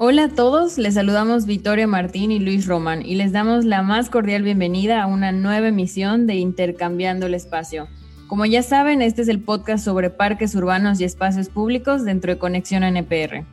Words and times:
Hola 0.00 0.26
a 0.26 0.28
todos, 0.28 0.78
les 0.78 0.94
saludamos 0.94 1.44
Victoria 1.44 1.88
Martín 1.88 2.30
y 2.30 2.38
Luis 2.38 2.68
Román 2.68 3.04
y 3.04 3.16
les 3.16 3.32
damos 3.32 3.64
la 3.64 3.82
más 3.82 4.10
cordial 4.10 4.44
bienvenida 4.44 5.02
a 5.02 5.08
una 5.08 5.32
nueva 5.32 5.66
emisión 5.66 6.28
de 6.28 6.36
Intercambiando 6.36 7.26
el 7.26 7.34
Espacio. 7.34 7.88
Como 8.28 8.46
ya 8.46 8.62
saben, 8.62 9.02
este 9.02 9.22
es 9.22 9.28
el 9.28 9.40
podcast 9.40 9.84
sobre 9.84 10.10
parques 10.10 10.54
urbanos 10.54 11.00
y 11.00 11.04
espacios 11.04 11.48
públicos 11.48 12.04
dentro 12.04 12.32
de 12.32 12.38
Conexión 12.38 12.84
NPR. 12.84 13.44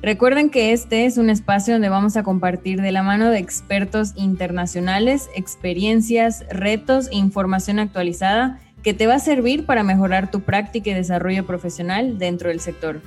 Recuerden 0.00 0.50
que 0.50 0.72
este 0.72 1.06
es 1.06 1.18
un 1.18 1.28
espacio 1.28 1.74
donde 1.74 1.88
vamos 1.88 2.16
a 2.16 2.22
compartir 2.22 2.80
de 2.80 2.92
la 2.92 3.02
mano 3.02 3.28
de 3.28 3.40
expertos 3.40 4.12
internacionales 4.14 5.28
experiencias, 5.34 6.44
retos 6.52 7.08
e 7.08 7.16
información 7.16 7.80
actualizada 7.80 8.60
que 8.84 8.94
te 8.94 9.08
va 9.08 9.16
a 9.16 9.18
servir 9.18 9.66
para 9.66 9.82
mejorar 9.82 10.30
tu 10.30 10.42
práctica 10.42 10.90
y 10.90 10.94
desarrollo 10.94 11.44
profesional 11.44 12.16
dentro 12.16 12.50
del 12.50 12.60
sector. 12.60 13.00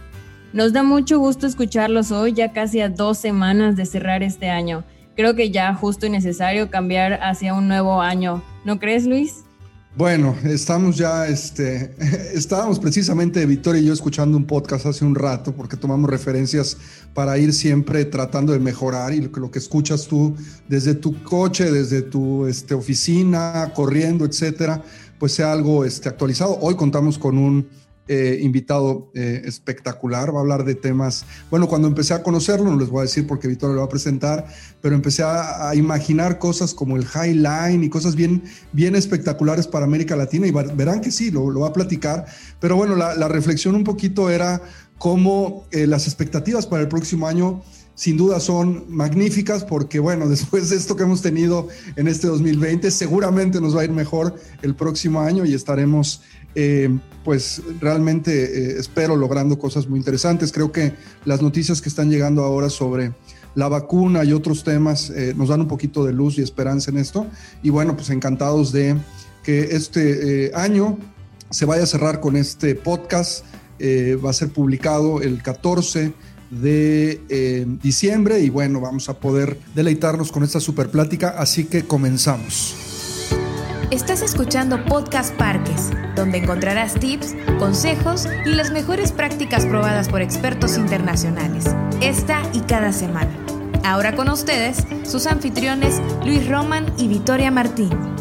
Nos 0.53 0.71
da 0.71 0.83
mucho 0.83 1.17
gusto 1.17 1.47
escucharlos 1.47 2.11
hoy, 2.11 2.33
ya 2.33 2.53
casi 2.53 2.79
a 2.79 2.87
dos 2.87 3.17
semanas 3.17 3.75
de 3.75 3.87
cerrar 3.87 4.21
este 4.21 4.51
año. 4.51 4.83
Creo 5.15 5.35
que 5.35 5.49
ya 5.49 5.73
justo 5.73 6.05
y 6.05 6.11
necesario 6.11 6.69
cambiar 6.69 7.13
hacia 7.23 7.55
un 7.55 7.67
nuevo 7.67 7.99
año. 7.99 8.43
¿No 8.63 8.77
crees, 8.79 9.07
Luis? 9.07 9.37
Bueno, 9.97 10.35
estamos 10.43 10.95
ya, 10.95 11.25
este, 11.27 11.95
estábamos 12.35 12.77
precisamente 12.77 13.43
Victoria 13.47 13.81
y 13.81 13.85
yo 13.85 13.93
escuchando 13.93 14.37
un 14.37 14.45
podcast 14.45 14.85
hace 14.85 15.03
un 15.03 15.15
rato 15.15 15.55
porque 15.55 15.75
tomamos 15.75 16.07
referencias 16.07 16.77
para 17.15 17.35
ir 17.39 17.51
siempre 17.51 18.05
tratando 18.05 18.53
de 18.53 18.59
mejorar 18.59 19.11
y 19.11 19.21
lo 19.21 19.31
que, 19.31 19.39
lo 19.39 19.49
que 19.49 19.57
escuchas 19.57 20.05
tú 20.05 20.35
desde 20.67 20.93
tu 20.93 21.23
coche, 21.23 21.71
desde 21.71 22.03
tu 22.03 22.45
este, 22.45 22.75
oficina, 22.75 23.71
corriendo, 23.73 24.23
etcétera, 24.23 24.83
pues 25.17 25.31
sea 25.31 25.51
algo 25.51 25.83
este, 25.83 26.09
actualizado. 26.09 26.59
Hoy 26.61 26.75
contamos 26.75 27.17
con 27.17 27.39
un 27.39 27.67
eh, 28.07 28.39
invitado 28.41 29.11
eh, 29.13 29.43
espectacular, 29.45 30.33
va 30.33 30.39
a 30.39 30.41
hablar 30.41 30.65
de 30.65 30.75
temas, 30.75 31.25
bueno, 31.49 31.69
cuando 31.69 31.87
empecé 31.87 32.13
a 32.13 32.21
conocerlo, 32.21 32.69
no 32.69 32.77
les 32.77 32.89
voy 32.89 32.99
a 32.99 33.03
decir 33.03 33.25
porque 33.25 33.47
Víctor 33.47 33.71
lo 33.71 33.79
va 33.79 33.85
a 33.85 33.89
presentar, 33.89 34.45
pero 34.81 34.93
empecé 34.93 35.23
a, 35.23 35.73
imaginar 35.73 36.37
cosas 36.37 36.73
como 36.73 36.97
el 36.97 37.05
Highline 37.05 37.81
y 37.81 37.89
cosas 37.89 38.15
bien, 38.15 38.43
bien 38.73 38.95
espectaculares 38.95 39.67
para 39.67 39.85
América 39.85 40.17
Latina 40.17 40.45
y 40.47 40.51
verán 40.51 40.99
que 40.99 41.11
sí, 41.11 41.31
lo, 41.31 41.49
lo 41.49 41.61
va 41.61 41.69
a 41.69 41.73
platicar, 41.73 42.25
pero 42.59 42.75
bueno, 42.75 42.95
la, 42.95 43.27
reflexión 43.29 43.73
un 43.73 43.85
poquito 43.85 44.29
era 44.29 44.61
cómo 44.97 45.65
eh, 45.71 45.87
las 45.87 46.05
expectativas 46.05 46.67
para 46.67 46.81
el 46.81 46.89
próximo 46.89 47.25
año 47.27 47.63
sin 47.95 48.17
duda 48.17 48.39
son 48.39 48.85
magníficas 48.89 49.63
porque, 49.63 49.99
bueno, 49.99 50.27
después 50.29 50.69
de 50.69 50.75
esto 50.75 50.95
que 50.95 51.03
hemos 51.03 51.21
tenido 51.21 51.67
en 51.95 52.07
este 52.07 52.27
2020, 52.27 52.89
seguramente 52.91 53.61
nos 53.61 53.75
va 53.75 53.81
a 53.81 53.85
ir 53.85 53.91
mejor 53.91 54.35
el 54.61 54.75
próximo 54.75 55.21
año 55.21 55.45
y 55.45 55.53
estaremos 55.53 56.21
eh, 56.55 56.89
pues 57.23 57.61
realmente 57.79 58.43
eh, 58.43 58.79
espero 58.79 59.15
logrando 59.15 59.57
cosas 59.57 59.87
muy 59.87 59.97
interesantes. 59.97 60.51
Creo 60.51 60.71
que 60.71 60.93
las 61.25 61.41
noticias 61.41 61.81
que 61.81 61.89
están 61.89 62.09
llegando 62.09 62.43
ahora 62.43 62.69
sobre 62.69 63.13
la 63.55 63.69
vacuna 63.69 64.23
y 64.23 64.33
otros 64.33 64.63
temas 64.63 65.09
eh, 65.09 65.33
nos 65.35 65.49
dan 65.49 65.61
un 65.61 65.67
poquito 65.67 66.03
de 66.03 66.11
luz 66.11 66.37
y 66.37 66.41
esperanza 66.41 66.91
en 66.91 66.97
esto. 66.97 67.25
Y 67.61 67.69
bueno, 67.69 67.95
pues 67.95 68.09
encantados 68.09 68.71
de 68.71 68.97
que 69.43 69.75
este 69.75 70.51
año 70.53 70.97
se 71.49 71.65
vaya 71.65 71.83
a 71.83 71.87
cerrar 71.87 72.19
con 72.19 72.35
este 72.35 72.75
podcast. 72.75 73.45
va 74.23 74.29
a 74.29 74.33
ser 74.33 74.49
publicado 74.49 75.21
el 75.21 75.41
14 75.41 76.13
de 76.49 77.77
diciembre 77.81 78.39
y 78.39 78.49
bueno, 78.49 78.79
vamos 78.79 79.09
a 79.09 79.19
poder 79.19 79.57
deleitarnos 79.75 80.31
con 80.31 80.43
esta 80.43 80.61
super 80.61 80.89
plática, 80.89 81.35
así 81.37 81.65
que 81.65 81.83
comenzamos. 81.83 82.82
Estás 83.91 84.21
escuchando 84.21 84.83
Podcast 84.85 85.35
Parques, 85.35 85.91
donde 86.15 86.39
encontrarás 86.39 86.95
tips, 86.95 87.35
consejos 87.59 88.27
y 88.45 88.49
las 88.49 88.71
mejores 88.71 89.11
prácticas 89.11 89.65
probadas 89.65 90.09
por 90.09 90.21
expertos 90.21 90.77
internacionales, 90.77 91.65
esta 92.01 92.41
y 92.53 92.61
cada 92.61 92.91
semana. 92.91 93.31
Ahora 93.83 94.15
con 94.15 94.29
ustedes, 94.29 94.85
sus 95.03 95.27
anfitriones 95.27 96.01
Luis 96.25 96.47
Roman 96.47 96.91
y 96.97 97.07
Victoria 97.07 97.51
Martín. 97.51 98.12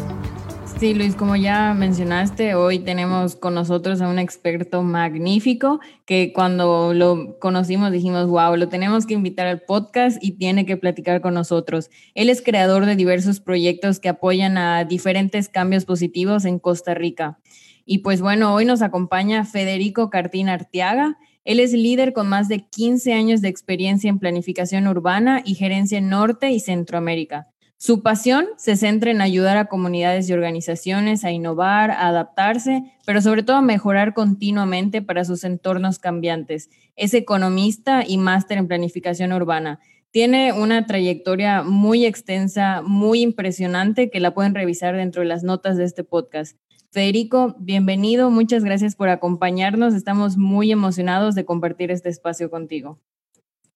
Sí, 0.79 0.93
Luis, 0.93 1.15
como 1.15 1.35
ya 1.37 1.73
mencionaste, 1.73 2.55
hoy 2.55 2.79
tenemos 2.79 3.37
con 3.37 3.53
nosotros 3.53 4.01
a 4.01 4.09
un 4.09 4.19
experto 4.19 4.83
magnífico 4.83 5.79
que 6.05 6.33
cuando 6.33 6.93
lo 6.93 7.39
conocimos 7.39 7.91
dijimos, 7.91 8.27
wow, 8.27 8.57
lo 8.57 8.67
tenemos 8.67 9.05
que 9.05 9.13
invitar 9.13 9.47
al 9.47 9.61
podcast 9.61 10.21
y 10.21 10.31
tiene 10.31 10.65
que 10.65 10.75
platicar 10.75 11.21
con 11.21 11.35
nosotros. 11.35 11.89
Él 12.15 12.29
es 12.29 12.41
creador 12.41 12.85
de 12.85 12.97
diversos 12.97 13.39
proyectos 13.39 13.99
que 13.99 14.09
apoyan 14.09 14.57
a 14.57 14.83
diferentes 14.83 15.47
cambios 15.47 15.85
positivos 15.85 16.43
en 16.43 16.59
Costa 16.59 16.93
Rica. 16.93 17.39
Y 17.85 17.99
pues 17.99 18.19
bueno, 18.19 18.53
hoy 18.53 18.65
nos 18.65 18.81
acompaña 18.81 19.45
Federico 19.45 20.09
Cartín 20.09 20.49
Arteaga. 20.49 21.17
Él 21.45 21.59
es 21.59 21.71
líder 21.71 22.11
con 22.11 22.27
más 22.27 22.49
de 22.49 22.59
15 22.59 23.13
años 23.13 23.41
de 23.41 23.47
experiencia 23.47 24.09
en 24.09 24.19
planificación 24.19 24.87
urbana 24.87 25.43
y 25.45 25.55
gerencia 25.55 25.97
en 25.97 26.09
Norte 26.09 26.51
y 26.51 26.59
Centroamérica. 26.59 27.52
Su 27.85 28.01
pasión 28.01 28.45
se 28.55 28.77
centra 28.77 29.11
en 29.11 29.19
ayudar 29.19 29.57
a 29.57 29.65
comunidades 29.65 30.29
y 30.29 30.33
organizaciones 30.33 31.25
a 31.25 31.31
innovar, 31.31 31.91
a 31.91 32.07
adaptarse, 32.07 32.81
pero 33.05 33.21
sobre 33.21 33.43
todo 33.43 33.57
a 33.57 33.61
mejorar 33.61 34.13
continuamente 34.13 35.01
para 35.01 35.25
sus 35.25 35.43
entornos 35.43 35.99
cambiantes. 35.99 36.69
Es 36.95 37.13
economista 37.13 38.05
y 38.07 38.17
máster 38.17 38.57
en 38.57 38.69
planificación 38.69 39.33
urbana. 39.33 39.81
Tiene 40.11 40.53
una 40.53 40.85
trayectoria 40.85 41.61
muy 41.61 42.05
extensa, 42.05 42.81
muy 42.83 43.19
impresionante, 43.19 44.09
que 44.09 44.21
la 44.21 44.33
pueden 44.33 44.55
revisar 44.55 44.95
dentro 44.95 45.21
de 45.21 45.27
las 45.27 45.43
notas 45.43 45.75
de 45.75 45.83
este 45.83 46.05
podcast. 46.05 46.57
Federico, 46.89 47.53
bienvenido, 47.59 48.29
muchas 48.29 48.63
gracias 48.63 48.95
por 48.95 49.09
acompañarnos. 49.09 49.93
Estamos 49.93 50.37
muy 50.37 50.71
emocionados 50.71 51.35
de 51.35 51.43
compartir 51.43 51.91
este 51.91 52.07
espacio 52.07 52.49
contigo. 52.49 53.01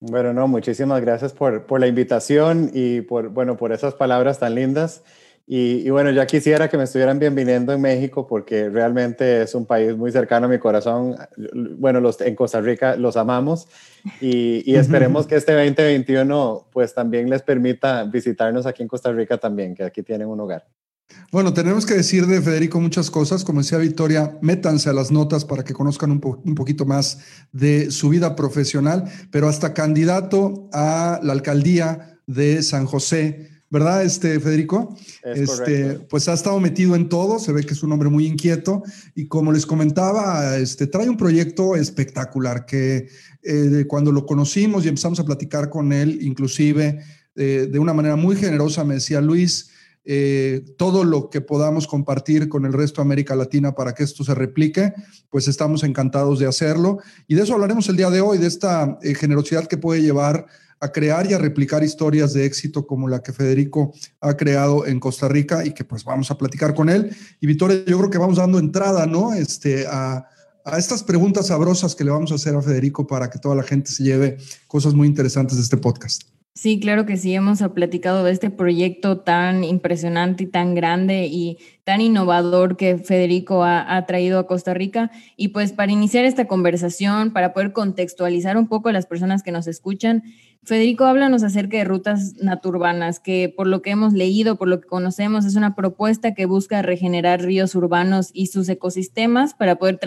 Bueno, 0.00 0.32
no, 0.32 0.46
muchísimas 0.46 1.00
gracias 1.00 1.32
por, 1.32 1.66
por, 1.66 1.80
la 1.80 1.88
invitación 1.88 2.70
y 2.72 3.00
por, 3.00 3.30
bueno, 3.30 3.56
por 3.56 3.72
esas 3.72 3.94
palabras 3.94 4.38
tan 4.38 4.54
lindas. 4.54 5.02
Y, 5.50 5.88
bueno, 5.88 6.10
ya 6.10 6.26
quisiera 6.26 6.68
que 6.68 6.76
me 6.76 6.84
estuvieran 6.84 7.18
bienveniendo 7.18 7.72
en 7.72 7.80
México 7.80 8.26
porque 8.26 8.68
realmente 8.68 9.40
es 9.42 9.54
un 9.54 9.64
país 9.64 9.96
muy 9.96 10.12
cercano 10.12 10.46
a 10.46 10.48
mi 10.50 10.58
corazón. 10.58 11.16
Bueno, 11.78 12.00
los, 12.00 12.20
en 12.20 12.36
Costa 12.36 12.60
Rica 12.60 12.96
los 12.96 13.16
amamos 13.16 13.66
y, 14.20 14.70
y 14.70 14.76
esperemos 14.76 15.26
que 15.26 15.36
este 15.36 15.54
2021 15.54 16.68
pues 16.70 16.92
también 16.92 17.30
les 17.30 17.40
permita 17.42 18.04
visitarnos 18.04 18.66
aquí 18.66 18.82
en 18.82 18.88
Costa 18.88 19.10
Rica 19.10 19.38
también, 19.38 19.74
que 19.74 19.84
aquí 19.84 20.02
tienen 20.02 20.28
un 20.28 20.38
hogar. 20.38 20.66
Bueno, 21.30 21.52
tenemos 21.52 21.84
que 21.84 21.92
decir 21.92 22.26
de 22.26 22.40
Federico 22.40 22.80
muchas 22.80 23.10
cosas. 23.10 23.44
Como 23.44 23.60
decía 23.60 23.76
Victoria, 23.76 24.38
métanse 24.40 24.88
a 24.88 24.94
las 24.94 25.10
notas 25.10 25.44
para 25.44 25.62
que 25.62 25.74
conozcan 25.74 26.10
un, 26.10 26.54
poquito 26.54 26.86
más 26.86 27.18
de 27.52 27.90
su 27.90 28.08
vida 28.08 28.34
profesional, 28.34 29.04
pero 29.30 29.46
hasta 29.46 29.74
candidato 29.74 30.70
a 30.72 31.20
la 31.22 31.34
alcaldía 31.34 32.18
de 32.26 32.62
San 32.62 32.86
José. 32.86 33.50
¿Verdad, 33.70 34.02
este 34.04 34.40
Federico? 34.40 34.96
este, 35.22 36.00
pues 36.08 36.26
ha 36.28 36.32
estado 36.32 36.58
metido 36.60 36.96
en 36.96 37.10
todo, 37.10 37.38
se 37.38 37.52
ve 37.52 37.64
que 37.64 37.74
es 37.74 37.82
un 37.82 37.92
hombre 37.92 38.08
muy 38.08 38.26
inquieto 38.26 38.82
y 39.14 39.28
como 39.28 39.52
les 39.52 39.66
comentaba, 39.66 40.56
este, 40.56 40.86
trae 40.86 41.10
un 41.10 41.18
proyecto 41.18 41.76
espectacular 41.76 42.64
que 42.64 43.08
eh, 43.42 43.84
cuando 43.86 44.10
lo 44.10 44.24
conocimos 44.24 44.86
y 44.86 44.88
empezamos 44.88 45.20
a 45.20 45.26
platicar 45.26 45.68
con 45.68 45.92
él, 45.92 46.18
inclusive 46.22 47.00
eh, 47.36 47.68
de 47.70 47.78
una 47.78 47.92
manera 47.92 48.16
muy 48.16 48.36
generosa, 48.36 48.84
me 48.84 48.94
decía 48.94 49.20
Luis, 49.20 49.68
eh, 50.10 50.64
todo 50.78 51.04
lo 51.04 51.28
que 51.28 51.42
podamos 51.42 51.86
compartir 51.86 52.48
con 52.48 52.64
el 52.64 52.72
resto 52.72 53.02
de 53.02 53.06
América 53.06 53.36
Latina 53.36 53.74
para 53.74 53.94
que 53.94 54.04
esto 54.04 54.24
se 54.24 54.34
replique, 54.34 54.94
pues 55.28 55.48
estamos 55.48 55.84
encantados 55.84 56.38
de 56.38 56.46
hacerlo. 56.46 57.00
Y 57.26 57.34
de 57.34 57.42
eso 57.42 57.52
hablaremos 57.52 57.90
el 57.90 57.98
día 57.98 58.08
de 58.08 58.22
hoy, 58.22 58.38
de 58.38 58.46
esta 58.46 58.98
eh, 59.02 59.14
generosidad 59.14 59.66
que 59.66 59.76
puede 59.76 60.00
llevar 60.00 60.46
a 60.80 60.92
crear 60.92 61.30
y 61.30 61.34
a 61.34 61.38
replicar 61.38 61.84
historias 61.84 62.32
de 62.32 62.46
éxito 62.46 62.86
como 62.86 63.06
la 63.06 63.22
que 63.22 63.34
Federico 63.34 63.92
ha 64.22 64.34
creado 64.34 64.86
en 64.86 64.98
Costa 64.98 65.28
Rica 65.28 65.66
y 65.66 65.72
que 65.72 65.84
pues 65.84 66.04
vamos 66.04 66.30
a 66.30 66.38
platicar 66.38 66.72
con 66.74 66.88
él. 66.88 67.14
Y 67.38 67.46
Victoria, 67.46 67.84
yo 67.86 67.98
creo 67.98 68.08
que 68.08 68.16
vamos 68.16 68.38
dando 68.38 68.58
entrada, 68.58 69.04
¿no? 69.04 69.34
Este, 69.34 69.86
a, 69.86 70.26
a 70.64 70.78
estas 70.78 71.02
preguntas 71.02 71.48
sabrosas 71.48 71.94
que 71.94 72.04
le 72.04 72.12
vamos 72.12 72.32
a 72.32 72.36
hacer 72.36 72.54
a 72.54 72.62
Federico 72.62 73.06
para 73.06 73.28
que 73.28 73.38
toda 73.38 73.54
la 73.54 73.62
gente 73.62 73.90
se 73.90 74.04
lleve 74.04 74.38
cosas 74.68 74.94
muy 74.94 75.06
interesantes 75.06 75.58
de 75.58 75.64
este 75.64 75.76
podcast. 75.76 76.37
Sí, 76.60 76.80
claro 76.80 77.06
que 77.06 77.16
sí, 77.16 77.32
hemos 77.34 77.62
platicado 77.72 78.24
de 78.24 78.32
este 78.32 78.50
proyecto 78.50 79.20
tan 79.20 79.62
impresionante 79.62 80.42
y 80.42 80.46
tan 80.48 80.74
grande 80.74 81.28
y 81.30 81.58
tan 81.84 82.00
innovador 82.00 82.76
que 82.76 82.98
Federico 82.98 83.62
ha, 83.62 84.04
traído 84.06 84.40
a 84.40 84.48
Costa 84.48 84.74
Rica. 84.74 85.12
Y 85.36 85.48
pues 85.48 85.70
para 85.70 85.92
iniciar 85.92 86.24
esta 86.24 86.48
conversación, 86.48 87.32
para 87.32 87.52
poder 87.52 87.72
contextualizar 87.72 88.56
un 88.56 88.66
poco 88.66 88.88
a 88.88 88.92
las 88.92 89.06
personas 89.06 89.44
que 89.44 89.52
nos 89.52 89.68
escuchan, 89.68 90.24
Federico, 90.64 91.04
háblanos 91.04 91.44
acerca 91.44 91.76
de 91.76 91.84
rutas 91.84 92.34
naturbanas, 92.42 93.20
que 93.20 93.54
por 93.56 93.68
lo 93.68 93.80
que 93.80 93.90
hemos 93.90 94.12
leído, 94.12 94.56
por 94.56 94.66
lo 94.66 94.80
que 94.80 94.88
conocemos, 94.88 95.44
es 95.44 95.54
una 95.54 95.76
propuesta 95.76 96.34
que 96.34 96.46
busca 96.46 96.82
regenerar 96.82 97.40
ríos 97.40 97.76
urbanos 97.76 98.30
y 98.32 98.46
sus 98.46 98.68
ecosistemas 98.68 99.54
para 99.54 99.76
poder 99.76 100.00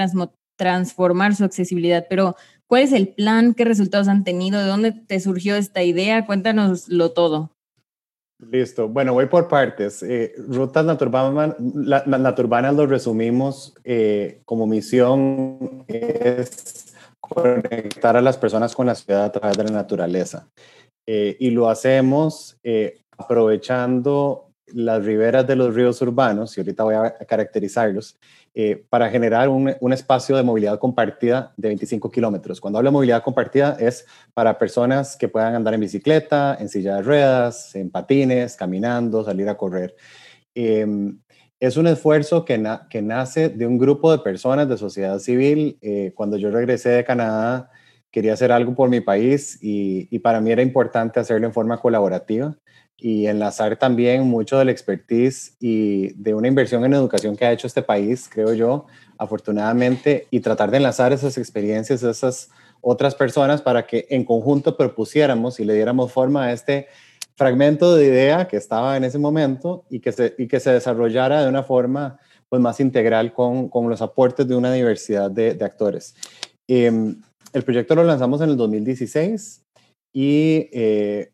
transformar 0.58 1.34
su 1.34 1.46
accesibilidad. 1.46 2.08
Pero 2.10 2.36
¿Cuál 2.72 2.84
es 2.84 2.94
el 2.94 3.10
plan? 3.10 3.54
¿Qué 3.54 3.66
resultados 3.66 4.08
han 4.08 4.24
tenido? 4.24 4.58
¿De 4.58 4.66
dónde 4.66 4.94
te 4.94 5.20
surgió 5.20 5.58
esta 5.58 5.84
idea? 5.84 6.26
Cuéntanoslo 6.26 7.12
todo. 7.12 7.52
Listo. 8.40 8.88
Bueno, 8.88 9.12
voy 9.12 9.26
por 9.26 9.50
partes. 9.50 10.02
Eh, 10.04 10.32
rutas 10.48 10.86
naturbanas, 10.86 11.60
naturbanas 11.60 12.74
lo 12.74 12.88
resumimos 12.88 13.76
eh, 13.84 14.40
como 14.46 14.68
misión 14.68 15.84
es 15.90 16.96
conectar 17.20 18.16
a 18.16 18.22
las 18.22 18.38
personas 18.38 18.74
con 18.74 18.86
la 18.86 18.96
ciudad 18.96 19.26
a 19.26 19.32
través 19.34 19.58
de 19.58 19.66
la 19.66 19.72
naturaleza. 19.72 20.48
Eh, 21.06 21.36
y 21.42 21.50
lo 21.50 21.68
hacemos 21.68 22.58
eh, 22.64 23.02
aprovechando 23.18 24.48
las 24.68 25.04
riberas 25.04 25.46
de 25.46 25.58
los 25.58 25.76
ríos 25.76 26.02
urbanos, 26.02 26.58
y 26.58 26.62
ahorita 26.62 26.86
voy 26.86 26.96
a 26.96 27.18
caracterizarlos, 27.28 28.18
eh, 28.54 28.84
para 28.90 29.10
generar 29.10 29.48
un, 29.48 29.94
espacio 29.94 30.36
de 30.36 30.44
movilidad 30.44 30.78
compartida 30.78 31.54
de 31.56 31.70
25 31.70 32.12
kilómetros. 32.12 32.60
Cuando 32.60 32.80
hablo 32.80 32.90
de 32.90 32.94
movilidad 32.94 33.24
compartida 33.24 33.78
es 33.80 34.06
para 34.34 34.58
personas 34.58 35.16
que 35.16 35.30
puedan 35.30 35.56
andar 35.56 35.74
en 35.74 35.80
bicicleta, 35.80 36.58
en 36.60 36.68
silla 36.68 36.98
de 36.98 37.02
ruedas, 37.02 37.74
en 37.76 37.90
patines, 37.90 38.58
caminando, 38.58 39.24
salir 39.24 39.48
a 39.48 39.56
correr. 39.56 39.96
Em, 40.54 41.18
es 41.62 41.78
un 41.78 41.88
esfuerzo 41.88 42.44
que, 42.44 42.58
nace 42.58 43.48
de 43.48 43.66
un 43.66 43.78
grupo 43.78 44.12
de 44.12 44.20
personas 44.20 44.68
de 44.68 44.78
sociedad 44.78 45.18
civil. 45.20 45.78
Eh, 45.82 46.12
cuando 46.14 46.36
yo 46.36 46.52
regresé 46.52 46.90
de 46.90 47.06
Canadá, 47.06 47.72
quería 48.12 48.34
hacer 48.34 48.52
algo 48.52 48.76
por 48.76 48.90
mi 48.90 49.00
país 49.00 49.60
y 49.62 50.20
para 50.20 50.42
mí 50.42 50.52
era 50.52 50.62
importante 50.62 51.22
hacerlo 51.22 51.48
en 51.48 51.54
forma 51.54 51.78
colaborativa 51.80 52.58
y 53.02 53.26
enlazar 53.26 53.78
también 53.78 54.28
mucho 54.28 54.60
de 54.60 54.66
la 54.66 54.72
expertise 54.72 55.56
y 55.60 56.14
de 56.14 56.36
una 56.36 56.48
inversión 56.48 56.86
en 56.86 56.94
educación 56.94 57.36
que 57.36 57.46
ha 57.46 57.52
hecho 57.52 57.66
este 57.66 57.82
país, 57.82 58.30
creo 58.32 58.54
yo, 58.54 58.86
afortunadamente, 59.18 60.28
y 60.30 60.40
tratar 60.40 60.70
de 60.70 60.78
enlazar 60.78 61.12
esas 61.12 61.38
experiencias 61.40 62.04
esas 62.04 62.50
otras 62.80 63.16
personas 63.16 63.62
para 63.62 63.88
que 63.88 64.06
en 64.10 64.24
conjunto 64.24 64.78
propusiéramos 64.78 65.60
y 65.60 65.66
le 65.66 65.74
diéramos 65.74 66.12
forma 66.12 66.46
a 66.46 66.54
este 66.54 66.88
fragmento 67.36 67.96
de 67.96 68.06
idea 68.06 68.48
que 68.48 68.58
estaba 68.58 68.96
en 68.98 69.04
ese 69.04 69.18
momento 69.18 69.84
y 69.90 70.00
que 70.00 70.12
se, 70.12 70.36
y 70.38 70.48
que 70.48 70.60
se 70.60 70.72
desarrollara 70.72 71.42
de 71.42 71.50
una 71.50 71.64
forma 71.64 72.20
pues, 72.50 72.62
más 72.62 72.80
integral 72.80 73.34
con, 73.34 73.68
con 73.70 73.90
los 73.90 74.02
aportes 74.02 74.48
de 74.48 74.56
una 74.56 74.72
diversidad 74.72 75.32
de, 75.32 75.56
de 75.56 75.66
actores. 75.66 76.16
Eh, 76.68 77.16
el 77.54 77.64
proyecto 77.64 77.96
lo 77.96 78.04
lanzamos 78.04 78.42
en 78.42 78.50
el 78.50 78.58
2016 78.58 79.64
y 80.14 80.70
eh, 80.72 81.31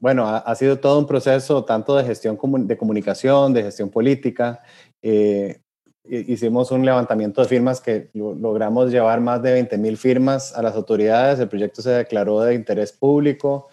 bueno, 0.00 0.28
ha, 0.28 0.54
sido 0.54 0.78
todo 0.78 0.98
un 0.98 1.06
proceso 1.06 1.64
tanto 1.64 1.96
de 1.96 2.04
gestión 2.04 2.38
de 2.66 2.76
comunicación, 2.76 3.52
de 3.52 3.62
gestión 3.62 3.90
política. 3.90 4.62
Eh, 5.02 5.60
hicimos 6.04 6.70
un 6.70 6.84
levantamiento 6.84 7.40
de 7.42 7.48
firmas 7.48 7.80
que 7.80 8.10
logramos 8.14 8.90
llevar 8.90 9.20
más 9.20 9.42
de 9.42 9.52
20 9.52 9.78
mil 9.78 9.96
firmas 9.96 10.54
a 10.54 10.62
las 10.62 10.74
autoridades. 10.74 11.38
El 11.38 11.48
proyecto 11.48 11.82
se 11.82 11.90
declaró 11.90 12.40
de 12.40 12.54
interés 12.54 12.92
público 12.92 13.68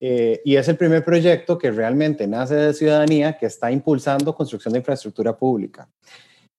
eh, 0.00 0.40
y 0.44 0.56
es 0.56 0.68
el 0.68 0.76
primer 0.76 1.04
proyecto 1.04 1.58
que 1.58 1.70
realmente 1.70 2.26
nace 2.26 2.54
de 2.54 2.74
ciudadanía 2.74 3.36
que 3.38 3.46
está 3.46 3.70
impulsando 3.70 4.34
construcción 4.34 4.72
de 4.72 4.80
infraestructura 4.80 5.36
pública. 5.36 5.88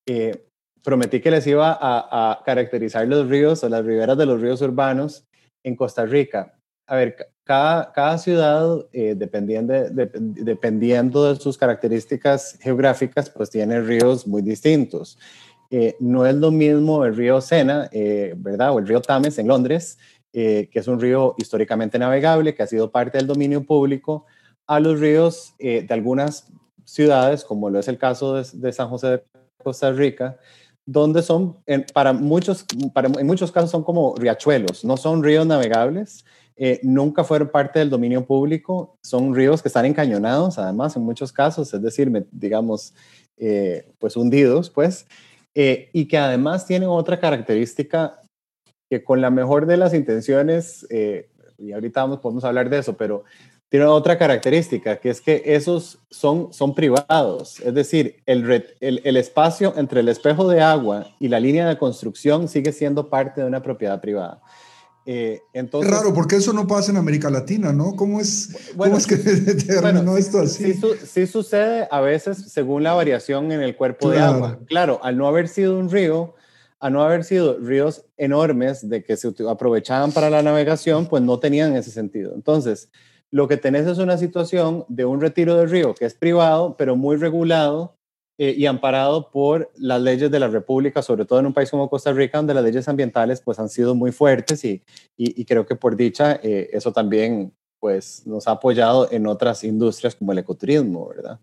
Eh, 0.05 0.45
prometí 0.83 1.19
que 1.19 1.31
les 1.31 1.45
iba 1.47 1.71
a, 1.71 2.31
a 2.31 2.43
caracterizar 2.43 3.07
los 3.07 3.27
ríos 3.27 3.63
o 3.63 3.69
las 3.69 3.85
riberas 3.85 4.17
de 4.17 4.25
los 4.25 4.39
ríos 4.39 4.61
urbanos 4.61 5.27
en 5.63 5.75
Costa 5.75 6.05
Rica 6.05 6.57
a 6.87 6.95
ver, 6.95 7.31
cada, 7.47 7.93
cada 7.93 8.17
ciudad, 8.17 8.85
eh, 8.91 9.15
dependiendo, 9.17 9.73
de, 9.73 10.11
dependiendo 10.13 11.33
de 11.33 11.39
sus 11.39 11.57
características 11.57 12.59
geográficas, 12.61 13.29
pues 13.29 13.49
tiene 13.49 13.79
ríos 13.81 14.27
muy 14.27 14.41
distintos. 14.41 15.17
Eh, 15.71 15.95
no 16.01 16.25
es 16.25 16.35
lo 16.35 16.51
mismo 16.51 17.05
el 17.05 17.15
río 17.15 17.39
Sena, 17.39 17.89
eh, 17.93 18.33
¿verdad? 18.35 18.73
O 18.73 18.79
el 18.79 18.87
río 18.87 19.01
Tames 19.01 19.39
en 19.39 19.47
Londres, 19.47 19.97
que 20.31 20.69
es 20.71 20.87
un 20.87 20.99
río 20.99 21.33
históricamente 21.39 21.97
navegable, 21.97 22.53
que 22.53 22.61
ha 22.61 22.67
sido 22.67 22.91
parte 22.91 23.17
del 23.17 23.25
dominio 23.25 23.63
público, 23.63 24.27
a 24.67 24.79
los 24.79 24.99
ríos 24.99 25.55
de 25.57 25.87
algunas 25.89 26.45
ciudades, 26.83 27.43
como 27.43 27.71
lo 27.71 27.79
es 27.79 27.87
el 27.87 27.97
caso 27.97 28.35
de, 28.35 28.71
San 28.71 28.87
José 28.87 29.07
de 29.07 29.23
Costa 29.63 29.91
Rica, 29.91 30.37
donde 30.85 31.23
son, 31.23 31.57
para 31.91 32.13
muchos, 32.13 32.65
para, 32.93 33.07
en 33.07 33.25
muchos 33.25 33.51
casos 33.51 33.71
son 33.71 33.83
como 33.83 34.13
riachuelos, 34.15 34.85
no 34.85 34.95
son 34.95 35.23
ríos 35.23 35.47
navegables, 35.47 36.23
eh, 36.59 36.79
nunca 36.81 37.23
fueron 37.23 37.49
parte 37.49 37.77
del 37.77 37.91
dominio 37.91 38.25
público, 38.25 38.97
son 39.03 39.35
ríos 39.35 39.61
que 39.61 39.67
están 39.67 39.85
encañonados, 39.85 40.57
además, 40.57 40.95
en 40.95 41.03
muchos 41.03 41.31
casos, 41.31 41.71
es 41.71 41.81
decir, 41.83 42.11
digamos, 42.31 42.95
eh, 43.37 43.87
pues 43.99 44.17
hundidos, 44.17 44.71
pues, 44.71 45.05
eh, 45.53 45.89
y 45.93 46.07
que 46.07 46.17
además 46.17 46.65
tienen 46.65 46.89
otra 46.89 47.19
característica 47.19 48.23
que 48.89 49.03
con 49.03 49.21
la 49.21 49.29
mejor 49.29 49.67
de 49.67 49.77
las 49.77 49.93
intenciones, 49.93 50.87
y 51.59 51.71
ahorita 51.73 52.01
vamos, 52.01 52.19
podemos 52.19 52.43
hablar 52.43 52.69
de 52.69 52.79
eso, 52.79 52.97
pero 52.97 53.23
tiene 53.69 53.85
otra 53.85 54.17
característica, 54.17 54.97
que 54.97 55.09
es 55.09 55.21
que 55.21 55.43
esos 55.45 55.99
son, 56.09 56.53
son 56.53 56.73
privados, 56.73 57.59
es 57.59 57.73
decir, 57.73 58.23
el, 58.25 58.49
el, 58.79 59.01
el 59.03 59.17
espacio 59.17 59.73
entre 59.77 59.99
el 59.99 60.07
espejo 60.07 60.47
de 60.47 60.61
agua 60.61 61.07
y 61.19 61.27
la 61.27 61.39
línea 61.39 61.67
de 61.67 61.77
construcción 61.77 62.47
sigue 62.47 62.71
siendo 62.71 63.09
parte 63.09 63.41
de 63.41 63.47
una 63.47 63.61
propiedad 63.61 63.99
privada. 63.99 64.41
Eh, 65.09 65.41
entonces, 65.53 65.89
es 65.89 65.97
raro, 65.97 66.13
porque 66.13 66.35
eso 66.35 66.51
no 66.51 66.67
pasa 66.67 66.91
en 66.91 66.97
América 66.97 67.29
Latina, 67.29 67.71
¿no? 67.71 67.95
¿Cómo 67.95 68.19
es, 68.19 68.73
¿cómo 68.75 68.97
es 68.97 69.07
que 69.07 69.15
terminó 69.65 70.17
esto 70.17 70.39
así? 70.39 70.77
Sí, 71.05 71.25
sucede 71.25 71.87
a 71.89 72.01
veces 72.01 72.51
según 72.51 72.83
la 72.83 72.93
variación 72.93 73.53
en 73.53 73.61
el 73.61 73.77
cuerpo 73.77 74.09
de 74.09 74.19
agua. 74.19 74.59
Claro, 74.65 74.99
al 75.01 75.17
no 75.17 75.25
haber 75.25 75.47
sido 75.47 75.79
un 75.79 75.89
río, 75.89 76.35
al 76.81 76.91
no 76.91 77.03
haber 77.03 77.23
sido 77.23 77.57
ríos 77.57 78.03
enormes 78.17 78.89
de 78.89 79.01
que 79.05 79.15
se 79.15 79.33
aprovechaban 79.49 80.11
para 80.11 80.29
la 80.29 80.43
navegación, 80.43 81.07
pues 81.07 81.23
no 81.23 81.39
tenían 81.39 81.73
ese 81.77 81.91
sentido. 81.91 82.33
Entonces, 82.35 82.89
lo 83.31 83.47
que 83.47 83.55
tenés 83.55 83.87
es 83.87 83.99
una 83.99 84.17
situación 84.17 84.83
de 84.89 85.05
un 85.05 85.21
retiro 85.21 85.55
del 85.55 85.69
río 85.69 85.95
que 85.95 86.03
es 86.03 86.15
privado, 86.15 86.75
pero 86.77 86.97
muy 86.97 87.15
regulado 87.15 87.96
eh, 88.39 88.53
y 88.55 88.67
amparado 88.67 89.31
por 89.31 89.71
las 89.77 89.99
leyes 89.99 90.29
de 90.29 90.39
la 90.39 90.47
República, 90.47 91.01
sobre 91.01 91.25
todo 91.25 91.39
en 91.39 91.47
un 91.47 91.53
país 91.53 91.71
como 91.71 91.89
Costa 91.89 92.13
Rica, 92.13 92.37
donde 92.37 92.53
las 92.53 92.63
leyes 92.63 92.87
ambientales 92.87 93.41
pues 93.41 93.57
han 93.57 93.67
sido 93.67 93.95
muy 93.95 94.11
fuertes 94.11 94.63
y, 94.63 94.83
y, 95.17 95.43
creo 95.45 95.65
que 95.65 95.75
por 95.75 95.95
dicha 95.95 96.39
eh, 96.43 96.69
eso 96.71 96.93
también 96.93 97.51
pues 97.79 98.27
nos 98.27 98.47
ha 98.47 98.51
apoyado 98.51 99.11
en 99.11 99.25
otras 99.25 99.63
industrias 99.63 100.13
como 100.13 100.33
el 100.33 100.37
ecoturismo, 100.37 101.07
¿verdad? 101.09 101.39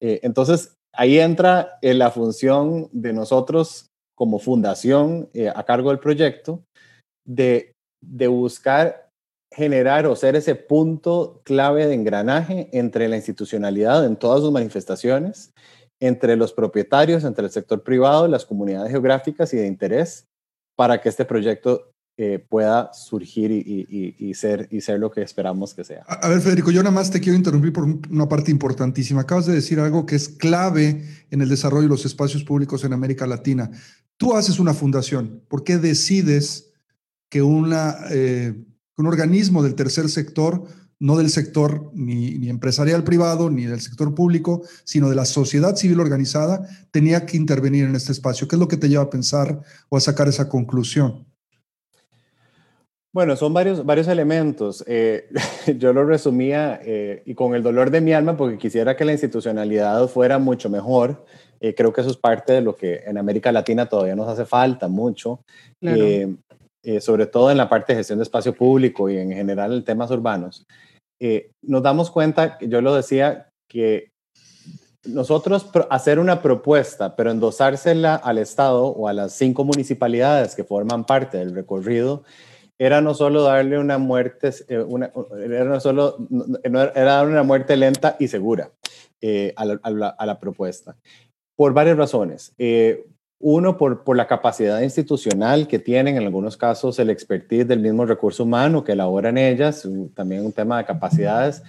Eh, 0.00 0.20
entonces 0.22 0.74
ahí 0.94 1.18
entra 1.18 1.78
la 1.82 2.10
función 2.10 2.88
de 2.92 3.12
nosotros 3.12 3.88
como 4.16 4.38
fundación 4.38 5.28
a 5.54 5.64
cargo 5.64 5.90
del 5.90 5.98
proyecto 5.98 6.62
de, 7.26 7.72
de 8.02 8.28
buscar 8.28 9.10
generar 9.54 10.06
o 10.06 10.16
ser 10.16 10.36
ese 10.36 10.54
punto 10.54 11.40
clave 11.44 11.86
de 11.86 11.94
engranaje 11.94 12.68
entre 12.72 13.08
la 13.08 13.16
institucionalidad 13.16 14.04
en 14.04 14.16
todas 14.16 14.40
sus 14.40 14.50
manifestaciones 14.50 15.52
entre 16.00 16.36
los 16.36 16.52
propietarios, 16.52 17.24
entre 17.24 17.44
el 17.44 17.50
sector 17.50 17.82
privado, 17.82 18.28
las 18.28 18.44
comunidades 18.44 18.90
geográficas 18.90 19.52
y 19.54 19.58
de 19.58 19.66
interés 19.66 20.26
para 20.76 21.00
que 21.00 21.08
este 21.08 21.24
proyecto 21.24 21.94
eh, 22.16 22.44
pueda 22.48 22.92
surgir 22.92 23.50
y, 23.50 24.34
ser, 24.34 24.68
y 24.70 24.80
ser 24.80 25.00
lo 25.00 25.10
que 25.10 25.22
esperamos 25.22 25.74
que 25.74 25.82
sea. 25.82 26.04
A, 26.06 26.28
ver, 26.28 26.40
Federico, 26.40 26.70
yo 26.70 26.80
nada 26.82 26.94
más 26.94 27.10
te 27.10 27.20
quiero 27.20 27.36
interrumpir 27.36 27.72
por 27.72 27.84
una 27.84 28.28
parte 28.28 28.52
importantísima. 28.52 29.22
Acabas 29.22 29.46
de 29.46 29.54
decir 29.54 29.80
algo 29.80 30.06
que 30.06 30.14
es 30.14 30.28
clave 30.28 31.04
en 31.30 31.40
el 31.40 31.48
desarrollo 31.48 31.82
de 31.82 31.88
los 31.88 32.06
espacios 32.06 32.44
públicos 32.44 32.84
en 32.84 32.92
América 32.92 33.26
Latina. 33.26 33.68
Tú 34.16 34.36
haces 34.36 34.60
una 34.60 34.74
fundación. 34.74 35.42
¿Por 35.48 35.64
qué 35.64 35.78
decides 35.78 36.72
que 37.28 37.42
una, 37.42 37.96
eh, 38.10 38.54
un 38.96 39.06
organismo 39.06 39.64
del 39.64 39.74
tercer 39.74 40.08
sector 40.08 40.64
no 41.04 41.18
del 41.18 41.28
sector 41.28 41.90
ni, 41.92 42.48
empresarial 42.48 43.04
privado, 43.04 43.50
ni 43.50 43.66
del 43.66 43.82
sector 43.82 44.14
público, 44.14 44.62
sino 44.84 45.10
de 45.10 45.14
la 45.14 45.26
sociedad 45.26 45.76
civil 45.76 46.00
organizada, 46.00 46.66
tenía 46.92 47.26
que 47.26 47.36
intervenir 47.36 47.84
en 47.84 47.94
este 47.94 48.10
espacio. 48.10 48.48
¿Qué 48.48 48.56
es 48.56 48.60
lo 48.60 48.68
que 48.68 48.78
te 48.78 48.88
lleva 48.88 49.02
a 49.02 49.10
pensar 49.10 49.60
o 49.90 49.98
a 49.98 50.00
sacar 50.00 50.28
esa 50.28 50.48
conclusión? 50.48 51.26
Bueno, 53.12 53.36
son 53.36 53.52
varios, 53.52 53.84
varios 53.84 54.08
elementos. 54.08 54.82
Eh, 54.86 55.28
yo 55.78 55.92
lo 55.92 56.06
resumía 56.06 56.80
eh, 56.82 57.22
y 57.26 57.34
con 57.34 57.54
el 57.54 57.62
dolor 57.62 57.90
de 57.90 58.00
mi 58.00 58.14
alma 58.14 58.34
porque 58.34 58.56
quisiera 58.56 58.96
que 58.96 59.04
la 59.04 59.12
institucionalidad 59.12 60.08
fuera 60.08 60.38
mucho 60.38 60.70
mejor. 60.70 61.26
Eh, 61.60 61.74
creo 61.74 61.92
que 61.92 62.00
eso 62.00 62.10
es 62.10 62.16
parte 62.16 62.54
de 62.54 62.62
lo 62.62 62.76
que 62.76 63.02
en 63.04 63.18
América 63.18 63.52
Latina 63.52 63.84
todavía 63.84 64.16
nos 64.16 64.28
hace 64.30 64.46
falta 64.46 64.88
mucho. 64.88 65.44
sobre 67.00 67.26
todo 67.26 67.50
en 67.50 67.58
la 67.58 67.68
parte 67.68 67.92
de 67.92 67.98
gestión 67.98 68.18
de 68.18 68.22
espacio 68.22 68.54
público 68.54 69.10
y 69.10 69.18
en 69.18 69.32
general 69.32 69.74
en 69.74 69.84
temas 69.84 70.10
urbanos. 70.10 70.66
Eh, 71.20 71.50
nos 71.62 71.82
damos 71.82 72.10
cuenta, 72.10 72.58
yo 72.60 72.80
lo 72.80 72.94
decía, 72.94 73.48
que 73.68 74.12
nosotros 75.04 75.66
hacer 75.90 76.18
una 76.18 76.42
propuesta, 76.42 77.16
pero 77.16 77.30
endosársela 77.30 78.14
al 78.14 78.38
Estado 78.38 78.86
o 78.86 79.08
a 79.08 79.12
las 79.12 79.32
cinco 79.32 79.64
municipalidades 79.64 80.54
que 80.54 80.64
forman 80.64 81.04
parte 81.04 81.38
del 81.38 81.54
recorrido, 81.54 82.24
era 82.78 83.00
no 83.00 83.14
solo 83.14 83.42
darle 83.42 83.78
una 83.78 83.98
muerte, 83.98 84.50
eh, 84.68 84.78
una, 84.78 85.12
era 85.38 85.64
no 85.64 85.80
solo, 85.80 86.16
era 86.94 87.22
una 87.22 87.42
muerte 87.42 87.76
lenta 87.76 88.16
y 88.18 88.28
segura 88.28 88.70
eh, 89.20 89.52
a, 89.56 89.64
la, 89.64 90.08
a, 90.08 90.26
la, 90.26 90.38
propuesta, 90.40 90.96
por 91.56 91.72
varias 91.72 91.96
razones. 91.96 92.52
Uno, 93.40 93.76
por, 93.76 94.04
por 94.04 94.16
la 94.16 94.26
capacidad 94.26 94.80
institucional 94.80 95.66
que 95.68 95.78
tienen, 95.78 96.16
en 96.16 96.22
algunos 96.22 96.56
casos, 96.56 96.98
el 96.98 97.10
expertise 97.10 97.66
del 97.66 97.80
mismo 97.80 98.06
recurso 98.06 98.44
humano 98.44 98.84
que 98.84 98.92
elaboran 98.92 99.36
ellas, 99.36 99.86
también 100.14 100.46
un 100.46 100.52
tema 100.52 100.78
de 100.78 100.84
capacidades, 100.84 101.62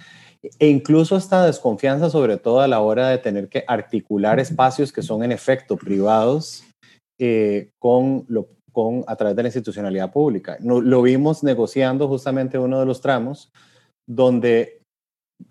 e 0.58 0.68
incluso 0.68 1.16
esta 1.16 1.44
desconfianza, 1.44 2.08
sobre 2.08 2.36
todo 2.36 2.60
a 2.60 2.68
la 2.68 2.80
hora 2.80 3.08
de 3.08 3.18
tener 3.18 3.48
que 3.48 3.64
articular 3.66 4.38
espacios 4.38 4.92
que 4.92 5.02
son 5.02 5.22
en 5.24 5.32
efecto 5.32 5.76
privados 5.76 6.64
eh, 7.18 7.70
con, 7.78 8.24
lo, 8.28 8.48
con, 8.72 9.04
a 9.06 9.16
través 9.16 9.36
de 9.36 9.42
la 9.42 9.48
institucionalidad 9.48 10.12
pública. 10.12 10.58
lo 10.60 11.02
vimos 11.02 11.42
negociando 11.42 12.08
justamente 12.08 12.58
uno 12.58 12.78
de 12.78 12.86
los 12.86 13.00
tramos 13.00 13.50
donde 14.08 14.82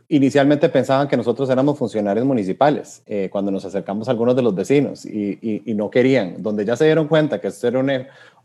inicialmente 0.08 0.70
pensaban 0.70 1.08
que 1.08 1.18
nosotros 1.18 1.50
éramos 1.50 1.78
funcionarios 1.78 2.26
municipales 2.26 3.02
eh, 3.06 3.30
cuando 3.32 3.52
nos 3.52 3.66
acercamos 3.66 4.08
a 4.08 4.12
algunos 4.12 4.36
de 4.36 4.42
los 4.42 4.54
vecinos 4.54 5.06
y, 5.06 5.62
no 5.76 5.90
querían, 5.90 6.42
donde 6.42 6.66
ya 6.66 6.76
se 6.76 6.86
dieron 6.86 7.08
cuenta 7.08 7.42
que 7.42 7.48
esto 7.48 7.68
era 7.68 7.80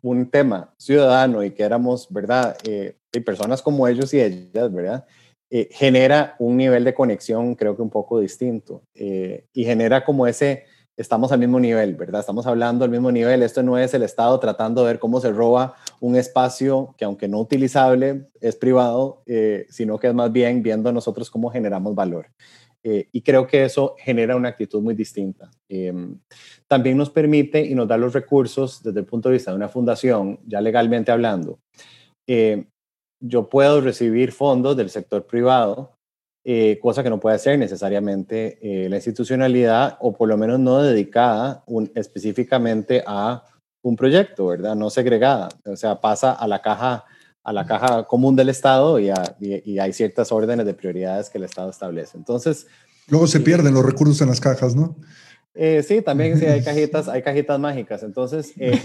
un, 0.02 0.30
tema 0.30 0.72
ciudadano 0.76 1.44
y 1.44 1.50
que 1.50 1.62
éramos, 1.62 2.06
¿verdad? 2.10 2.56
Eh, 2.64 2.96
personas 3.24 3.62
como 3.62 3.86
ellos 3.88 4.12
y 4.14 4.20
ellas, 4.20 4.72
¿verdad? 4.72 5.04
Eh, 5.50 5.68
genera 5.72 6.36
un 6.38 6.56
nivel 6.56 6.84
de 6.84 6.94
conexión 6.94 7.56
creo 7.56 7.74
que 7.74 7.82
un 7.82 7.90
poco 7.90 8.20
distinto 8.20 8.82
y 8.94 9.64
genera 9.64 10.04
como 10.04 10.28
ese, 10.28 10.64
estamos 11.00 11.32
al 11.32 11.38
mismo 11.38 11.58
nivel, 11.58 11.94
¿verdad? 11.94 12.20
Estamos 12.20 12.46
hablando 12.46 12.84
al 12.84 12.90
mismo 12.90 13.10
nivel, 13.10 13.42
esto 13.42 13.62
no 13.62 13.78
es 13.78 13.94
el 13.94 14.02
Estado 14.02 14.38
tratando 14.38 14.82
de 14.82 14.88
ver 14.88 14.98
cómo 14.98 15.20
se 15.20 15.32
roba 15.32 15.74
un 16.00 16.14
espacio 16.16 16.94
que 16.98 17.04
aunque 17.04 17.26
no 17.26 17.40
utilizable 17.40 18.28
es 18.40 18.56
privado, 18.56 19.22
eh, 19.26 19.66
sino 19.70 19.98
que 19.98 20.08
es 20.08 20.14
más 20.14 20.30
bien 20.30 20.62
viendo 20.62 20.92
nosotros 20.92 21.30
cómo 21.30 21.50
generamos 21.50 21.94
valor. 21.94 22.26
y 22.82 23.20
creo 23.20 23.46
que 23.46 23.62
eso 23.64 23.94
genera 23.98 24.36
una 24.36 24.48
actitud 24.48 24.80
muy 24.80 24.94
distinta. 24.94 25.50
Em, 25.68 26.18
también 26.66 26.96
nos 26.96 27.10
permite 27.10 27.62
y 27.62 27.74
nos 27.74 27.86
da 27.86 27.98
los 27.98 28.14
recursos 28.14 28.82
desde 28.82 29.00
el 29.00 29.04
punto 29.04 29.28
de 29.28 29.34
vista 29.34 29.50
de 29.50 29.58
una 29.58 29.68
fundación, 29.68 30.40
ya 30.46 30.62
legalmente 30.62 31.12
hablando, 31.12 31.60
yo 33.20 33.48
puedo 33.50 33.82
recibir 33.82 34.32
fondos 34.32 34.76
del 34.76 34.88
sector 34.88 35.26
privado, 35.26 35.99
eh, 36.44 36.78
cosa 36.80 37.02
que 37.02 37.10
no 37.10 37.20
puede 37.20 37.38
ser 37.38 37.58
necesariamente 37.58 38.58
eh, 38.62 38.88
la 38.88 38.96
institucionalidad 38.96 39.98
o 40.00 40.16
por 40.16 40.28
lo 40.28 40.38
menos 40.38 40.58
no 40.58 40.82
dedicada 40.82 41.64
específicamente 41.94 43.02
a 43.06 43.44
un 43.82 43.96
proyecto, 43.96 44.46
¿verdad? 44.46 44.74
No 44.74 44.90
segregada, 44.90 45.48
o 45.66 45.76
sea, 45.76 46.00
pasa 46.00 46.32
a 46.32 46.48
la 46.48 46.62
caja 46.62 47.04
a 47.42 47.52
la 47.54 47.66
caja 47.66 48.04
común 48.04 48.36
del 48.36 48.50
Estado 48.50 48.98
y, 49.00 49.10
y, 49.40 49.78
hay 49.78 49.94
ciertas 49.94 50.30
órdenes 50.30 50.66
de 50.66 50.74
prioridades 50.74 51.30
que 51.30 51.38
el 51.38 51.44
Estado 51.44 51.70
establece. 51.70 52.18
Entonces... 52.18 52.66
Luego 53.08 53.26
se 53.26 53.40
pierden 53.40 53.72
los 53.72 53.84
recursos 53.84 54.20
en 54.20 54.28
las 54.28 54.40
cajas, 54.40 54.76
¿no? 54.76 54.96
Eh, 55.54 55.82
sí, 55.82 56.00
también 56.02 56.38
sí 56.38 56.46
hay 56.46 56.62
cajitas, 56.64 57.08
hay 57.08 57.22
cajitas 57.22 57.58
mágicas. 57.58 58.02
Entonces, 58.02 58.52
eh, 58.58 58.78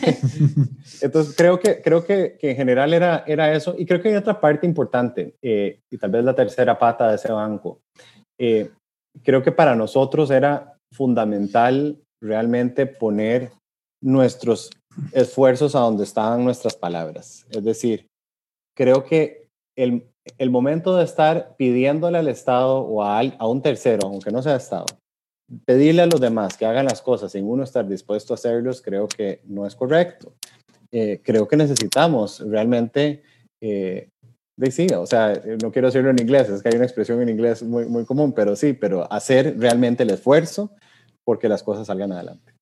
entonces 1.01 1.35
creo 1.35 1.59
que 1.59 1.81
creo 1.81 2.05
que, 2.05 2.37
que, 2.39 2.51
en 2.51 2.57
general 2.57 2.93
era, 2.93 3.23
era 3.27 3.53
eso. 3.53 3.75
Y 3.77 3.85
creo 3.85 4.01
que 4.01 4.09
hay 4.09 4.15
otra 4.15 4.39
parte 4.39 4.65
importante, 4.65 5.35
eh, 5.41 5.79
y 5.89 5.97
tal 5.97 6.11
vez 6.11 6.23
la 6.23 6.35
tercera 6.35 6.77
pata 6.77 7.09
de 7.09 7.15
ese 7.15 7.31
banco. 7.31 7.81
creo 8.37 9.43
que 9.43 9.51
para 9.51 9.75
nosotros 9.75 10.29
era 10.31 10.77
fundamental 10.91 12.01
realmente 12.21 12.85
poner 12.85 13.51
nuestros 14.01 14.69
esfuerzos 15.11 15.75
a 15.75 15.79
donde 15.79 16.03
estaban 16.03 16.43
nuestras 16.43 16.75
palabras. 16.75 17.45
Es 17.49 17.63
decir, 17.63 18.07
creo 18.75 19.03
que 19.03 19.47
el, 19.77 20.07
el 20.37 20.49
momento 20.49 20.95
de 20.95 21.05
estar 21.05 21.55
pidiéndole 21.57 22.17
al 22.17 22.27
Estado 22.27 22.79
o 22.79 23.03
a, 23.03 23.19
a 23.19 23.47
un 23.47 23.61
tercero, 23.61 24.07
aunque 24.07 24.31
no 24.31 24.41
sea 24.41 24.55
Estado, 24.55 24.85
pedirle 25.65 26.01
a 26.01 26.07
los 26.07 26.19
demás 26.19 26.57
que 26.57 26.65
hagan 26.65 26.85
las 26.85 27.01
cosas 27.01 27.31
sin 27.31 27.45
uno 27.45 27.63
estar 27.63 27.87
dispuesto 27.87 28.33
a 28.33 28.35
hacerlos, 28.35 28.81
creo 28.81 29.07
que 29.07 29.41
no 29.45 29.65
es 29.65 29.75
correcto. 29.75 30.33
Eh, 30.91 31.21
creo 31.23 31.47
que 31.47 31.57
necesitamos 31.57 32.39
realmente, 32.47 33.23
eh, 33.61 34.09
o 34.97 35.05
sea, 35.05 35.41
no 35.61 35.71
quiero 35.71 35.89
decirlo 35.89 36.09
en 36.09 36.19
inglés, 36.19 36.49
es 36.49 36.63
que 36.63 36.69
hay 36.69 36.75
una 36.75 36.85
expresión 36.85 37.21
en 37.21 37.29
inglés 37.29 37.61
muy, 37.61 37.85
muy 37.85 38.05
común, 38.05 38.33
pero 38.33 38.55
sí, 38.55 38.73
pero 38.73 39.11
hacer 39.11 39.59
realmente 39.59 40.03
el 40.03 40.11
esfuerzo 40.11 40.71
porque 41.23 41.49
las 41.49 41.63
cosas 41.63 41.87
salgan 41.87 42.13
adelante. 42.13 42.53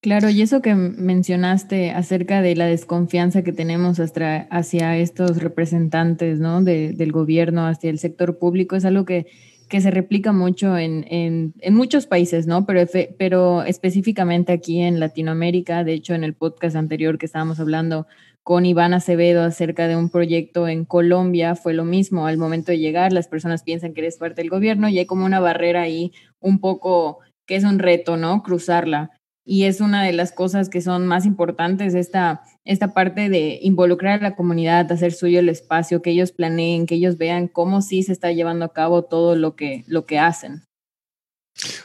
Claro, 0.00 0.30
y 0.30 0.42
eso 0.42 0.62
que 0.62 0.74
mencionaste 0.74 1.90
acerca 1.90 2.42
de 2.42 2.54
la 2.54 2.66
desconfianza 2.66 3.42
que 3.42 3.52
tenemos 3.52 3.98
hacia 3.98 4.96
estos 4.98 5.38
representantes 5.42 6.38
¿no? 6.38 6.62
del 6.62 7.12
gobierno, 7.12 7.66
hacia 7.66 7.90
el 7.90 7.98
sector 7.98 8.38
público, 8.38 8.76
es 8.76 8.84
algo 8.84 9.04
que 9.04 9.26
que 9.68 9.80
se 9.80 9.90
replica 9.90 10.32
mucho 10.32 10.78
en, 10.78 11.04
en, 11.08 11.54
en 11.60 11.74
muchos 11.74 12.06
países, 12.06 12.46
¿no? 12.46 12.66
Pero, 12.66 12.88
pero 13.18 13.62
específicamente 13.64 14.52
aquí 14.52 14.80
en 14.80 15.00
Latinoamérica, 15.00 15.84
de 15.84 15.94
hecho 15.94 16.14
en 16.14 16.24
el 16.24 16.34
podcast 16.34 16.76
anterior 16.76 17.18
que 17.18 17.26
estábamos 17.26 17.58
hablando 17.58 18.06
con 18.42 18.64
Iván 18.64 18.94
Acevedo 18.94 19.42
acerca 19.42 19.88
de 19.88 19.96
un 19.96 20.08
proyecto 20.08 20.68
en 20.68 20.84
Colombia, 20.84 21.56
fue 21.56 21.74
lo 21.74 21.84
mismo, 21.84 22.28
al 22.28 22.38
momento 22.38 22.70
de 22.70 22.78
llegar 22.78 23.12
las 23.12 23.26
personas 23.26 23.64
piensan 23.64 23.92
que 23.92 24.02
eres 24.02 24.18
parte 24.18 24.40
del 24.40 24.50
gobierno 24.50 24.88
y 24.88 25.00
hay 25.00 25.06
como 25.06 25.24
una 25.24 25.40
barrera 25.40 25.82
ahí 25.82 26.12
un 26.38 26.60
poco 26.60 27.18
que 27.44 27.56
es 27.56 27.64
un 27.64 27.80
reto, 27.80 28.16
¿no? 28.16 28.44
Cruzarla 28.44 29.10
y 29.48 29.62
es 29.64 29.80
una 29.80 30.02
de 30.02 30.12
las 30.12 30.32
cosas 30.32 30.68
que 30.68 30.80
son 30.80 31.06
más 31.06 31.24
importantes, 31.24 31.94
esta, 31.94 32.42
esta 32.64 32.92
parte 32.92 33.28
de 33.30 33.60
involucrar 33.62 34.18
a 34.18 34.22
la 34.22 34.34
comunidad, 34.34 34.90
hacer 34.90 35.12
suyo 35.12 35.38
el 35.38 35.48
espacio, 35.48 36.02
que 36.02 36.10
ellos 36.10 36.32
planeen, 36.32 36.84
que 36.84 36.96
ellos 36.96 37.16
vean 37.16 37.46
cómo 37.46 37.80
sí 37.80 38.02
se 38.02 38.10
está 38.10 38.32
llevando 38.32 38.64
a 38.64 38.72
cabo 38.72 39.04
todo 39.04 39.36
lo 39.36 39.54
que, 39.54 39.84
lo 39.86 40.04
que 40.04 40.18
hacen. 40.18 40.64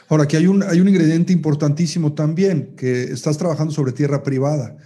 Ahora, 0.08 0.24
aquí 0.24 0.36
hay 0.36 0.48
un, 0.48 0.64
hay 0.64 0.80
un 0.80 0.88
ingrediente 0.88 1.32
importantísimo 1.32 2.12
también, 2.14 2.74
que 2.76 3.04
estás 3.04 3.38
trabajando 3.38 3.72
sobre 3.72 3.92
tierra 3.92 4.24
privada. 4.24 4.76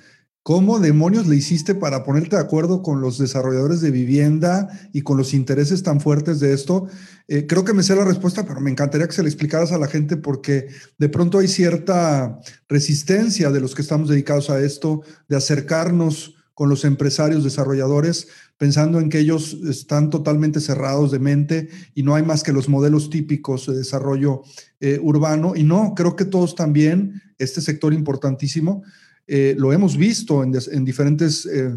¿Cómo 0.46 0.78
demonios 0.78 1.26
le 1.26 1.34
hiciste 1.34 1.74
para 1.74 2.04
ponerte 2.04 2.36
de 2.36 2.42
acuerdo 2.42 2.80
con 2.80 3.00
los 3.00 3.18
desarrolladores 3.18 3.80
de 3.80 3.90
vivienda 3.90 4.68
y 4.92 5.02
con 5.02 5.16
los 5.16 5.34
intereses 5.34 5.82
tan 5.82 6.00
fuertes 6.00 6.38
de 6.38 6.52
esto? 6.52 6.86
Eh, 7.26 7.48
creo 7.48 7.64
que 7.64 7.72
me 7.72 7.82
sé 7.82 7.96
la 7.96 8.04
respuesta, 8.04 8.46
pero 8.46 8.60
me 8.60 8.70
encantaría 8.70 9.08
que 9.08 9.12
se 9.12 9.24
le 9.24 9.28
explicaras 9.28 9.72
a 9.72 9.78
la 9.78 9.88
gente 9.88 10.16
porque 10.16 10.68
de 10.98 11.08
pronto 11.08 11.40
hay 11.40 11.48
cierta 11.48 12.38
resistencia 12.68 13.50
de 13.50 13.58
los 13.58 13.74
que 13.74 13.82
estamos 13.82 14.08
dedicados 14.08 14.48
a 14.48 14.60
esto, 14.60 15.02
de 15.28 15.34
acercarnos 15.34 16.36
con 16.54 16.68
los 16.68 16.84
empresarios 16.84 17.42
desarrolladores, 17.42 18.28
pensando 18.56 19.00
en 19.00 19.08
que 19.08 19.18
ellos 19.18 19.58
están 19.68 20.10
totalmente 20.10 20.60
cerrados 20.60 21.10
de 21.10 21.18
mente 21.18 21.70
y 21.92 22.04
no 22.04 22.14
hay 22.14 22.22
más 22.22 22.44
que 22.44 22.52
los 22.52 22.68
modelos 22.68 23.10
típicos 23.10 23.66
de 23.66 23.78
desarrollo 23.78 24.42
eh, 24.78 25.00
urbano. 25.02 25.54
Y 25.56 25.64
no, 25.64 25.92
creo 25.96 26.14
que 26.14 26.24
todos 26.24 26.54
también, 26.54 27.20
este 27.36 27.60
sector 27.60 27.92
importantísimo, 27.92 28.84
eh, 29.26 29.54
lo 29.58 29.72
hemos 29.72 29.96
visto 29.96 30.42
en, 30.44 30.84
diferentes 30.84 31.46
eh, 31.46 31.72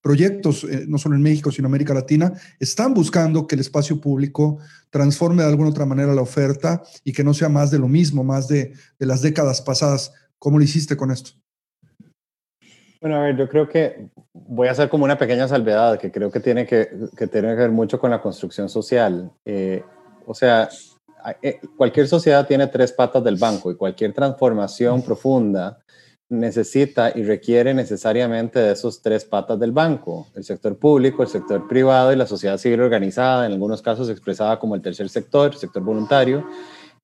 proyectos, 0.00 0.64
eh, 0.64 0.84
no 0.86 0.98
solo 0.98 1.16
en 1.16 1.22
México, 1.22 1.50
sino 1.50 1.66
en 1.66 1.72
América 1.72 1.94
Latina, 1.94 2.32
están 2.60 2.94
buscando 2.94 3.46
que 3.46 3.56
el 3.56 3.60
espacio 3.60 4.00
público 4.00 4.58
transforme 4.90 5.42
de 5.42 5.48
alguna 5.48 5.70
otra 5.70 5.86
manera 5.86 6.14
la 6.14 6.22
oferta 6.22 6.82
y 7.02 7.12
que 7.12 7.24
no 7.24 7.34
sea 7.34 7.48
más 7.48 7.70
de 7.70 7.78
lo 7.78 7.88
mismo, 7.88 8.22
más 8.22 8.46
de, 8.46 8.72
las 8.98 9.22
décadas 9.22 9.60
pasadas. 9.60 10.12
¿Cómo 10.38 10.58
lo 10.58 10.64
hiciste 10.64 10.96
con 10.96 11.10
esto? 11.10 11.32
Bueno, 13.00 13.16
a 13.16 13.22
ver, 13.22 13.36
yo 13.36 13.48
creo 13.48 13.68
que 13.68 14.10
voy 14.32 14.68
a 14.68 14.72
hacer 14.72 14.88
como 14.88 15.04
una 15.04 15.18
pequeña 15.18 15.48
salvedad 15.48 15.98
que 15.98 16.12
creo 16.12 16.30
que 16.30 16.38
tiene 16.38 16.66
que, 16.66 16.88
que, 17.16 17.26
tiene 17.26 17.48
que 17.48 17.54
ver 17.54 17.70
mucho 17.72 17.98
con 17.98 18.10
la 18.10 18.20
construcción 18.20 18.68
social. 18.68 19.32
o 20.24 20.34
sea, 20.34 20.68
cualquier 21.76 22.06
sociedad 22.06 22.46
tiene 22.46 22.68
tres 22.68 22.92
patas 22.92 23.24
del 23.24 23.36
banco 23.36 23.72
y 23.72 23.76
cualquier 23.76 24.12
transformación 24.12 25.02
profunda 25.02 25.81
necesita 26.32 27.12
y 27.14 27.22
requiere 27.22 27.74
necesariamente 27.74 28.58
de 28.58 28.72
esos 28.72 29.02
tres 29.02 29.24
patas 29.24 29.60
del 29.60 29.70
banco, 29.70 30.26
el 30.34 30.44
sector 30.44 30.76
público, 30.76 31.22
el 31.22 31.28
sector 31.28 31.68
privado 31.68 32.12
y 32.12 32.16
la 32.16 32.26
sociedad 32.26 32.56
civil 32.56 32.80
organizada, 32.80 33.46
en 33.46 33.52
algunos 33.52 33.82
casos 33.82 34.08
expresada 34.08 34.58
como 34.58 34.74
el 34.74 34.82
tercer 34.82 35.08
sector, 35.08 35.52
el 35.52 35.58
sector 35.58 35.82
voluntario. 35.82 36.46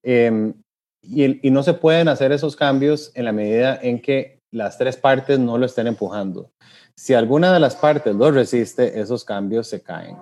Em, 0.03 0.53
y, 1.01 1.49
no 1.51 1.63
se 1.63 1.73
pueden 1.73 2.07
hacer 2.07 2.31
esos 2.31 2.55
cambios 2.55 3.11
en 3.15 3.25
la 3.25 3.31
medida 3.31 3.79
en 3.81 4.01
que 4.01 4.41
las 4.51 4.77
tres 4.77 4.97
partes 4.97 5.39
no 5.39 5.57
lo 5.57 5.65
estén 5.65 5.87
empujando. 5.87 6.51
Si 6.95 7.13
alguna 7.13 7.53
de 7.53 7.59
las 7.59 7.75
partes 7.75 8.15
lo 8.15 8.31
resiste, 8.31 8.99
esos 8.99 9.23
cambios 9.23 9.67
se 9.67 9.81
caen. 9.81 10.17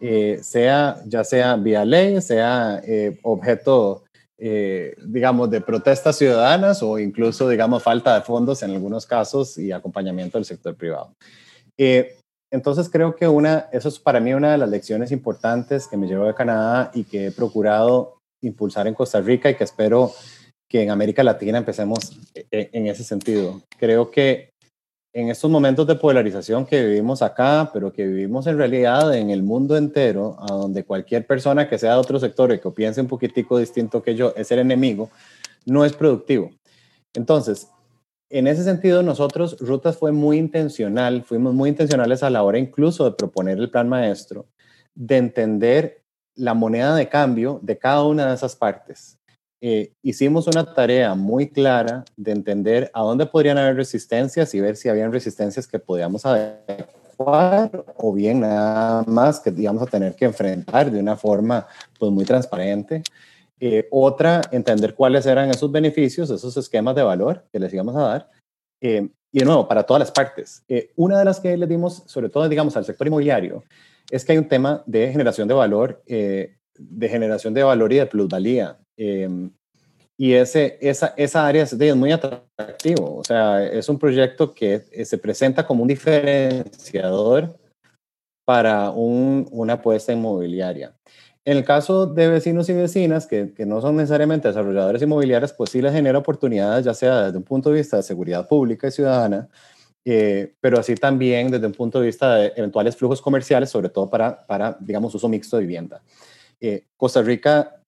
Eh, 0.00 0.40
sea, 0.42 0.96
ya 1.06 1.24
sea 1.24 1.56
vía 1.56 1.84
ley, 1.84 2.20
sea 2.20 2.80
eh, 2.84 3.18
objeto 3.22 4.04
eh, 4.42 4.94
digamos, 5.04 5.50
de 5.50 5.60
protestas 5.60 6.16
ciudadanas 6.16 6.82
o 6.82 6.98
incluso, 6.98 7.48
digamos, 7.48 7.82
falta 7.82 8.14
de 8.14 8.22
fondos 8.22 8.62
en 8.62 8.70
algunos 8.70 9.04
casos 9.06 9.58
y 9.58 9.70
acompañamiento 9.70 10.38
del 10.38 10.46
sector 10.46 10.74
privado. 10.74 11.14
Eh, 11.78 12.16
entonces 12.50 12.88
creo 12.90 13.14
que 13.14 13.28
una, 13.28 13.68
eso 13.70 13.88
es 13.88 13.98
para 13.98 14.18
mí 14.18 14.32
una 14.32 14.52
de 14.52 14.58
las 14.58 14.70
lecciones 14.70 15.12
importantes 15.12 15.86
que 15.86 15.96
me 15.96 16.06
llevo 16.06 16.24
de 16.24 16.34
Canadá 16.34 16.90
y 16.94 17.04
que 17.04 17.26
he 17.26 17.32
procurado 17.32 18.18
impulsar 18.42 18.86
en 18.86 18.94
Costa 18.94 19.20
Rica 19.20 19.50
y 19.50 19.54
que 19.54 19.64
espero 19.64 20.12
que 20.68 20.82
en 20.82 20.90
América 20.90 21.22
Latina 21.22 21.58
empecemos 21.58 22.18
eh, 22.34 22.70
en 22.72 22.86
ese 22.86 23.04
sentido. 23.04 23.60
Creo 23.78 24.10
que 24.10 24.49
en 25.12 25.28
estos 25.28 25.50
momentos 25.50 25.86
de 25.86 25.96
polarización 25.96 26.64
que 26.64 26.84
vivimos 26.84 27.20
acá, 27.22 27.70
pero 27.72 27.92
que 27.92 28.06
vivimos 28.06 28.46
en 28.46 28.56
realidad 28.56 29.14
en 29.14 29.30
el 29.30 29.42
mundo 29.42 29.76
entero, 29.76 30.36
a 30.38 30.52
donde 30.52 30.84
cualquier 30.84 31.26
persona 31.26 31.68
que 31.68 31.78
sea 31.78 31.94
de 31.94 31.98
otro 31.98 32.20
sector 32.20 32.52
y 32.52 32.60
que 32.60 32.70
piense 32.70 33.00
un 33.00 33.08
poquitico 33.08 33.58
distinto 33.58 34.02
que 34.02 34.14
yo 34.14 34.32
es 34.36 34.50
el 34.52 34.60
enemigo, 34.60 35.10
no 35.66 35.84
es 35.84 35.92
productivo. 35.94 36.50
Entonces, 37.14 37.68
en 38.28 38.46
ese 38.46 38.62
sentido, 38.62 39.02
nosotros, 39.02 39.56
Rutas 39.58 39.96
fue 39.96 40.12
muy 40.12 40.38
intencional, 40.38 41.24
fuimos 41.24 41.52
muy 41.54 41.70
intencionales 41.70 42.22
a 42.22 42.30
la 42.30 42.44
hora 42.44 42.58
incluso 42.58 43.04
de 43.04 43.16
proponer 43.16 43.58
el 43.58 43.70
plan 43.70 43.88
maestro, 43.88 44.46
de 44.94 45.16
entender 45.16 46.04
la 46.36 46.54
moneda 46.54 46.94
de 46.94 47.08
cambio 47.08 47.58
de 47.62 47.76
cada 47.76 48.04
una 48.04 48.28
de 48.28 48.34
esas 48.34 48.54
partes. 48.54 49.19
Eh, 49.62 49.92
hicimos 50.02 50.46
una 50.46 50.72
tarea 50.72 51.14
muy 51.14 51.50
clara 51.50 52.04
de 52.16 52.32
entender 52.32 52.90
a 52.94 53.02
dónde 53.02 53.26
podrían 53.26 53.58
haber 53.58 53.76
resistencias 53.76 54.54
y 54.54 54.60
ver 54.60 54.74
si 54.76 54.88
habían 54.88 55.12
resistencias 55.12 55.66
que 55.66 55.78
podíamos 55.78 56.24
adecuar 56.24 57.84
o 57.98 58.14
bien 58.14 58.40
nada 58.40 59.04
más 59.06 59.38
que 59.40 59.52
íbamos 59.54 59.82
a 59.82 59.86
tener 59.86 60.14
que 60.16 60.24
enfrentar 60.24 60.90
de 60.90 60.98
una 60.98 61.14
forma 61.14 61.66
pues 61.98 62.10
muy 62.10 62.24
transparente. 62.24 63.02
Eh, 63.60 63.86
otra, 63.90 64.40
entender 64.50 64.94
cuáles 64.94 65.26
eran 65.26 65.50
esos 65.50 65.70
beneficios, 65.70 66.30
esos 66.30 66.56
esquemas 66.56 66.94
de 66.94 67.02
valor 67.02 67.44
que 67.52 67.58
les 67.58 67.74
íbamos 67.74 67.94
a 67.96 68.00
dar. 68.00 68.30
Eh, 68.80 69.10
y 69.30 69.40
de 69.40 69.44
nuevo, 69.44 69.68
para 69.68 69.82
todas 69.82 70.00
las 70.00 70.10
partes. 70.10 70.64
una 70.96 71.18
de 71.18 71.24
las 71.26 71.38
que 71.38 71.54
les 71.56 71.68
dimos, 71.68 72.02
sobre 72.06 72.30
todo, 72.30 72.48
digamos, 72.48 72.76
al 72.78 72.86
sector 72.86 73.06
inmobiliario, 73.06 73.62
es 74.10 74.24
que 74.24 74.32
hay 74.32 74.38
un 74.38 74.48
tema 74.48 74.82
de 74.86 75.12
generación 75.12 75.46
de 75.46 75.54
valor, 75.54 76.02
de 76.06 77.08
generación 77.08 77.54
de 77.54 77.62
valor 77.62 77.92
y 77.92 77.96
de 77.96 78.06
plusvalía. 78.06 78.79
Em, 79.02 79.50
y 80.18 80.34
ese, 80.34 80.76
esa, 80.82 81.14
esa 81.16 81.46
área 81.46 81.62
es, 81.62 81.72
es, 81.72 81.96
muy 81.96 82.12
atractivo. 82.12 83.16
O 83.16 83.24
sea, 83.24 83.64
es 83.64 83.88
un 83.88 83.98
proyecto 83.98 84.52
que 84.54 84.84
eh, 84.92 85.04
se 85.06 85.16
presenta 85.16 85.66
como 85.66 85.82
un 85.82 85.88
diferenciador 85.88 87.58
para 88.44 88.90
un, 88.90 89.48
una 89.52 89.74
apuesta 89.74 90.12
inmobiliaria. 90.12 90.94
En 91.46 91.56
el 91.56 91.64
caso 91.64 92.04
de 92.04 92.28
vecinos 92.28 92.68
y 92.68 92.74
vecinas, 92.74 93.26
que, 93.26 93.54
que, 93.54 93.64
no 93.64 93.80
son 93.80 93.96
necesariamente 93.96 94.48
desarrolladores 94.48 95.00
inmobiliarios, 95.00 95.54
pues 95.54 95.70
sí 95.70 95.80
les 95.80 95.94
genera 95.94 96.18
oportunidades, 96.18 96.84
ya 96.84 96.92
sea 96.92 97.26
desde 97.26 97.38
un 97.38 97.44
punto 97.44 97.70
de 97.70 97.76
vista 97.76 97.96
de 97.96 98.02
seguridad 98.02 98.46
pública 98.46 98.88
y 98.88 98.90
ciudadana, 98.90 99.48
eh, 100.04 100.54
pero 100.60 100.78
así 100.78 100.94
también 100.94 101.50
desde 101.50 101.66
un 101.66 101.72
punto 101.72 102.00
de 102.00 102.06
vista 102.06 102.34
de 102.34 102.52
eventuales 102.56 102.94
flujos 102.94 103.22
comerciales, 103.22 103.70
sobre 103.70 103.88
todo 103.88 104.10
para, 104.10 104.46
para 104.46 104.76
digamos, 104.78 105.14
uso 105.14 105.28
mixto 105.30 105.56
de 105.56 105.62
vivienda. 105.62 106.02
Eh, 106.60 106.84
Costa 106.98 107.22
Rica 107.22 107.79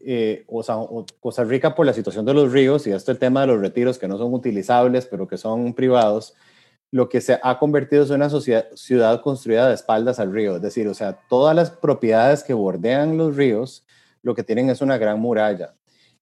eh, 0.00 0.44
o 0.48 0.62
sea, 0.62 0.76
Costa 1.20 1.44
Rica 1.44 1.74
por 1.74 1.86
la 1.86 1.92
situación 1.92 2.24
de 2.24 2.34
los 2.34 2.52
ríos 2.52 2.86
y 2.86 2.92
esto 2.92 3.12
el 3.12 3.18
tema 3.18 3.42
de 3.42 3.48
los 3.48 3.60
retiros 3.60 3.98
que 3.98 4.08
no 4.08 4.18
son 4.18 4.34
utilizables, 4.34 5.06
pero 5.06 5.26
que 5.28 5.36
son 5.36 5.74
privados, 5.74 6.34
lo 6.90 7.08
que 7.08 7.20
se 7.20 7.38
ha 7.42 7.58
convertido 7.58 8.04
es 8.04 8.10
una 8.10 8.30
ciudad 8.30 9.20
construida 9.20 9.68
de 9.68 9.74
espaldas 9.74 10.20
al 10.20 10.32
río. 10.32 10.56
Es 10.56 10.62
decir, 10.62 10.86
o 10.86 10.94
sea, 10.94 11.18
todas 11.28 11.56
las 11.56 11.70
propiedades 11.70 12.44
que 12.44 12.54
bordean 12.54 13.16
los 13.16 13.36
ríos, 13.36 13.84
lo 14.22 14.34
que 14.34 14.44
tienen 14.44 14.70
es 14.70 14.80
una 14.80 14.96
gran 14.96 15.20
muralla. 15.20 15.74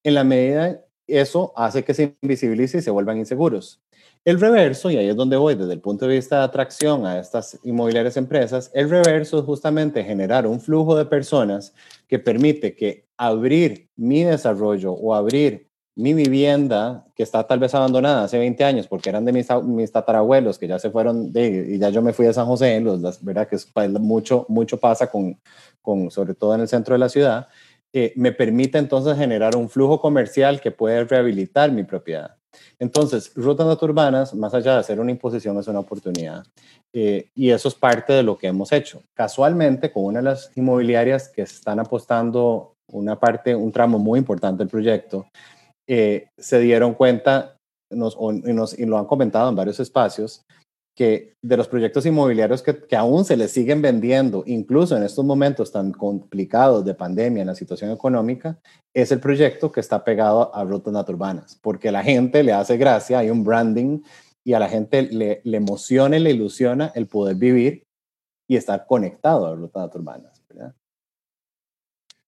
En 0.02 0.14
la 0.14 0.24
medida, 0.24 0.80
eso 1.06 1.52
hace 1.56 1.84
que 1.84 1.94
se 1.94 2.16
invisibilice 2.22 2.78
y 2.78 2.82
se 2.82 2.90
vuelvan 2.90 3.18
inseguros. 3.18 3.82
El 4.24 4.40
reverso, 4.40 4.88
y 4.90 4.96
ahí 4.96 5.08
es 5.08 5.16
donde 5.16 5.36
voy 5.36 5.56
desde 5.56 5.72
el 5.72 5.80
punto 5.80 6.06
de 6.06 6.14
vista 6.14 6.38
de 6.38 6.44
atracción 6.44 7.06
a 7.06 7.18
estas 7.18 7.58
inmobiliarias 7.64 8.16
empresas, 8.16 8.70
el 8.72 8.88
reverso 8.88 9.40
es 9.40 9.44
justamente 9.44 10.04
generar 10.04 10.46
un 10.46 10.60
flujo 10.60 10.96
de 10.96 11.04
personas 11.04 11.74
que 12.06 12.20
permite 12.20 12.76
que 12.76 13.04
abrir 13.22 13.88
mi 13.94 14.24
desarrollo 14.24 14.92
o 14.92 15.14
abrir 15.14 15.70
mi 15.94 16.12
vivienda 16.12 17.06
que 17.14 17.22
está 17.22 17.46
tal 17.46 17.60
vez 17.60 17.72
abandonada 17.72 18.24
hace 18.24 18.36
20 18.36 18.64
años 18.64 18.88
porque 18.88 19.10
eran 19.10 19.24
de 19.24 19.32
mis, 19.32 19.46
mis 19.62 19.92
tatarabuelos 19.92 20.58
que 20.58 20.66
ya 20.66 20.78
se 20.80 20.90
fueron 20.90 21.32
de, 21.32 21.74
y 21.74 21.78
ya 21.78 21.90
yo 21.90 22.02
me 22.02 22.12
fui 22.12 22.26
de 22.26 22.34
San 22.34 22.46
José, 22.46 22.80
los, 22.80 23.22
verdad 23.22 23.46
que 23.46 23.54
es, 23.54 23.68
mucho, 24.00 24.44
mucho 24.48 24.76
pasa 24.78 25.08
con, 25.08 25.38
con, 25.80 26.10
sobre 26.10 26.34
todo 26.34 26.56
en 26.56 26.62
el 26.62 26.68
centro 26.68 26.94
de 26.94 26.98
la 26.98 27.08
ciudad, 27.08 27.46
eh, 27.92 28.12
me 28.16 28.32
permite 28.32 28.78
entonces 28.78 29.16
generar 29.16 29.54
un 29.54 29.68
flujo 29.68 30.00
comercial 30.00 30.60
que 30.60 30.72
puede 30.72 31.04
rehabilitar 31.04 31.70
mi 31.70 31.84
propiedad. 31.84 32.36
Entonces, 32.78 33.32
rutas 33.36 33.66
natururbanas, 33.66 34.34
más 34.34 34.52
allá 34.52 34.74
de 34.74 34.80
hacer 34.80 34.98
una 34.98 35.10
imposición, 35.10 35.58
es 35.58 35.68
una 35.68 35.78
oportunidad. 35.78 36.44
Eh, 36.92 37.30
y 37.34 37.50
eso 37.50 37.68
es 37.68 37.74
parte 37.74 38.12
de 38.12 38.22
lo 38.22 38.36
que 38.36 38.48
hemos 38.48 38.72
hecho. 38.72 39.02
Casualmente, 39.14 39.92
con 39.92 40.04
una 40.04 40.18
de 40.18 40.24
las 40.24 40.50
inmobiliarias 40.56 41.28
que 41.28 41.42
están 41.42 41.78
apostando 41.80 42.72
una 42.92 43.18
parte, 43.18 43.54
un 43.54 43.72
tramo 43.72 43.98
muy 43.98 44.18
importante 44.18 44.62
del 44.62 44.70
proyecto, 44.70 45.26
eh, 45.88 46.28
se 46.38 46.60
dieron 46.60 46.94
cuenta 46.94 47.56
nos, 47.90 48.16
y, 48.78 48.86
lo 48.86 48.98
han 48.98 49.06
comentado 49.06 49.48
en 49.48 49.56
varios 49.56 49.80
espacios, 49.80 50.42
que 50.96 51.34
de 51.42 51.56
los 51.56 51.68
proyectos 51.68 52.04
inmobiliarios 52.04 52.62
que, 52.62 52.76
que, 52.76 52.96
aún 52.96 53.24
se 53.24 53.36
les 53.36 53.50
siguen 53.50 53.80
vendiendo, 53.80 54.42
incluso 54.46 54.96
en 54.96 55.02
estos 55.02 55.24
momentos 55.24 55.72
tan 55.72 55.90
complicados 55.90 56.84
de 56.84 56.94
pandemia 56.94 57.40
en 57.40 57.46
la 57.46 57.54
situación 57.54 57.90
económica, 57.90 58.58
es 58.94 59.10
el 59.10 59.20
proyecto 59.20 59.72
que 59.72 59.80
está 59.80 60.04
pegado 60.04 60.54
a 60.54 60.64
rutas 60.64 60.92
naturbanas, 60.92 61.58
porque 61.62 61.90
la 61.90 62.02
gente 62.02 62.42
le 62.42 62.52
hace 62.52 62.76
gracia, 62.76 63.20
hay 63.20 63.30
un 63.30 63.42
branding 63.42 64.02
y 64.44 64.52
a 64.52 64.58
la 64.58 64.68
gente 64.68 65.02
le, 65.02 65.40
le 65.44 65.56
emociona 65.56 66.18
y 66.18 66.20
le 66.20 66.30
ilusiona 66.30 66.92
el 66.94 67.06
poder 67.06 67.36
vivir 67.36 67.84
y 68.50 68.56
estar 68.56 68.86
conectado 68.86 69.46
a 69.46 69.54
rutas 69.54 69.84
naturbanas. 69.84 70.42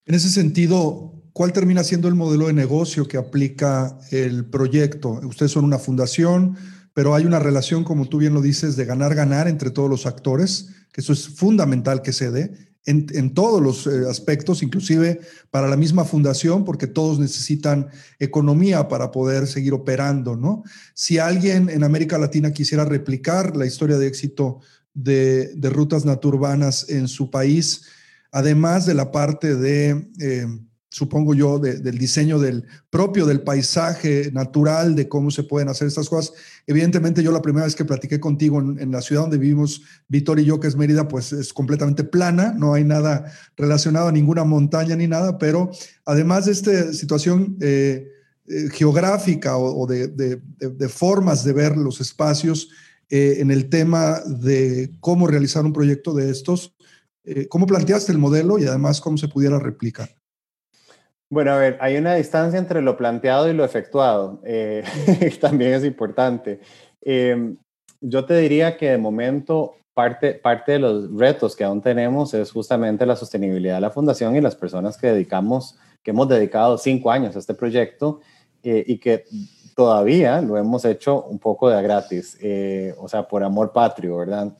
En 0.07 0.15
ese 0.15 0.31
sentido, 0.31 1.23
¿cuál 1.33 1.53
termina 1.53 1.85
siendo 1.85 2.09
el 2.09 2.15
modelo 2.15 2.47
de 2.47 2.53
negocio 2.53 3.09
que 3.09 3.17
aplica 3.17 3.99
el 4.11 4.45
proyecto? 4.45 5.21
Ustedes 5.25 5.53
son 5.53 5.65
una 5.65 5.79
fundación, 5.79 6.57
pero 6.93 7.15
hay 7.15 7.25
una 7.25 7.39
relación, 7.39 7.85
como 7.85 8.09
tú 8.09 8.19
bien 8.19 8.35
lo 8.35 8.43
dices, 8.43 8.77
de 8.77 8.85
ganar-ganar 8.85 9.49
entre 9.49 9.71
todos 9.71 9.91
los 9.91 10.07
actores, 10.07 10.69
que 10.93 11.01
eso 11.01 11.13
es 11.13 11.29
fundamental 11.29 12.03
que 12.03 12.13
se 12.13 12.31
dé 12.31 12.75
en, 12.87 13.33
todos 13.33 13.63
los 13.63 13.87
eh, 13.87 14.09
aspectos, 14.09 14.63
inclusive 14.63 15.21
para 15.51 15.69
la 15.69 15.77
misma 15.77 16.05
fundación, 16.05 16.65
porque 16.65 16.87
todos 16.87 17.19
necesitan 17.19 17.89
economía 18.19 18.89
para 18.89 19.11
poder 19.11 19.47
seguir 19.47 19.73
operando, 19.73 20.37
¿no? 20.37 20.65
Si 20.93 21.19
alguien 21.19 21.71
en 21.71 21.83
América 21.83 22.19
Latina 22.19 22.53
quisiera 22.53 22.85
replicar 22.85 23.57
la 23.57 23.67
historia 23.67 23.97
de 23.97 24.07
éxito 24.07 24.61
de, 24.93 25.55
rutas 25.63 26.05
naturbanas 26.05 26.89
en 26.91 27.09
su 27.09 27.31
país, 27.31 27.83
además 28.35 28.85
de 28.85 28.95
la 28.95 29.11
parte 29.13 29.55
de... 29.55 30.11
Eh, 30.21 30.47
supongo 30.91 31.35
yo, 31.35 31.59
del 31.59 31.99
diseño 31.99 32.39
del 32.39 32.67
propio 32.89 33.27
del 33.27 33.41
paisaje 33.41 34.31
natural, 34.33 34.95
de 34.95 35.09
cómo 35.09 35.33
se 35.33 35.43
pueden 35.43 35.69
hacer 35.69 35.89
estas 35.89 36.09
cosas. 36.09 36.35
Evidentemente, 36.69 37.21
yo 37.21 37.33
la 37.33 37.43
primera 37.43 37.65
vez 37.65 37.75
que 37.75 37.85
platiqué 37.85 38.21
contigo 38.21 38.61
en, 38.61 38.93
la 38.93 39.03
ciudad 39.03 39.23
donde 39.23 39.39
vivimos, 39.39 39.83
Víctor 40.07 40.39
y 40.39 40.45
yo, 40.45 40.61
que 40.61 40.69
es 40.69 40.77
Mérida, 40.77 41.09
pues 41.09 41.33
es 41.33 41.53
completamente 41.53 42.05
plana, 42.05 42.55
no 42.57 42.75
hay 42.75 42.85
nada 42.85 43.25
relacionado 43.57 44.07
a 44.07 44.13
ninguna 44.13 44.45
montaña 44.45 44.95
ni 44.95 45.09
nada, 45.09 45.37
pero 45.37 45.73
además 46.05 46.45
de 46.45 46.53
esta 46.53 46.93
situación 46.93 47.57
eh, 47.61 48.07
eh, 48.47 48.69
geográfica 48.71 49.57
o, 49.57 49.89
de, 49.89 50.41
formas 50.89 51.43
de 51.43 51.55
ver 51.55 51.77
los 51.77 52.01
espacios 52.01 52.69
en 53.11 53.51
el 53.51 53.69
tema 53.69 54.21
de 54.27 54.93
cómo 55.01 55.27
realizar 55.27 55.65
un 55.65 55.73
proyecto 55.73 56.15
de 56.15 56.31
estos, 56.31 56.77
¿cómo 57.49 57.67
planteaste 57.67 58.13
el 58.13 58.19
modelo 58.19 58.59
y 58.59 58.67
además 58.67 59.01
cómo 59.01 59.17
se 59.17 59.29
pudiera 59.29 59.59
replicar? 59.59 60.09
Bueno, 61.35 61.53
a 61.53 61.57
ver, 61.57 61.79
hay 61.81 61.97
una 61.97 62.15
distancia 62.15 62.59
entre 62.59 62.81
lo 62.81 62.97
planteado 62.97 63.51
y 63.51 63.55
lo 63.55 63.65
efectuado. 63.65 64.41
Eh, 64.45 64.85
también 65.41 65.75
es 65.75 65.85
importante. 65.85 66.61
Em, 67.01 67.57
yo 68.01 68.25
te 68.25 68.37
diría 68.37 68.77
que 68.77 68.91
de 68.91 68.99
momento 68.99 69.75
parte, 69.95 70.35
parte 70.35 70.73
de 70.73 70.79
los 70.79 71.13
retos 71.13 71.57
que 71.57 71.65
aún 71.65 71.83
tenemos 71.83 72.35
es 72.35 72.53
justamente 72.53 73.05
la 73.05 73.17
sostenibilidad 73.17 73.77
de 73.77 73.81
la 73.81 73.91
fundación 73.91 74.37
y 74.37 74.41
las 74.41 74.55
personas 74.55 74.97
que 74.97 75.09
dedicamos, 75.09 75.77
que 76.03 76.13
hemos 76.13 76.29
dedicado 76.29 76.79
cinco 76.79 77.11
años 77.11 77.35
a 77.35 77.41
este 77.41 77.55
proyecto 77.55 78.21
eh, 78.63 78.85
y 78.87 78.99
que 78.99 79.25
todavía 79.75 80.41
lo 80.41 80.57
hemos 80.57 80.85
hecho 80.85 81.23
un 81.23 81.41
poco 81.41 81.69
de 81.69 81.83
gratis, 81.83 82.39
eh, 82.41 82.95
o 82.99 83.09
sea, 83.09 83.27
por 83.27 83.43
amor 83.43 83.73
patrio, 83.73 84.19
¿verdad? 84.19 84.57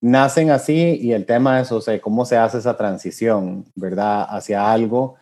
Nacen 0.00 0.50
así 0.50 0.98
y 1.00 1.12
el 1.12 1.24
tema 1.24 1.60
es, 1.60 1.72
o 1.72 1.80
sea, 1.80 2.00
cómo 2.00 2.24
se 2.24 2.36
hace 2.36 2.58
esa 2.58 2.76
transición, 2.76 3.64
¿verdad? 3.74 4.26
Hacia 4.28 4.70
algo 4.70 5.16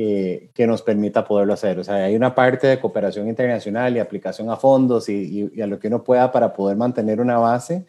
eh, 0.00 0.50
que 0.54 0.66
nos 0.66 0.82
permita 0.82 1.26
poderlo 1.26 1.54
hacer. 1.54 1.78
O 1.80 1.82
sea, 1.82 1.96
hay 1.96 2.14
una 2.14 2.32
parte 2.32 2.68
de 2.68 2.78
cooperación 2.78 3.26
internacional 3.26 3.96
y 3.96 3.98
aplicación 3.98 4.48
a 4.48 4.56
fondos 4.56 5.08
y, 5.08 5.50
a 5.60 5.66
lo 5.66 5.80
que 5.80 5.88
uno 5.88 6.04
pueda 6.04 6.30
para 6.30 6.52
poder 6.52 6.76
mantener 6.76 7.20
una 7.20 7.38
base. 7.38 7.84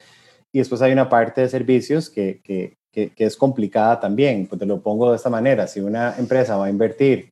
Y 0.51 0.57
después 0.57 0.81
hay 0.81 0.91
una 0.91 1.07
parte 1.07 1.41
de 1.41 1.49
servicios 1.49 2.09
que, 2.09 2.41
que, 2.43 2.77
que, 2.91 3.13
es 3.15 3.37
complicada 3.37 3.99
también. 3.99 4.47
Pues 4.47 4.57
te 4.57 4.65
lo 4.65 4.81
pongo 4.81 5.11
de 5.11 5.17
esta 5.17 5.29
manera. 5.29 5.67
Si 5.67 5.81
una 5.81 6.15
empresa 6.17 6.57
va 6.57 6.65
a 6.65 6.69
invertir, 6.71 7.29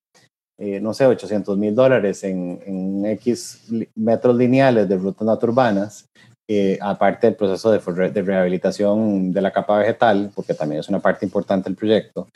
eh, 0.59 0.79
no 0.79 0.93
sé, 0.93 1.07
800 1.07 1.57
mil 1.57 1.73
dólares 1.73 2.23
en, 2.23 2.61
en, 2.63 3.05
X 3.05 3.71
metros 3.95 4.35
lineales 4.35 4.87
de 4.87 4.97
rutas 4.97 5.25
natururbanas, 5.25 6.05
eh, 6.47 6.77
aparte 6.81 7.27
del 7.27 7.35
proceso 7.35 7.71
de, 7.71 8.21
rehabilitación 8.21 9.31
de 9.33 9.41
la 9.41 9.51
capa 9.51 9.79
vegetal, 9.79 10.31
porque 10.33 10.53
también 10.53 10.79
es 10.79 10.89
una 10.89 10.99
parte 10.99 11.25
importante 11.25 11.69
del 11.69 11.75
proyecto, 11.75 12.27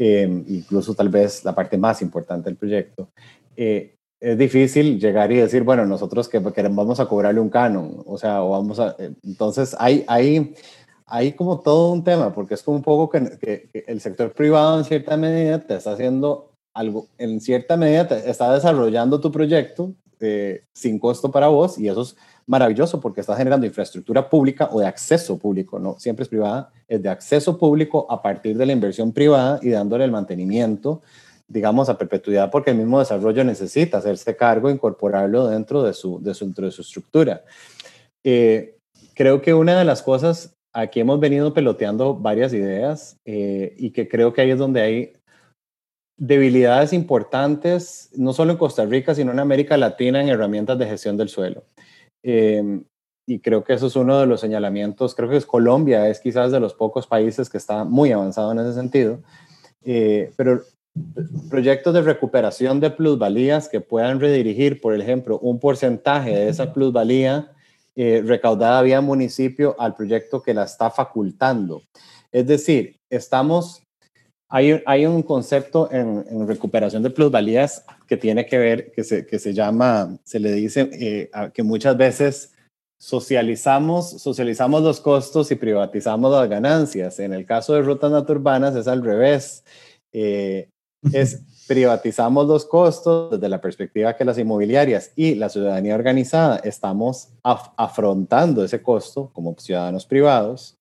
Em, 0.00 0.44
incluso 0.46 0.94
tal 0.94 1.08
vez 1.08 1.44
la 1.44 1.52
parte 1.56 1.76
más 1.76 2.00
importante 2.02 2.48
del 2.48 2.56
proyecto, 2.56 3.08
eh, 3.56 3.96
es 4.20 4.38
difícil 4.38 5.00
llegar 5.00 5.32
y 5.32 5.38
decir, 5.38 5.64
bueno, 5.64 5.84
nosotros 5.86 6.28
que 6.28 6.40
queremos, 6.52 6.76
vamos 6.76 7.00
a 7.00 7.06
cobrarle 7.06 7.40
un 7.40 7.50
canon, 7.50 8.04
o 8.06 8.16
sea, 8.16 8.44
o 8.44 8.50
vamos 8.50 8.78
a... 8.78 8.94
Eh, 9.00 9.12
entonces, 9.24 9.74
hay, 9.76 10.04
hay, 10.06 10.54
hay 11.04 11.32
como 11.32 11.58
todo 11.58 11.90
un 11.92 12.04
tema, 12.04 12.32
porque 12.32 12.54
es 12.54 12.62
como 12.62 12.76
un 12.76 12.84
poco 12.84 13.08
que, 13.10 13.68
el 13.88 14.00
sector 14.00 14.32
privado 14.32 14.78
en 14.78 14.84
cierta 14.84 15.16
medida 15.16 15.66
te 15.66 15.74
está 15.74 15.92
haciendo 15.94 16.52
algo, 16.76 17.08
en 17.18 17.40
cierta 17.40 17.76
medida 17.76 18.06
te 18.06 18.30
está 18.30 18.54
desarrollando 18.54 19.20
tu 19.20 19.32
proyecto 19.32 19.94
sin 20.74 20.98
costo 20.98 21.30
para 21.30 21.48
vos 21.48 21.78
y 21.78 21.88
eso 21.88 22.02
es 22.02 22.16
maravilloso 22.48 23.00
porque 23.00 23.20
está 23.20 23.36
generando 23.36 23.66
infraestructura 23.66 24.28
pública 24.28 24.68
o 24.72 24.80
de 24.80 24.86
acceso 24.86 25.38
público, 25.38 25.78
no 25.78 25.96
siempre 25.98 26.24
es 26.24 26.28
privada, 26.28 26.72
es 26.88 27.00
de 27.00 27.08
acceso 27.08 27.56
público 27.58 28.06
a 28.10 28.20
partir 28.20 28.56
de 28.56 28.66
la 28.66 28.72
inversión 28.72 29.12
privada 29.12 29.60
y 29.62 29.70
dándole 29.70 30.04
el 30.04 30.10
mantenimiento 30.10 31.02
digamos, 31.48 31.88
a 31.88 31.96
perpetuidad 31.96 32.50
porque 32.50 32.72
el 32.72 32.76
mismo 32.76 32.98
desarrollo 32.98 33.42
necesita 33.42 33.98
hacerse 33.98 34.36
cargo, 34.36 34.70
incorporarlo 34.70 35.48
dentro 35.48 35.82
de 35.82 35.94
su, 35.94 36.22
de 36.22 36.34
su, 36.34 36.52
de 36.52 36.70
su 36.70 36.82
estructura. 36.82 37.42
Eh, 38.22 38.76
creo 39.14 39.40
que 39.40 39.54
una 39.54 39.78
de 39.78 39.84
las 39.84 40.02
cosas, 40.02 40.54
aquí 40.74 41.00
hemos 41.00 41.18
venido 41.18 41.54
peloteando 41.54 42.14
varias 42.14 42.52
ideas 42.52 43.16
eh, 43.24 43.74
y 43.78 43.90
que 43.90 44.08
creo 44.08 44.34
que 44.34 44.42
ahí 44.42 44.50
es 44.50 44.58
donde 44.58 44.82
hay 44.82 45.12
debilidades 46.18 46.92
importantes, 46.92 48.10
no 48.14 48.32
solo 48.34 48.52
en 48.52 48.58
Costa 48.58 48.84
Rica, 48.84 49.14
sino 49.14 49.32
en 49.32 49.38
América 49.38 49.76
Latina 49.78 50.20
en 50.20 50.28
herramientas 50.28 50.78
de 50.78 50.86
gestión 50.86 51.16
del 51.16 51.30
suelo. 51.30 51.64
Eh, 52.22 52.82
y 53.26 53.40
creo 53.40 53.62
que 53.62 53.74
eso 53.74 53.88
es 53.88 53.96
uno 53.96 54.18
de 54.18 54.26
los 54.26 54.40
señalamientos, 54.40 55.14
creo 55.14 55.28
que 55.28 55.36
es 55.36 55.44
Colombia, 55.44 56.08
es 56.08 56.18
quizás 56.18 56.50
de 56.50 56.60
los 56.60 56.72
pocos 56.72 57.06
países 57.06 57.50
que 57.50 57.58
está 57.58 57.84
muy 57.84 58.10
avanzado 58.10 58.52
en 58.52 58.60
ese 58.60 58.72
sentido, 58.72 59.20
eh, 59.84 60.32
pero 60.34 60.62
proyectos 61.50 61.92
de 61.92 62.02
recuperación 62.02 62.80
de 62.80 62.90
plusvalías 62.90 63.68
que 63.68 63.82
puedan 63.82 64.18
redirigir, 64.18 64.80
por 64.80 64.98
ejemplo, 64.98 65.38
un 65.40 65.60
porcentaje 65.60 66.30
de 66.30 66.48
esa 66.48 66.72
plusvalía 66.72 67.52
eh, 67.96 68.22
recaudada 68.24 68.80
vía 68.80 69.00
municipio 69.00 69.76
al 69.78 69.94
proyecto 69.94 70.42
que 70.42 70.54
la 70.54 70.64
está 70.64 70.90
facultando. 70.90 71.82
Es 72.32 72.46
decir, 72.46 73.00
estamos, 73.10 73.82
hay, 74.48 74.82
hay 74.86 75.06
un 75.06 75.22
concepto 75.22 75.90
en, 75.92 76.46
recuperación 76.46 77.02
de 77.02 77.10
plusvalías 77.10 77.84
que 78.06 78.16
tiene 78.16 78.46
que 78.46 78.58
ver, 78.58 78.92
que 78.92 79.04
se, 79.04 79.26
que 79.26 79.38
se 79.38 79.52
llama, 79.52 80.18
se 80.24 80.40
le 80.40 80.52
dice 80.52 80.88
eh, 80.92 81.30
que 81.52 81.62
muchas 81.62 81.96
veces 81.96 82.54
socializamos, 82.98 84.10
socializamos 84.22 84.82
los 84.82 85.00
costos 85.00 85.50
y 85.50 85.54
privatizamos 85.54 86.32
las 86.32 86.48
ganancias. 86.48 87.18
En 87.20 87.32
el 87.32 87.44
caso 87.44 87.74
de 87.74 87.82
rutas 87.82 88.10
naturbanas 88.10 88.74
es 88.74 88.88
al 88.88 89.04
revés. 89.04 89.64
Eh, 90.12 90.68
es 91.12 91.42
privatizamos 91.68 92.46
los 92.46 92.64
costos 92.64 93.32
desde 93.32 93.48
la 93.48 93.60
perspectiva 93.60 94.16
que 94.16 94.24
las 94.24 94.38
inmobiliarias 94.38 95.12
y 95.14 95.34
la 95.34 95.50
ciudadanía 95.50 95.94
organizada 95.94 96.56
estamos 96.64 97.28
afrontando 97.42 98.64
ese 98.64 98.82
costo 98.82 99.30
como 99.34 99.54
ciudadanos 99.58 100.06
privados 100.06 100.78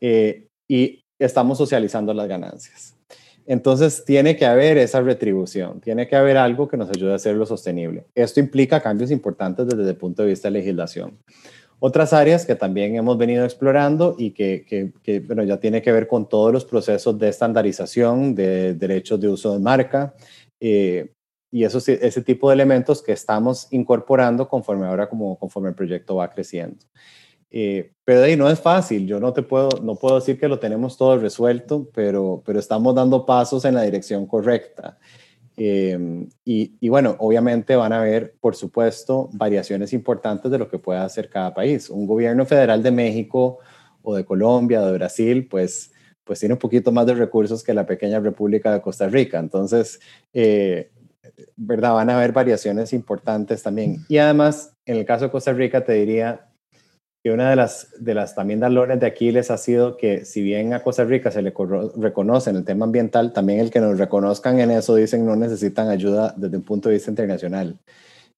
eh, 0.00 0.46
y 0.68 1.02
estamos 1.18 1.58
socializando 1.58 2.14
las 2.14 2.28
ganancias. 2.28 2.97
Entonces 3.48 4.04
tiene 4.04 4.36
que 4.36 4.44
haber 4.44 4.76
esa 4.76 5.00
retribución, 5.00 5.80
tiene 5.80 6.06
que 6.06 6.14
haber 6.16 6.36
algo 6.36 6.68
que 6.68 6.76
nos 6.76 6.90
ayude 6.90 7.12
a 7.12 7.14
hacerlo 7.14 7.46
sostenible. 7.46 8.04
Esto 8.14 8.40
implica 8.40 8.82
cambios 8.82 9.10
importantes 9.10 9.66
desde 9.66 9.88
el 9.88 9.96
punto 9.96 10.22
de 10.22 10.28
vista 10.28 10.48
de 10.48 10.58
legislación. 10.58 11.18
Otras 11.80 12.12
áreas 12.12 12.44
que 12.44 12.56
también 12.56 12.94
hemos 12.96 13.16
venido 13.16 13.46
explorando 13.46 14.16
y 14.18 14.32
que, 14.32 14.92
bueno, 15.26 15.44
ya 15.44 15.58
tiene 15.58 15.80
que 15.80 15.92
ver 15.92 16.06
con 16.06 16.28
todos 16.28 16.52
los 16.52 16.66
procesos 16.66 17.18
de 17.18 17.30
estandarización 17.30 18.34
de 18.34 18.74
derechos 18.74 19.18
de 19.18 19.28
uso 19.28 19.54
de 19.54 19.60
marca 19.60 20.14
eh, 20.60 21.10
y 21.50 21.64
eso, 21.64 21.78
ese 21.78 22.20
tipo 22.20 22.50
de 22.50 22.54
elementos 22.54 23.02
que 23.02 23.12
estamos 23.12 23.68
incorporando 23.70 24.46
conforme 24.46 24.86
ahora 24.86 25.08
como 25.08 25.38
conforme 25.38 25.70
el 25.70 25.74
proyecto 25.74 26.16
va 26.16 26.30
creciendo. 26.30 26.84
Eh, 27.50 27.92
pero 28.04 28.22
ahí 28.22 28.36
no 28.36 28.48
es 28.50 28.60
fácil, 28.60 29.06
yo 29.06 29.20
no 29.20 29.32
te 29.32 29.42
puedo, 29.42 29.68
no 29.82 29.96
puedo 29.96 30.16
decir 30.16 30.38
que 30.38 30.48
lo 30.48 30.58
tenemos 30.58 30.96
todo 30.96 31.18
resuelto, 31.18 31.88
pero, 31.94 32.42
pero 32.44 32.58
estamos 32.58 32.94
dando 32.94 33.24
pasos 33.24 33.64
en 33.64 33.74
la 33.74 33.82
dirección 33.82 34.26
correcta. 34.26 34.98
Em, 35.60 36.28
y, 36.44 36.88
bueno, 36.88 37.16
obviamente 37.18 37.74
van 37.74 37.92
a 37.92 38.00
haber, 38.00 38.36
por 38.40 38.54
supuesto, 38.54 39.28
variaciones 39.32 39.92
importantes 39.92 40.50
de 40.52 40.58
lo 40.58 40.68
que 40.68 40.78
pueda 40.78 41.04
hacer 41.04 41.28
cada 41.28 41.52
país. 41.52 41.90
Un 41.90 42.06
gobierno 42.06 42.46
federal 42.46 42.80
de 42.82 42.92
México 42.92 43.58
o 44.02 44.14
de 44.14 44.24
Colombia, 44.24 44.80
o 44.80 44.86
de 44.86 44.92
Brasil, 44.92 45.48
pues, 45.48 45.92
pues 46.22 46.38
tiene 46.38 46.52
un 46.54 46.60
poquito 46.60 46.92
más 46.92 47.06
de 47.06 47.14
recursos 47.14 47.64
que 47.64 47.74
la 47.74 47.86
pequeña 47.86 48.20
República 48.20 48.72
de 48.72 48.80
Costa 48.80 49.08
Rica. 49.08 49.40
Entonces, 49.40 49.98
eh, 50.32 50.92
¿verdad? 51.56 51.94
Van 51.94 52.10
a 52.10 52.16
haber 52.16 52.32
variaciones 52.32 52.92
importantes 52.92 53.62
también. 53.62 54.04
Y 54.08 54.18
además, 54.18 54.76
en 54.86 54.98
el 54.98 55.04
caso 55.04 55.24
de 55.24 55.30
Costa 55.32 55.52
Rica, 55.52 55.84
te 55.84 55.94
diría, 55.94 56.47
y 57.22 57.30
una 57.30 57.50
de 57.50 57.56
las, 57.56 57.88
de 57.98 58.14
las 58.14 58.34
también 58.34 58.60
dalones 58.60 59.00
de 59.00 59.06
Aquiles 59.06 59.50
ha 59.50 59.58
sido 59.58 59.96
que 59.96 60.24
si 60.24 60.40
bien 60.42 60.72
a 60.72 60.82
Costa 60.82 61.04
Rica 61.04 61.30
se 61.30 61.42
le 61.42 61.52
reconoce 61.96 62.50
en 62.50 62.56
el 62.56 62.64
tema 62.64 62.84
ambiental, 62.86 63.32
también 63.32 63.58
el 63.58 63.70
que 63.70 63.80
nos 63.80 63.98
reconozcan 63.98 64.60
en 64.60 64.70
eso 64.70 64.94
dicen 64.94 65.26
no 65.26 65.34
necesitan 65.34 65.88
ayuda 65.88 66.32
desde 66.36 66.56
un 66.56 66.62
punto 66.62 66.88
de 66.88 66.94
vista 66.94 67.10
internacional. 67.10 67.78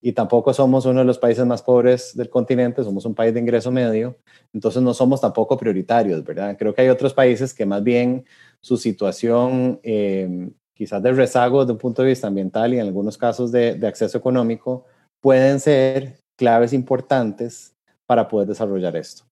Y 0.02 0.12
tampoco 0.12 0.54
somos 0.54 0.86
uno 0.86 1.00
de 1.00 1.04
los 1.04 1.18
países 1.18 1.44
más 1.44 1.62
pobres 1.62 2.16
del 2.16 2.30
continente, 2.30 2.82
somos 2.82 3.04
un 3.04 3.14
país 3.14 3.34
de 3.34 3.40
ingreso 3.40 3.70
medio, 3.70 4.16
entonces 4.54 4.80
no 4.82 4.94
somos 4.94 5.20
tampoco 5.20 5.58
prioritarios, 5.58 6.24
¿verdad? 6.24 6.56
Creo 6.58 6.74
que 6.74 6.80
hay 6.80 6.88
otros 6.88 7.12
países 7.12 7.52
que 7.52 7.66
más 7.66 7.82
bien 7.84 8.24
su 8.60 8.78
situación 8.78 9.78
eh, 9.82 10.48
quizás 10.72 11.02
de 11.02 11.12
rezago 11.12 11.60
desde 11.60 11.72
un 11.72 11.78
punto 11.78 12.00
de 12.00 12.08
vista 12.08 12.28
ambiental 12.28 12.72
y 12.72 12.78
en 12.78 12.86
algunos 12.86 13.18
casos 13.18 13.52
de, 13.52 13.74
de 13.74 13.86
acceso 13.86 14.16
económico 14.16 14.86
pueden 15.20 15.60
ser 15.60 16.20
claves 16.36 16.72
importantes 16.72 17.74
para 18.10 18.26
poder 18.26 18.48
desarrollar 18.48 18.96
esto. 18.96 19.22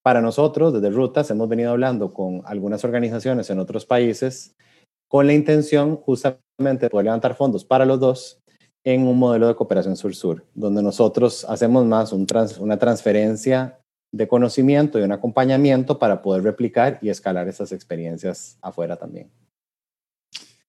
Para 0.00 0.20
nosotros, 0.20 0.72
desde 0.72 0.88
Rutas, 0.88 1.28
hemos 1.32 1.48
venido 1.48 1.72
hablando 1.72 2.14
con 2.14 2.42
algunas 2.44 2.84
organizaciones 2.84 3.50
en 3.50 3.58
otros 3.58 3.86
países 3.86 4.54
con 5.08 5.26
la 5.26 5.32
intención 5.32 5.96
justamente 5.96 6.86
de 6.86 6.90
poder 6.90 7.06
levantar 7.06 7.34
fondos 7.34 7.64
para 7.64 7.84
los 7.84 7.98
dos 7.98 8.38
en 8.84 9.04
un 9.04 9.18
modelo 9.18 9.48
de 9.48 9.56
cooperación 9.56 9.96
sur-sur, 9.96 10.46
donde 10.54 10.80
nosotros 10.80 11.44
hacemos 11.48 11.86
más 11.86 12.12
una 12.12 12.78
transferencia 12.78 13.80
de 14.12 14.28
conocimiento 14.28 15.00
y 15.00 15.02
un 15.02 15.10
acompañamiento 15.10 15.98
para 15.98 16.22
poder 16.22 16.44
replicar 16.44 17.00
y 17.02 17.08
escalar 17.08 17.48
esas 17.48 17.72
experiencias 17.72 18.58
afuera 18.62 18.94
también. 18.94 19.28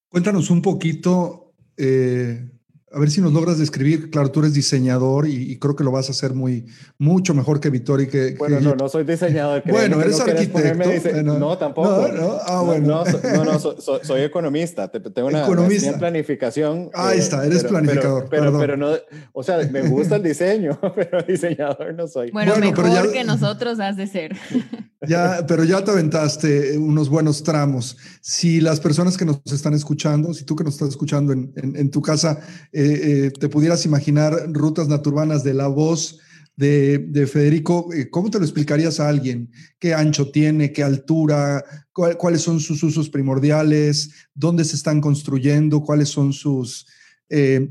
Cuéntanos 0.10 0.50
un 0.50 0.64
poquito 0.64 1.54
eh, 1.78 2.50
a 2.96 3.00
ver 3.00 3.12
si 3.12 3.20
nos 3.20 3.34
logras 3.34 3.58
describir. 3.58 4.10
Claro, 4.10 4.32
tú 4.32 4.40
eres 4.40 4.54
diseñador 4.54 5.28
y, 5.28 5.60
creo 5.60 5.76
que 5.76 5.84
lo 5.84 5.92
vas 5.92 6.08
a 6.08 6.12
hacer 6.14 6.34
muy, 6.34 6.66
mucho 6.98 7.34
mejor 7.34 7.60
que 7.60 7.70
Vittori. 7.70 8.08
Que, 8.08 8.36
bueno, 8.40 8.62
no, 8.62 8.74
no 8.74 8.88
soy 8.88 9.04
diseñador. 9.04 9.64
Bueno, 9.66 10.02
eres 10.02 10.18
arquitecto. 10.22 11.24
no, 11.24 11.58
tampoco. 11.58 12.08
No, 12.08 12.38
ah, 12.46 12.62
bueno. 12.62 13.04
no, 13.34 13.44
no, 13.44 13.60
soy, 13.60 14.22
economista. 14.22 14.88
Tengo 14.90 15.28
una 15.28 15.44
economista. 15.44 15.98
planificación. 15.98 16.90
Ahí 16.94 17.20
está, 17.20 17.46
eres 17.46 17.66
planificador. 17.66 18.28
Pero, 18.30 18.58
pero, 18.58 18.78
no, 18.78 18.92
o 19.34 19.44
sea, 19.44 19.58
me 19.70 19.82
gusta 19.90 20.16
el 20.16 20.24
diseño, 20.24 20.80
pero 20.96 21.22
diseñador 21.22 21.94
no 21.96 22.08
soy. 22.08 22.32
Bueno, 22.32 22.56
mejor 22.56 23.12
que 23.12 23.26
nosotros 23.26 23.78
has 23.82 23.98
de 23.98 24.08
ser. 24.08 24.36
Ya, 25.08 25.46
pero 25.48 25.64
ya 25.64 25.84
te 25.84 25.92
aventaste 25.92 26.78
unos 26.78 27.10
buenos 27.10 27.44
tramos. 27.44 27.98
Si 28.22 28.60
las 28.60 28.80
personas 28.80 29.18
que 29.18 29.26
nos 29.26 29.40
están 29.52 29.74
escuchando, 29.74 30.34
si 30.34 30.46
tú 30.46 30.56
que 30.56 30.64
nos 30.64 30.74
estás 30.74 30.90
escuchando 30.90 31.34
en, 31.34 31.54
en, 31.56 31.92
tu 31.92 32.02
casa, 32.02 32.40
eh, 32.72 32.85
eh, 32.94 33.32
te 33.32 33.50
pudieras 33.50 33.86
imaginar 33.86 34.52
rutas 34.52 34.88
naturbanas 34.88 35.44
de 35.44 35.54
la 35.54 35.68
voz 35.68 36.20
de, 36.58 37.28
Federico, 37.32 37.94
eh, 37.94 38.10
¿cómo 38.10 38.30
te 38.30 38.40
lo 38.40 38.46
explicarías 38.46 39.00
a 39.00 39.10
alguien? 39.10 39.52
¿Qué 39.78 39.94
ancho 39.94 40.32
tiene? 40.32 40.72
¿Qué 40.72 40.84
altura? 40.84 41.64
¿Cuáles 41.92 42.42
son 42.42 42.60
sus 42.60 42.82
usos 42.84 43.10
primordiales? 43.10 44.12
¿Dónde 44.34 44.64
se 44.64 44.76
están 44.76 45.02
construyendo? 45.02 45.82
¿Cuáles 45.82 46.10
son 46.10 46.34
sus 46.34 46.86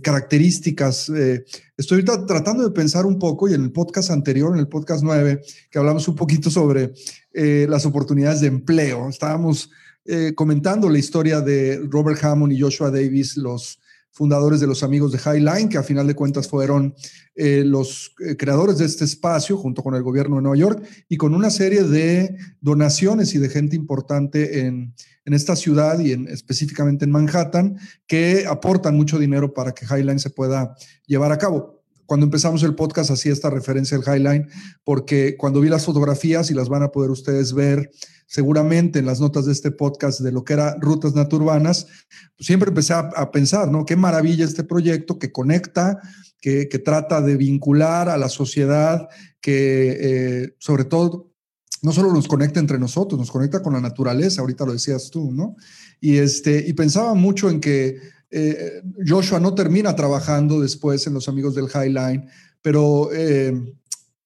características? 0.03 1.11
estoy 1.77 2.05
tratando 2.05 2.65
de 2.65 2.73
pensar 2.73 3.07
un 3.07 3.21
poco 3.21 3.49
y 3.49 3.55
en 3.55 3.63
el 3.63 3.71
podcast 3.71 4.11
anterior, 4.11 4.53
en 4.53 4.59
el 4.59 4.69
podcast 4.69 5.05
9, 5.05 5.41
que 5.71 5.79
hablamos 5.79 6.09
un 6.09 6.17
poquito 6.17 6.51
sobre 6.51 6.93
las 7.33 7.87
oportunidades 7.87 8.41
de 8.41 8.49
empleo, 8.49 9.09
estábamos 9.09 9.71
comentando 10.35 10.91
la 10.91 10.99
historia 10.99 11.41
de 11.41 11.81
Robert 11.89 12.23
Hammond 12.25 12.53
y 12.53 12.61
Joshua 12.61 12.91
Davis, 12.91 13.37
los 13.37 13.79
fundadores 14.15 14.61
de 14.61 14.69
los 14.69 14.85
amigos 14.85 15.11
de 15.11 15.19
Highline, 15.19 15.69
que 15.69 15.77
a 15.77 15.83
final 15.83 16.07
de 16.07 16.15
cuentas 16.15 16.49
fueron 16.49 16.95
eh, 17.35 17.65
los 17.67 18.15
eh, 18.25 18.37
creadores 18.37 18.79
de 18.79 18.85
este 18.85 19.05
espacio 19.05 19.57
junto 19.57 19.83
con 19.83 19.97
el 19.97 20.05
gobierno 20.05 20.37
de 20.37 20.43
Nueva 20.43 20.57
York 20.57 20.85
y 21.09 21.17
con 21.17 21.35
una 21.35 21.51
serie 21.51 21.83
de 21.83 22.37
donaciones 22.61 23.35
y 23.35 23.39
de 23.39 23.49
gente 23.49 23.75
importante 23.75 24.61
en, 24.61 24.95
en 25.25 25.35
esta 25.35 25.57
ciudad 25.57 25.99
y 25.99 26.13
en, 26.13 26.29
específicamente 26.29 27.05
en 27.05 27.11
Manhattan, 27.11 27.77
que 28.07 28.47
aportan 28.49 28.97
mucho 28.97 29.19
dinero 29.19 29.53
para 29.53 29.73
que 29.73 29.85
Highline 29.85 30.21
se 30.21 30.31
pueda 30.31 30.77
llevar 31.07 31.33
a 31.33 31.39
cabo 31.39 31.84
cuando 32.07 32.25
empezamos 32.25 32.63
el 32.63 32.75
podcast 32.75 33.11
hacía 33.11 33.33
esta 33.33 33.51
referencia 33.51 33.97
al 33.97 34.03
Highline, 34.05 34.49
porque 34.85 35.37
cuando 35.37 35.61
vi 35.61 35.69
las 35.69 35.85
fotografías, 35.85 36.51
y 36.51 36.55
las 36.55 36.69
van 36.69 36.83
a 36.83 36.91
poder 36.91 37.11
ustedes 37.11 37.53
ver 37.53 37.91
seguramente 38.27 38.99
en 38.99 39.07
las 39.07 39.21
notas 39.21 39.47
de 39.47 39.53
este 39.53 39.71
podcast 39.71 40.21
de 40.21 40.33
lo 40.33 40.45
que 40.45 40.55
era 40.55 40.77
rutas 40.81 41.15
naturbanas, 41.15 41.87
pues 42.37 42.47
siempre 42.47 42.69
empecé 42.69 42.95
a, 42.95 43.31
pensar, 43.31 43.71
¿no? 43.71 43.85
Qué 43.85 43.97
maravilla 43.97 44.45
este 44.45 44.65
proyecto 44.65 45.19
que 45.19 45.31
conecta, 45.33 46.01
que, 46.41 46.67
trata 46.85 47.21
de 47.21 47.37
vincular 47.37 48.09
a 48.09 48.19
la 48.19 48.29
sociedad, 48.29 49.09
que 49.41 49.97
eh, 50.01 50.55
sobre 50.59 50.85
todo 50.85 51.31
no 51.83 51.93
solo 51.93 52.13
nos 52.13 52.29
conecta 52.29 52.61
entre 52.61 52.79
nosotros, 52.79 53.19
nos 53.19 53.31
conecta 53.31 53.63
con 53.63 53.75
la 53.75 53.81
naturaleza, 53.81 54.41
ahorita 54.41 54.65
lo 54.65 54.73
decías 54.73 55.11
tú, 55.11 55.33
¿no? 55.33 55.57
Y, 56.01 56.17
este, 56.17 56.65
y 56.67 56.73
pensaba 56.73 57.15
mucho 57.15 57.51
en 57.51 57.61
que 57.61 57.99
eh, 58.37 58.83
Joshua 59.07 59.39
no 59.39 59.55
termina 59.55 59.95
trabajando 59.95 60.61
después 60.61 61.07
en 61.07 61.15
los 61.15 61.29
amigos 61.29 61.55
del 61.55 61.69
Highline, 61.73 62.29
pero 62.63 63.11
eh, 63.13 63.55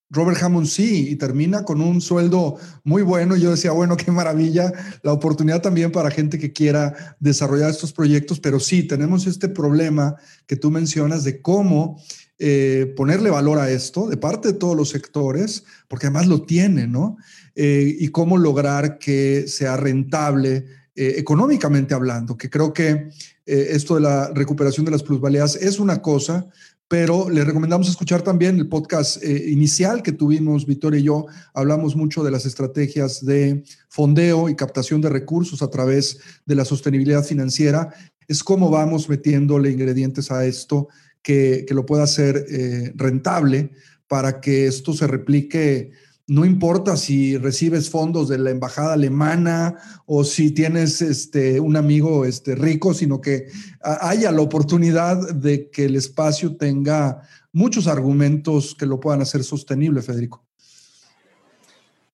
Robert 0.08 0.42
Hammond 0.42 0.66
sí, 0.66 1.10
y 1.10 1.16
termina 1.16 1.62
con 1.62 1.82
un 1.82 2.00
sueldo 2.00 2.56
muy 2.84 3.02
bueno. 3.02 3.36
Yo 3.36 3.50
decía, 3.50 3.72
bueno, 3.72 3.98
qué 3.98 4.10
maravilla, 4.10 4.72
la 5.02 5.12
oportunidad 5.12 5.60
también 5.60 5.92
para 5.92 6.10
gente 6.10 6.38
que 6.38 6.54
quiera 6.54 7.16
desarrollar 7.20 7.68
estos 7.68 7.92
proyectos, 7.92 8.40
pero 8.40 8.58
sí, 8.58 8.82
tenemos 8.82 9.26
este 9.26 9.50
problema 9.50 10.16
que 10.46 10.56
tú 10.56 10.70
mencionas 10.70 11.22
de 11.22 11.42
cómo 11.42 12.02
eh, 12.38 12.94
ponerle 12.96 13.28
valor 13.28 13.58
a 13.58 13.70
esto 13.70 14.08
de 14.08 14.16
parte 14.16 14.52
de 14.52 14.58
todos 14.58 14.74
los 14.74 14.88
sectores, 14.88 15.64
porque 15.86 16.06
además 16.06 16.28
lo 16.28 16.46
tiene, 16.46 16.86
¿no? 16.86 17.18
Y 17.54 18.08
cómo 18.08 18.38
lograr 18.38 18.98
que 18.98 19.48
sea 19.48 19.76
rentable 19.76 20.64
económicamente 20.94 21.92
hablando, 21.92 22.38
que 22.38 22.48
creo 22.48 22.72
que 22.72 23.10
esto 23.48 23.94
de 23.94 24.02
la 24.02 24.30
recuperación 24.34 24.84
de 24.84 24.92
las 24.92 25.02
plusvalías 25.02 25.56
es 25.56 25.78
una 25.78 26.02
cosa, 26.02 26.46
pero 26.88 27.28
le 27.28 27.44
recomendamos 27.44 27.88
escuchar 27.88 28.22
también 28.22 28.56
el 28.56 28.68
podcast 28.68 29.22
eh, 29.22 29.50
inicial 29.50 30.02
que 30.02 30.12
tuvimos, 30.12 30.66
Victoria 30.66 30.98
y 31.00 31.04
yo, 31.04 31.26
hablamos 31.52 31.94
mucho 31.94 32.24
de 32.24 32.30
las 32.30 32.46
estrategias 32.46 33.24
de 33.24 33.62
fondeo 33.90 34.48
y 34.48 34.56
captación 34.56 35.02
de 35.02 35.10
recursos 35.10 35.62
a 35.62 35.68
través 35.68 36.18
de 36.46 36.54
la 36.54 36.64
sostenibilidad 36.64 37.24
financiera, 37.24 37.92
es 38.26 38.42
cómo 38.42 38.70
vamos 38.70 39.08
metiéndole 39.08 39.70
ingredientes 39.70 40.30
a 40.30 40.46
esto 40.46 40.88
que, 41.22 41.66
lo 41.70 41.84
pueda 41.84 42.04
hacer 42.04 42.46
eh, 42.48 42.92
rentable 42.96 43.70
para 44.06 44.40
que 44.40 44.66
esto 44.66 44.94
se 44.94 45.06
replique 45.06 45.92
no 46.28 46.44
importa 46.44 46.96
si 46.96 47.38
recibes 47.38 47.90
fondos 47.90 48.28
de 48.28 48.36
la 48.36 48.50
embajada 48.50 48.92
alemana 48.92 49.76
o 50.04 50.24
si 50.24 50.52
tienes 50.52 51.00
este, 51.00 51.58
un 51.58 51.74
amigo 51.74 52.26
este, 52.26 52.54
rico, 52.54 52.92
sino 52.92 53.20
que 53.20 53.46
haya 53.80 54.30
la 54.30 54.42
oportunidad 54.42 55.34
de 55.34 55.70
que 55.70 55.86
el 55.86 55.96
espacio 55.96 56.54
tenga 56.56 57.22
muchos 57.50 57.88
argumentos 57.88 58.74
que 58.74 58.84
lo 58.84 59.00
puedan 59.00 59.22
hacer 59.22 59.42
sostenible, 59.42 60.02
Federico. 60.02 60.44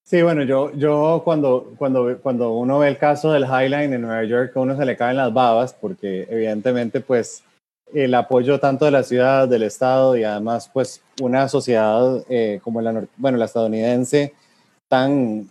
Sí, 0.04 0.22
bueno, 0.22 0.44
yo, 0.44 0.72
yo 0.74 1.22
cuando, 1.24 1.72
cuando, 1.76 2.18
cuando 2.22 2.52
uno 2.52 2.78
ve 2.78 2.88
el 2.88 2.98
caso 2.98 3.32
del 3.32 3.44
Highline 3.44 3.94
en 3.94 4.02
Nueva 4.02 4.22
York, 4.22 4.52
a 4.54 4.60
uno 4.60 4.76
se 4.76 4.84
le 4.84 4.96
caen 4.96 5.16
las 5.16 5.34
babas 5.34 5.74
porque 5.74 6.28
evidentemente 6.30 7.00
pues 7.00 7.42
el 7.94 8.14
apoyo 8.14 8.58
tanto 8.58 8.84
de 8.84 8.90
la 8.90 9.04
ciudad, 9.04 9.48
del 9.48 9.62
Estado 9.62 10.16
y 10.16 10.24
además 10.24 10.68
pues 10.72 11.00
una 11.22 11.48
sociedad 11.48 12.24
eh, 12.28 12.60
como 12.62 12.80
la, 12.80 13.06
bueno, 13.16 13.38
la 13.38 13.44
estadounidense 13.44 14.34
tan, 14.88 15.48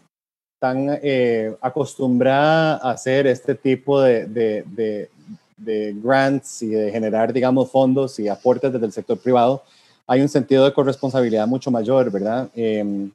tan 0.59 0.99
eh, 1.01 1.55
acostumbrada 1.61 2.77
a 2.77 2.91
hacer 2.91 3.27
este 3.27 3.55
tipo 3.55 4.01
de, 4.01 4.25
de, 4.25 5.09
de, 5.57 5.95
grants 6.03 6.61
y 6.61 6.67
de 6.67 6.91
generar, 6.91 7.31
digamos, 7.31 7.71
fondos 7.71 8.19
y 8.19 8.27
aportes 8.27 8.73
desde 8.73 8.85
el 8.85 8.91
sector 8.91 9.17
privado, 9.17 9.63
hay 10.05 10.21
un 10.21 10.27
sentido 10.27 10.65
de 10.65 10.73
corresponsabilidad 10.73 11.47
mucho 11.47 11.71
mayor, 11.71 12.11
¿verdad? 12.11 12.49
Em, 12.53 13.09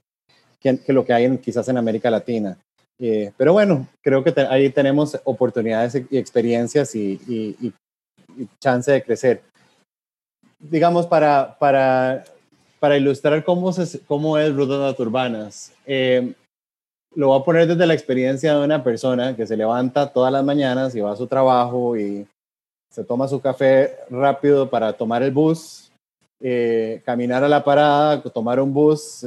que, 0.58 0.80
lo 0.88 1.04
que 1.04 1.12
hay 1.12 1.38
quizás 1.38 1.68
en 1.68 1.76
América 1.76 2.10
Latina. 2.10 2.56
Eh, 2.98 3.30
pero 3.36 3.52
bueno, 3.52 3.86
creo 4.02 4.24
que 4.24 4.34
ahí 4.50 4.70
tenemos 4.70 5.18
oportunidades 5.24 6.02
y 6.10 6.16
experiencias 6.16 6.94
y, 6.94 7.72
chance 8.60 8.90
de 8.90 9.02
crecer. 9.02 9.42
Digamos, 10.58 11.06
para, 11.06 11.56
para, 11.58 12.24
para 12.80 12.96
ilustrar 12.96 13.44
cómo, 13.44 13.72
se, 13.72 14.00
cómo 14.00 14.38
es 14.38 14.54
Rutas 14.54 14.98
Urbanas, 14.98 15.72
eh, 15.86 16.32
lo 17.14 17.28
voy 17.28 17.40
a 17.40 17.44
poner 17.44 17.66
desde 17.66 17.86
la 17.86 17.94
experiencia 17.94 18.56
de 18.56 18.64
una 18.64 18.82
persona 18.82 19.34
que 19.34 19.46
se 19.46 19.56
levanta 19.56 20.12
todas 20.12 20.32
las 20.32 20.44
mañanas 20.44 20.94
y 20.94 21.00
va 21.00 21.12
a 21.12 21.16
su 21.16 21.26
trabajo 21.26 21.96
y 21.96 22.26
se 22.90 23.04
toma 23.04 23.28
su 23.28 23.40
café 23.40 23.96
rápido 24.10 24.68
para 24.68 24.92
tomar 24.92 25.22
el 25.22 25.30
bus, 25.30 25.90
eh, 26.40 27.02
caminar 27.04 27.42
a 27.42 27.48
la 27.48 27.64
parada, 27.64 28.22
tomar 28.22 28.60
un 28.60 28.72
bus, 28.72 29.24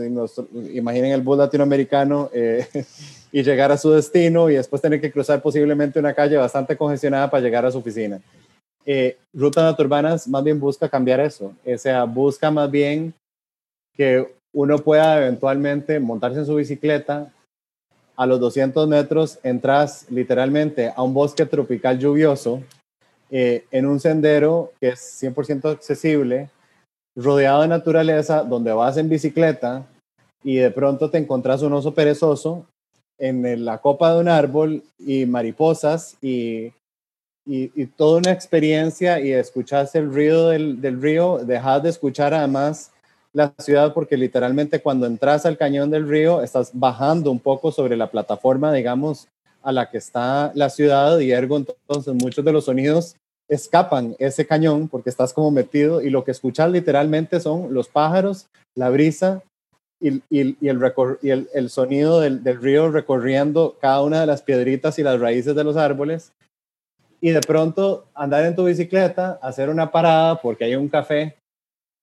imaginen 0.73 1.11
el 1.11 1.21
bus 1.21 1.37
latinoamericano, 1.37 2.29
eh, 2.33 2.67
y 3.31 3.43
llegar 3.43 3.71
a 3.71 3.77
su 3.77 3.91
destino 3.91 4.49
y 4.49 4.55
después 4.55 4.81
tener 4.81 4.99
que 4.99 5.11
cruzar 5.11 5.41
posiblemente 5.41 5.99
una 5.99 6.13
calle 6.13 6.37
bastante 6.37 6.75
congestionada 6.77 7.29
para 7.29 7.43
llegar 7.43 7.65
a 7.65 7.71
su 7.71 7.77
oficina 7.79 8.21
eh, 8.85 9.17
Rutas 9.33 9.63
Naturbanas 9.63 10.27
más 10.27 10.43
bien 10.43 10.59
busca 10.59 10.89
cambiar 10.89 11.19
eso, 11.19 11.53
o 11.65 11.77
sea, 11.77 12.03
busca 12.03 12.51
más 12.51 12.69
bien 12.69 13.13
que 13.95 14.33
uno 14.53 14.77
pueda 14.79 15.17
eventualmente 15.17 15.99
montarse 15.99 16.39
en 16.39 16.45
su 16.45 16.55
bicicleta, 16.55 17.31
a 18.15 18.25
los 18.25 18.39
200 18.39 18.87
metros 18.87 19.39
entras 19.41 20.05
literalmente 20.09 20.93
a 20.95 21.01
un 21.01 21.13
bosque 21.13 21.45
tropical 21.45 21.97
lluvioso, 21.97 22.61
eh, 23.29 23.65
en 23.71 23.85
un 23.85 23.99
sendero 23.99 24.73
que 24.79 24.89
es 24.89 24.99
100% 24.99 25.71
accesible, 25.71 26.49
rodeado 27.15 27.61
de 27.61 27.67
naturaleza, 27.69 28.43
donde 28.43 28.73
vas 28.73 28.97
en 28.97 29.09
bicicleta 29.09 29.85
y 30.43 30.57
de 30.57 30.71
pronto 30.71 31.09
te 31.09 31.17
encontrás 31.17 31.61
un 31.61 31.73
oso 31.73 31.93
perezoso 31.93 32.65
en 33.17 33.65
la 33.65 33.77
copa 33.77 34.13
de 34.13 34.19
un 34.19 34.27
árbol 34.27 34.83
y 34.99 35.25
mariposas 35.25 36.17
y 36.21 36.73
y, 37.53 37.85
toda 37.85 38.19
una 38.19 38.31
experiencia 38.31 39.19
y 39.19 39.33
escucharse 39.33 39.99
el 39.99 40.13
ruido 40.13 40.49
del, 40.49 41.01
río, 41.01 41.39
dejas 41.39 41.83
de 41.83 41.89
escuchar 41.89 42.33
además 42.33 42.91
la 43.33 43.53
ciudad 43.59 43.93
porque 43.93 44.15
literalmente 44.15 44.81
cuando 44.81 45.05
entras 45.05 45.45
al 45.45 45.57
cañón 45.57 45.89
del 45.89 46.07
río 46.07 46.41
estás 46.41 46.71
bajando 46.73 47.29
un 47.29 47.39
poco 47.39 47.73
sobre 47.73 47.97
la 47.97 48.09
plataforma, 48.09 48.71
digamos, 48.71 49.27
a 49.63 49.73
la 49.73 49.89
que 49.89 49.97
está 49.97 50.51
la 50.55 50.69
ciudad 50.69 51.19
y 51.19 51.31
ergo 51.31 51.57
entonces 51.57 52.13
muchos 52.13 52.43
de 52.43 52.53
los 52.53 52.65
sonidos 52.65 53.15
escapan 53.49 54.15
ese 54.17 54.47
cañón 54.47 54.87
porque 54.87 55.09
estás 55.09 55.33
como 55.33 55.51
metido 55.51 56.01
y 56.01 56.09
lo 56.09 56.23
que 56.23 56.31
escuchas 56.31 56.71
literalmente 56.71 57.41
son 57.41 57.73
los 57.73 57.89
pájaros, 57.89 58.47
la 58.75 58.89
brisa 58.89 59.43
y, 59.99 60.21
el, 60.31 61.69
sonido 61.69 62.21
del 62.21 62.61
río 62.61 62.89
recorriendo 62.91 63.77
cada 63.81 64.01
una 64.03 64.21
de 64.21 64.25
las 64.25 64.41
piedritas 64.41 64.97
y 64.99 65.03
las 65.03 65.19
raíces 65.19 65.53
de 65.53 65.63
los 65.65 65.75
árboles 65.75 66.31
y 67.21 67.29
de 67.29 67.41
pronto 67.41 68.07
andar 68.15 68.43
en 68.45 68.55
tu 68.55 68.65
bicicleta, 68.65 69.39
hacer 69.41 69.69
una 69.69 69.91
parada 69.91 70.41
porque 70.41 70.65
hay 70.65 70.75
un 70.75 70.89
café, 70.89 71.37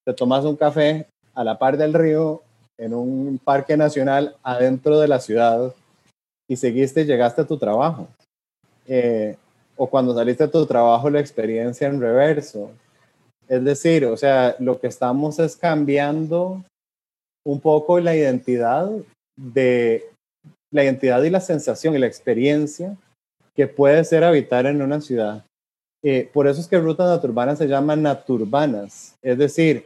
te 0.07 0.14
tomas 0.14 0.44
un 0.44 0.57
café 0.57 1.09
a 1.35 1.42
la 1.42 1.59
par 1.59 1.76
del 1.76 1.92
río 1.92 2.42
en 2.78 2.94
un 2.94 3.40
parque 3.42 3.76
nacional 3.76 4.37
adentro 4.44 5.00
de 5.00 5.09
la 5.09 5.18
ciudad 5.18 5.74
y 6.48 6.57
seguiste 6.57 7.04
llegaste 7.04 7.42
a 7.42 7.46
tu 7.46 7.59
trabajo. 7.59 8.09
Eh, 8.87 9.37
o 9.76 9.88
cuando 9.88 10.14
saliste 10.14 10.44
de 10.44 10.52
tu 10.52 10.66
trabajo, 10.66 11.11
la 11.11 11.20
experiencia 11.20 11.88
en 11.88 12.00
reverso. 12.00 12.70
Es 13.48 13.64
decir, 13.64 14.04
o 14.07 14.16
sea, 14.16 14.57
lo 14.59 14.81
que 14.81 14.87
estamos 14.87 15.38
es 15.38 15.57
cambiando 15.57 16.64
un 17.44 17.61
poco 17.61 17.98
la 18.00 18.14
identidad 18.14 18.90
de 19.37 20.04
la 20.70 20.85
identidad 20.85 21.22
y 21.22 21.31
la 21.31 21.40
sensación 21.40 21.94
y 21.94 21.98
la 21.98 22.07
experiencia 22.07 22.96
que 23.59 23.66
puede 23.66 24.05
ser 24.05 24.23
habitar 24.23 24.66
en 24.66 24.81
una 24.81 25.01
ciudad. 25.01 25.44
Eh, 26.05 26.31
por 26.33 26.47
eso 26.47 26.61
es 26.61 26.68
que 26.68 26.79
rutas 26.79 27.09
naturbanas 27.09 27.59
se 27.59 27.66
llaman 27.66 28.05
naturbanas, 28.05 29.16
es 29.21 29.37
decir, 29.37 29.85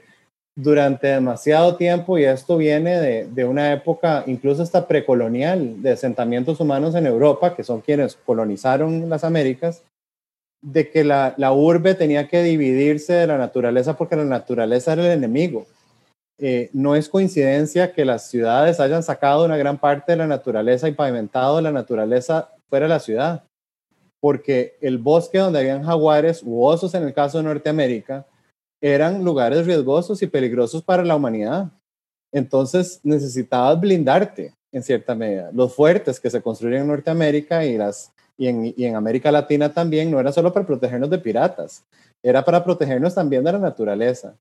durante 0.54 1.06
demasiado 1.06 1.76
tiempo, 1.76 2.18
y 2.18 2.24
esto 2.24 2.58
viene 2.58 3.00
de, 3.24 3.44
una 3.46 3.72
época 3.72 4.24
incluso 4.26 4.62
hasta 4.62 4.86
precolonial, 4.86 5.80
de 5.80 5.92
asentamientos 5.92 6.60
humanos 6.60 6.94
en 6.94 7.06
Europa, 7.06 7.56
que 7.56 7.64
son 7.64 7.80
quienes 7.80 8.14
colonizaron 8.14 9.08
las 9.08 9.24
Américas, 9.24 9.82
de 10.62 10.90
que 10.90 11.02
la, 11.02 11.32
la 11.38 11.54
urbe 11.54 11.94
tenía 11.94 12.28
que 12.28 12.42
dividirse 12.42 13.14
de 13.14 13.26
la 13.26 13.38
naturaleza 13.38 13.96
porque 13.96 14.16
la 14.16 14.24
naturaleza 14.24 14.92
era 14.92 15.06
el 15.06 15.12
enemigo. 15.12 15.64
Eh, 16.38 16.68
no 16.74 16.94
es 16.94 17.08
coincidencia 17.08 17.94
que 17.94 18.04
las 18.04 18.28
ciudades 18.28 18.80
hayan 18.80 19.02
sacado 19.02 19.46
una 19.46 19.56
gran 19.56 19.78
parte 19.78 20.12
de 20.12 20.18
la 20.18 20.26
naturaleza 20.26 20.88
y 20.88 20.92
pavimentado 20.92 21.58
la 21.62 21.72
naturaleza 21.72 22.50
fuera 22.68 22.84
de 22.84 22.90
la 22.90 23.00
ciudad 23.00 23.44
porque 24.22 24.78
el 24.80 24.98
bosque 24.98 25.38
donde 25.38 25.58
habían 25.58 25.82
jaguares 25.82 26.44
u 26.44 26.64
osos 26.64 26.94
en 26.94 27.02
el 27.02 27.12
caso 27.12 27.38
de 27.38 27.44
Norteamérica 27.44 28.24
eran 28.80 29.24
lugares 29.24 29.66
riesgosos 29.66 30.22
y 30.22 30.28
peligrosos 30.28 30.80
para 30.80 31.04
la 31.04 31.16
humanidad. 31.16 31.72
Entonces 32.32 33.00
necesitabas 33.02 33.80
blindarte 33.80 34.54
en 34.70 34.82
cierta 34.84 35.16
medida. 35.16 35.50
Los 35.52 35.74
fuertes 35.74 36.20
que 36.20 36.30
se 36.30 36.40
construyen 36.40 36.82
en 36.82 36.86
Norteamérica 36.86 37.66
y, 37.66 37.76
en, 38.46 38.94
América 38.94 39.32
Latina 39.32 39.74
también 39.74 40.08
no 40.08 40.20
era 40.20 40.30
solo 40.30 40.52
para 40.52 40.66
protegernos 40.66 41.10
de 41.10 41.18
piratas, 41.18 41.84
era 42.22 42.44
para 42.44 42.62
protegernos 42.62 43.16
también 43.16 43.42
de 43.42 43.52
la 43.52 43.58
naturaleza. 43.58 44.36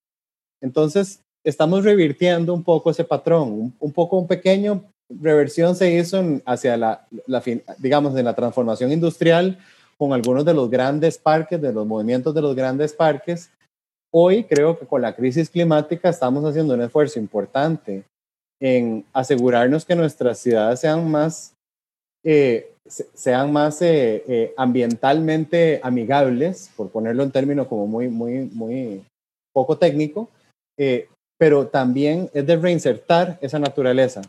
Entonces 0.61 1.23
estamos 1.43 1.83
revirtiendo 1.83 2.53
un 2.53 2.63
poco 2.63 2.91
ese 2.91 3.03
patrón, 3.03 3.73
un, 3.79 3.91
poco 3.91 4.19
un 4.19 4.27
pequeño 4.27 4.83
reversión 5.19 5.75
se 5.75 5.91
hizo 5.91 6.21
hacia 6.45 6.77
la, 6.77 7.07
la, 7.27 7.43
digamos, 7.77 8.15
en 8.17 8.25
la 8.25 8.35
transformación 8.35 8.91
industrial 8.91 9.57
con 9.97 10.13
algunos 10.13 10.43
de 10.45 10.53
los 10.53 10.69
grandes 10.69 11.17
parques, 11.17 11.61
de 11.61 11.71
los 11.71 11.85
movimientos 11.85 12.33
de 12.33 12.41
los 12.41 12.55
grandes 12.55 12.93
parques. 12.93 13.51
Hoy 14.11 14.43
creo 14.43 14.77
que 14.77 14.87
con 14.87 15.01
la 15.01 15.15
crisis 15.15 15.49
climática 15.49 16.09
estamos 16.09 16.43
haciendo 16.43 16.73
un 16.73 16.81
esfuerzo 16.81 17.19
importante 17.19 18.03
en 18.61 19.05
asegurarnos 19.13 19.85
que 19.85 19.95
nuestras 19.95 20.39
ciudades 20.39 20.79
sean 20.79 21.09
más, 21.09 21.53
eh, 22.23 22.73
sean 22.85 23.51
más 23.51 23.81
eh, 23.81 24.23
eh, 24.27 24.53
ambientalmente 24.57 25.79
amigables, 25.83 26.71
por 26.75 26.89
ponerlo 26.89 27.23
en 27.23 27.31
términos 27.31 27.67
como 27.67 27.87
muy, 27.87 28.07
muy, 28.07 28.49
muy 28.53 29.03
poco 29.53 29.77
técnico, 29.77 30.29
pero 31.37 31.67
también 31.67 32.27
es 32.33 32.45
de 32.47 32.55
reinsertar 32.55 33.37
esa 33.41 33.59
naturaleza. 33.59 34.21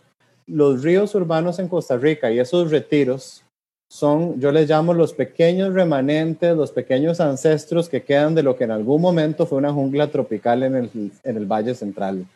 Los 0.47 0.83
ríos 0.83 1.15
urbanos 1.15 1.59
en 1.59 1.69
Costa 1.69 1.97
Rica 1.97 2.31
y 2.31 2.39
esos 2.39 2.71
retiros 2.71 3.45
son, 3.91 4.41
yo 4.41 4.53
les 4.53 4.69
llamo 4.69 4.95
los 4.95 5.13
pequeños 5.13 5.75
remanentes, 5.75 6.57
los 6.57 6.73
pequeños 6.73 7.21
ancestros 7.21 7.89
que 7.89 8.03
quedan 8.03 8.35
de 8.35 8.43
lo 8.43 8.57
que 8.57 8.65
en 8.65 8.71
algún 8.71 9.03
momento 9.03 9.47
fue 9.47 9.59
una 9.59 9.73
jungla 9.73 10.11
tropical 10.11 10.63
en 10.63 10.77
el, 10.77 10.91
en 11.23 11.37
el 11.37 11.47
Valle 11.47 11.75
Central. 11.75 12.27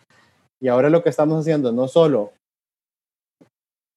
Y 0.61 0.69
ahora 0.69 0.91
lo 0.91 1.03
que 1.03 1.09
estamos 1.09 1.41
haciendo 1.41 1.73
no 1.73 1.89
solo 1.89 2.33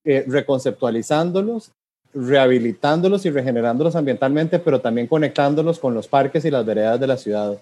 eh, 0.05 0.23
reconceptualizándolos, 0.27 1.71
rehabilitándolos 2.13 3.25
y 3.25 3.29
regenerándolos 3.29 3.95
ambientalmente, 3.95 4.59
pero 4.59 4.79
también 4.79 5.07
conectándolos 5.07 5.79
con 5.79 5.93
los 5.93 6.07
parques 6.07 6.45
y 6.45 6.51
las 6.51 6.65
veredas 6.65 6.99
de 6.99 7.07
la 7.07 7.17
ciudad. 7.17 7.59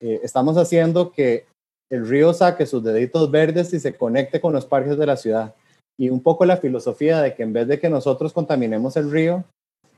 Eh, 0.00 0.20
estamos 0.22 0.56
haciendo 0.56 1.12
que 1.12 1.46
el 1.90 2.06
río 2.08 2.34
saque 2.34 2.66
sus 2.66 2.82
deditos 2.82 3.30
verdes 3.30 3.72
y 3.72 3.78
se 3.80 3.94
conecte 3.94 4.40
con 4.40 4.52
los 4.52 4.66
parques 4.66 4.98
de 4.98 5.06
la 5.06 5.16
ciudad. 5.16 5.54
Y 5.96 6.10
un 6.10 6.22
poco 6.22 6.44
la 6.44 6.58
filosofía 6.58 7.20
de 7.22 7.34
que 7.34 7.42
en 7.42 7.52
vez 7.52 7.68
de 7.68 7.78
que 7.78 7.88
nosotros 7.88 8.32
contaminemos 8.32 8.96
el 8.96 9.10
río, 9.10 9.44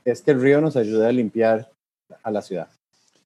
es 0.05 0.21
que 0.21 0.31
el 0.31 0.41
río 0.41 0.61
nos 0.61 0.75
ayude 0.75 1.07
a 1.07 1.11
limpiar 1.11 1.69
a 2.23 2.31
la 2.31 2.41
ciudad. 2.41 2.69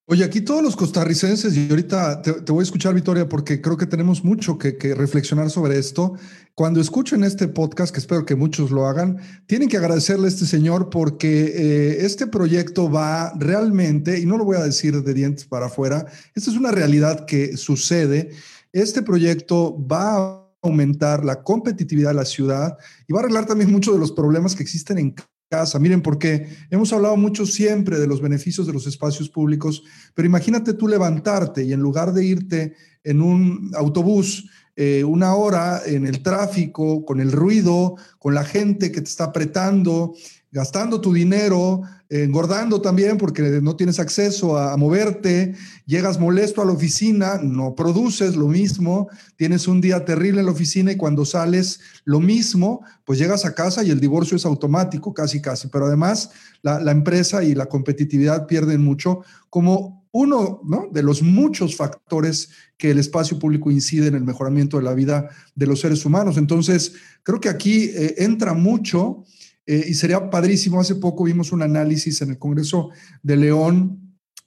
Oye, 0.06 0.26
aquí 0.26 0.42
todos 0.42 0.62
los 0.62 0.76
costarricenses, 0.76 1.56
y 1.56 1.70
ahorita 1.70 2.22
te, 2.22 2.52
voy 2.52 2.60
a 2.60 2.64
escuchar, 2.64 2.94
Victoria, 2.94 3.30
porque 3.30 3.62
creo 3.62 3.78
que 3.78 3.86
tenemos 3.86 4.22
mucho 4.22 4.58
que, 4.58 4.76
reflexionar 4.94 5.50
sobre 5.50 5.80
esto. 5.80 6.16
Cuando 6.56 6.82
escuchen 6.82 7.24
este 7.24 7.48
podcast, 7.48 7.94
que 7.94 8.02
espero 8.02 8.26
que 8.26 8.36
muchos 8.36 8.70
lo 8.70 8.86
hagan, 8.86 9.22
tienen 9.48 9.70
que 9.70 9.78
agradecerle 9.78 10.26
a 10.26 10.28
este 10.28 10.46
señor 10.46 10.90
porque 10.90 11.54
eh, 11.56 12.06
este 12.06 12.28
proyecto 12.28 12.92
va 12.92 13.32
realmente, 13.38 14.20
y 14.20 14.26
no 14.26 14.38
lo 14.38 14.44
voy 14.44 14.58
a 14.58 14.64
decir 14.64 15.02
de 15.02 15.14
dientes 15.14 15.46
para 15.46 15.68
afuera, 15.68 16.06
esta 16.36 16.52
es 16.52 16.58
una 16.58 16.72
realidad 16.72 17.26
que 17.26 17.56
sucede. 17.56 18.32
Este 18.74 19.04
proyecto 19.04 19.78
va 19.88 20.18
a 20.18 20.43
aumentar 20.64 21.24
la 21.24 21.44
competitividad 21.44 22.10
de 22.10 22.16
la 22.16 22.26
ciudad 22.26 22.78
y 23.08 23.14
va 23.14 23.20
a 23.20 23.24
arreglar 23.24 23.46
también 23.46 23.72
muchos 23.72 23.94
de 23.94 24.00
los 24.00 24.12
problemas 24.12 24.56
que 24.56 24.64
existen 24.64 24.98
en 24.98 25.14
casa. 25.50 25.78
Miren, 25.78 26.02
porque 26.02 26.48
hemos 26.72 26.92
hablado 26.94 27.16
mucho 27.18 27.46
siempre 27.46 28.00
de 28.00 28.08
los 28.08 28.22
beneficios 28.22 28.66
de 28.66 28.74
los 28.74 28.88
espacios 28.88 29.30
públicos, 29.30 29.84
pero 30.16 30.26
imagínate 30.26 30.74
tú 30.74 30.88
levantarte 30.88 31.64
y 31.64 31.74
en 31.74 31.82
lugar 31.82 32.14
de 32.14 32.26
irte 32.26 32.74
en 33.04 33.22
un 33.22 33.72
autobús 33.76 34.50
eh, 34.76 35.04
una 35.04 35.36
hora 35.36 35.82
en 35.86 36.08
el 36.08 36.24
tráfico, 36.24 37.06
con 37.06 37.20
el 37.20 37.32
ruido, 37.32 37.96
con 38.18 38.34
la 38.34 38.44
gente 38.44 38.92
que 38.92 39.02
te 39.02 39.10
está 39.10 39.26
apretando, 39.26 40.16
gastando 40.54 41.02
tu 41.02 41.12
dinero, 41.12 41.82
engordando 42.10 42.80
también 42.80 43.18
porque 43.18 43.42
no 43.42 43.76
tienes 43.76 44.00
acceso 44.00 44.56
a, 44.56 44.78
moverte, 44.78 45.56
llegas 45.88 46.20
molesto 46.20 46.62
a 46.62 46.66
la 46.66 46.74
oficina, 46.74 47.40
no 47.42 47.74
produces 47.74 48.36
lo 48.36 48.48
mismo, 48.48 49.10
tienes 49.36 49.68
un 49.68 49.82
día 49.82 50.06
terrible 50.06 50.42
en 50.42 50.46
la 50.46 50.52
oficina 50.52 50.92
y 50.92 50.96
cuando 50.96 51.26
sales 51.26 51.80
lo 52.06 52.20
mismo, 52.20 52.86
pues 53.04 53.18
llegas 53.18 53.46
a 53.46 53.56
casa 53.56 53.84
y 53.84 53.90
el 53.90 54.00
divorcio 54.00 54.38
es 54.38 54.46
automático, 54.46 55.12
casi, 55.12 55.42
casi. 55.42 55.70
Pero 55.70 55.88
además 55.88 56.30
la, 56.62 56.92
empresa 56.92 57.44
y 57.44 57.56
la 57.56 57.66
competitividad 57.66 58.46
pierden 58.46 58.84
mucho 58.84 59.22
como 59.50 60.06
uno 60.12 60.62
¿no? 60.64 60.88
de 60.92 61.02
los 61.02 61.24
muchos 61.24 61.76
factores 61.76 62.50
que 62.78 62.92
el 62.92 63.00
espacio 63.00 63.40
público 63.40 63.72
incide 63.72 64.06
en 64.06 64.14
el 64.14 64.24
mejoramiento 64.24 64.78
de 64.78 64.84
la 64.84 64.94
vida 64.94 65.30
de 65.56 65.66
los 65.66 65.80
seres 65.80 66.06
humanos. 66.06 66.38
Entonces, 66.38 66.94
creo 67.24 67.40
que 67.40 67.50
aquí 67.50 67.86
eh, 67.86 68.14
entra 68.20 68.54
mucho 68.54 69.24
eh, 69.66 69.86
y 69.88 69.94
sería 69.94 70.30
padrísimo. 70.30 70.80
Hace 70.80 70.96
poco 70.96 71.24
vimos 71.24 71.52
un 71.52 71.62
análisis 71.62 72.22
en 72.22 72.32
el 72.32 72.38
Congreso 72.38 72.90
de 73.22 73.38
León. 73.38 74.00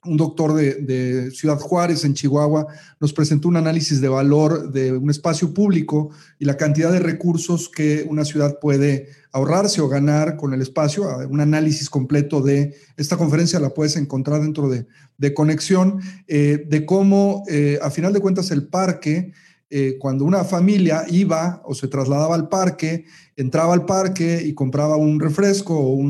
Un 0.04 0.16
doctor 0.16 0.54
de, 0.54 1.32
Ciudad 1.32 1.58
Juárez, 1.58 2.04
en 2.04 2.14
Chihuahua, 2.14 2.68
nos 3.00 3.12
presentó 3.12 3.48
un 3.48 3.56
análisis 3.56 4.00
de 4.00 4.08
valor 4.08 4.70
de 4.70 4.92
un 4.92 5.10
espacio 5.10 5.52
público 5.52 6.10
y 6.38 6.44
la 6.44 6.56
cantidad 6.56 6.92
de 6.92 7.00
recursos 7.00 7.68
que 7.68 8.06
una 8.08 8.24
ciudad 8.24 8.60
puede 8.60 9.08
ahorrarse 9.32 9.80
o 9.80 9.88
ganar 9.88 10.36
con 10.36 10.54
el 10.54 10.62
espacio. 10.62 11.10
Ah, 11.10 11.26
un 11.28 11.40
análisis 11.40 11.90
completo 11.90 12.40
de 12.40 12.76
esta 12.96 13.16
conferencia 13.16 13.58
la 13.58 13.70
puedes 13.70 13.96
encontrar 13.96 14.42
dentro 14.42 14.68
de, 14.68 14.86
Conexión, 15.34 16.00
eh, 16.28 16.64
de 16.68 16.86
cómo, 16.86 17.42
eh, 17.48 17.80
a 17.82 17.90
final 17.90 18.12
de 18.12 18.20
cuentas, 18.20 18.52
el 18.52 18.68
parque 18.68 19.32
eh, 19.68 19.96
cuando 19.98 20.24
una 20.24 20.44
familia 20.44 21.04
iba 21.08 21.60
o 21.64 21.74
se 21.74 21.88
trasladaba 21.88 22.36
al 22.36 22.48
parque, 22.48 23.04
entraba 23.34 23.74
al 23.74 23.84
parque 23.84 24.40
y 24.44 24.54
compraba 24.54 24.96
un 24.96 25.18
refresco 25.18 25.76
o 25.76 26.00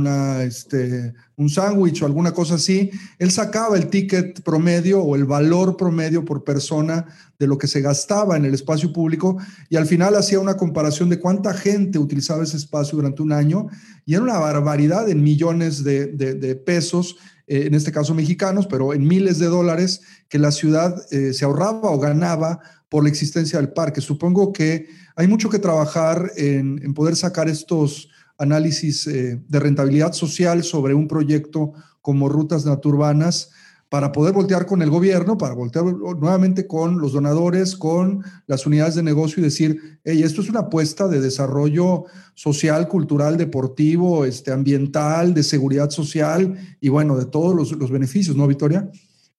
este, 0.42 1.14
un 1.36 1.48
sándwich 1.48 2.02
o 2.02 2.06
alguna 2.06 2.32
cosa 2.32 2.56
así, 2.56 2.90
él 3.18 3.30
sacaba 3.30 3.78
el 3.78 3.88
ticket 3.88 4.42
promedio 4.42 5.02
o 5.02 5.16
el 5.16 5.24
valor 5.24 5.78
promedio 5.78 6.22
por 6.24 6.44
persona 6.44 7.06
de 7.38 7.46
lo 7.46 7.56
que 7.56 7.66
se 7.66 7.80
gastaba 7.80 8.36
en 8.36 8.44
el 8.44 8.52
espacio 8.52 8.92
público 8.92 9.38
y 9.70 9.76
al 9.76 9.86
final 9.86 10.16
hacía 10.16 10.38
una 10.38 10.58
comparación 10.58 11.08
de 11.08 11.18
cuánta 11.18 11.54
gente 11.54 11.98
utilizaba 11.98 12.44
ese 12.44 12.58
espacio 12.58 12.96
durante 12.96 13.22
un 13.22 13.32
año 13.32 13.68
y 14.04 14.14
era 14.14 14.22
una 14.22 14.38
barbaridad 14.38 15.08
en 15.08 15.22
millones 15.22 15.82
de, 15.82 16.62
pesos 16.66 17.16
eh, 17.46 17.64
en 17.66 17.74
este 17.74 17.92
caso 17.92 18.14
mexicanos, 18.14 18.66
pero 18.66 18.92
en 18.92 19.06
miles 19.06 19.38
de 19.38 19.46
dólares 19.46 20.02
que 20.28 20.38
la 20.38 20.50
ciudad 20.50 20.94
eh, 21.10 21.32
se 21.32 21.44
ahorraba 21.44 21.90
o 21.90 21.98
ganaba 21.98 22.60
por 22.88 23.02
la 23.02 23.08
existencia 23.08 23.58
del 23.58 23.72
parque. 23.72 24.00
Supongo 24.00 24.52
que 24.52 24.86
hay 25.16 25.26
mucho 25.26 25.48
que 25.48 25.58
trabajar 25.58 26.30
en, 26.36 26.94
poder 26.94 27.16
sacar 27.16 27.48
estos 27.48 28.08
análisis 28.38 29.06
eh, 29.06 29.40
de 29.48 29.60
rentabilidad 29.60 30.12
social 30.12 30.62
sobre 30.62 30.94
un 30.94 31.08
proyecto 31.08 31.72
como 32.00 32.28
rutas 32.28 32.64
naturbanas 32.64 33.50
para 33.88 34.10
poder 34.10 34.34
voltear 34.34 34.66
con 34.66 34.82
el 34.82 34.90
gobierno, 34.90 35.38
para 35.38 35.54
voltear 35.54 35.84
nuevamente 35.84 36.66
con 36.66 36.98
los 36.98 37.12
donadores, 37.12 37.76
con 37.76 38.24
las 38.46 38.66
unidades 38.66 38.96
de 38.96 39.02
negocio 39.02 39.40
y 39.40 39.44
decir, 39.44 40.00
esto 40.02 40.42
es 40.42 40.48
una 40.48 40.60
apuesta 40.60 41.06
de 41.06 41.20
desarrollo 41.20 42.04
social, 42.34 42.88
cultural, 42.88 43.36
deportivo, 43.36 44.24
este, 44.24 44.50
ambiental, 44.50 45.34
de 45.34 45.44
seguridad 45.44 45.90
social 45.90 46.56
y 46.80 46.88
bueno, 46.88 47.16
de 47.16 47.26
todos 47.26 47.54
los, 47.54 47.72
los 47.72 47.90
beneficios, 47.90 48.36
¿no, 48.36 48.48
Victoria? 48.48 48.90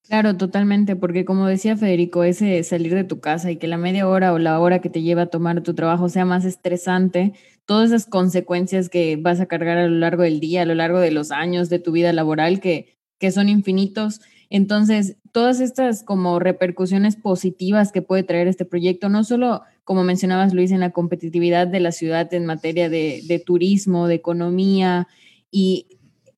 Claro, 0.09 0.37
totalmente, 0.37 0.95
porque 0.95 1.25
como 1.25 1.47
decía 1.47 1.75
Federico, 1.75 2.23
ese 2.23 2.63
salir 2.63 2.95
de 2.95 3.03
tu 3.03 3.19
casa 3.19 3.51
y 3.51 3.57
que 3.57 3.67
la 3.67 3.77
media 3.77 4.07
hora 4.07 4.31
o 4.31 4.39
la 4.39 4.57
hora 4.61 4.79
que 4.79 4.89
te 4.89 5.01
lleva 5.01 5.23
a 5.23 5.25
tomar 5.25 5.61
tu 5.63 5.73
trabajo 5.73 6.07
sea 6.07 6.23
más 6.23 6.45
estresante, 6.45 7.33
todas 7.65 7.89
esas 7.89 8.05
consecuencias 8.05 8.87
que 8.87 9.17
vas 9.17 9.41
a 9.41 9.47
cargar 9.47 9.77
a 9.77 9.87
lo 9.87 9.97
largo 9.97 10.23
del 10.23 10.39
día, 10.39 10.61
a 10.61 10.65
lo 10.65 10.75
largo 10.75 10.99
de 11.01 11.11
los 11.11 11.31
años 11.31 11.67
de 11.67 11.79
tu 11.79 11.91
vida 11.91 12.13
laboral, 12.13 12.61
que, 12.61 12.97
que 13.19 13.31
son 13.33 13.49
infinitos. 13.49 14.21
Entonces, 14.49 15.17
todas 15.33 15.59
estas 15.59 16.03
como 16.03 16.39
repercusiones 16.39 17.17
positivas 17.17 17.91
que 17.91 18.01
puede 18.01 18.23
traer 18.23 18.47
este 18.47 18.63
proyecto, 18.63 19.09
no 19.09 19.25
solo, 19.25 19.63
como 19.83 20.05
mencionabas 20.05 20.53
Luis, 20.53 20.71
en 20.71 20.79
la 20.79 20.91
competitividad 20.91 21.67
de 21.67 21.81
la 21.81 21.91
ciudad 21.91 22.33
en 22.33 22.45
materia 22.45 22.87
de, 22.89 23.23
de 23.27 23.39
turismo, 23.39 24.07
de 24.07 24.15
economía, 24.15 25.05
y 25.51 25.96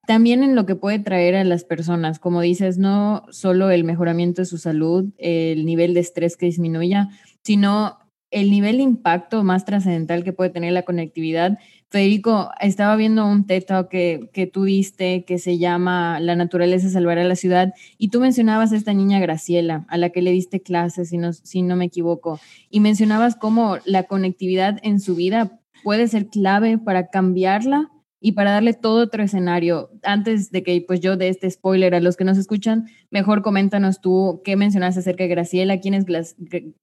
también 0.10 0.42
en 0.42 0.56
lo 0.56 0.66
que 0.66 0.76
puede 0.76 0.98
traer 0.98 1.36
a 1.36 1.44
las 1.44 1.66
personas, 1.66 2.18
como 2.18 2.42
dices, 2.42 2.80
no 2.80 3.28
solo 3.30 3.70
el 3.70 3.84
mejoramiento 3.84 4.42
de 4.42 4.48
su 4.48 4.58
salud, 4.58 5.06
el 5.20 5.68
nivel 5.68 5.94
de 5.94 6.00
estrés 6.00 6.36
que 6.36 6.48
disminuya, 6.48 7.10
sino 7.44 8.00
el 8.32 8.50
nivel 8.50 8.78
de 8.78 8.84
impacto 8.84 9.44
más 9.44 9.66
trascendental 9.66 10.24
que 10.24 10.34
puede 10.34 10.50
tener 10.50 10.74
la 10.74 10.82
conectividad. 10.82 11.60
Federico, 11.90 12.50
estaba 12.60 12.96
viendo 12.96 13.24
un 13.24 13.46
TED 13.46 13.66
que, 13.92 14.32
que 14.34 14.48
tú 14.48 14.64
diste 14.64 15.26
que 15.26 15.38
se 15.38 15.60
llama 15.60 16.20
La 16.20 16.36
naturaleza 16.36 16.90
salvará 16.90 17.24
la 17.24 17.36
ciudad 17.36 17.72
y 18.00 18.08
tú 18.10 18.20
mencionabas 18.20 18.72
a 18.72 18.78
esta 18.78 18.96
niña 18.96 19.20
Graciela, 19.20 19.86
a 19.90 19.98
la 20.00 20.10
que 20.10 20.24
le 20.24 20.32
diste 20.32 20.60
clases, 20.60 21.10
si 21.10 21.20
no, 21.20 21.34
si 21.34 21.62
no 21.62 21.76
me 21.76 21.86
equivoco, 21.86 22.40
y 22.72 22.80
mencionabas 22.80 23.36
cómo 23.36 23.78
la 23.86 24.06
conectividad 24.06 24.80
en 24.82 25.00
su 25.02 25.14
vida 25.14 25.60
puede 25.84 26.08
ser 26.08 26.30
clave 26.30 26.80
para 26.80 27.12
cambiarla 27.12 27.92
y 28.22 28.34
para 28.34 28.52
darle 28.52 28.74
todo 28.74 29.04
otro 29.04 29.24
escenario, 29.24 29.90
antes 30.04 30.52
de 30.52 30.64
que 30.64 30.84
pues 30.86 31.00
yo 31.00 31.16
de 31.16 31.30
este 31.30 31.50
spoiler 31.50 31.96
a 31.96 32.02
los 32.02 32.18
que 32.18 32.26
nos 32.26 32.38
escuchan, 32.38 32.88
mejor 33.12 33.42
coméntanos 33.42 34.02
tú 34.02 34.42
qué 34.44 34.56
mencionaste 34.56 35.00
acerca 35.00 35.24
de 35.24 35.30
Graciela, 35.30 35.80
quién 35.80 35.94
es 35.94 36.06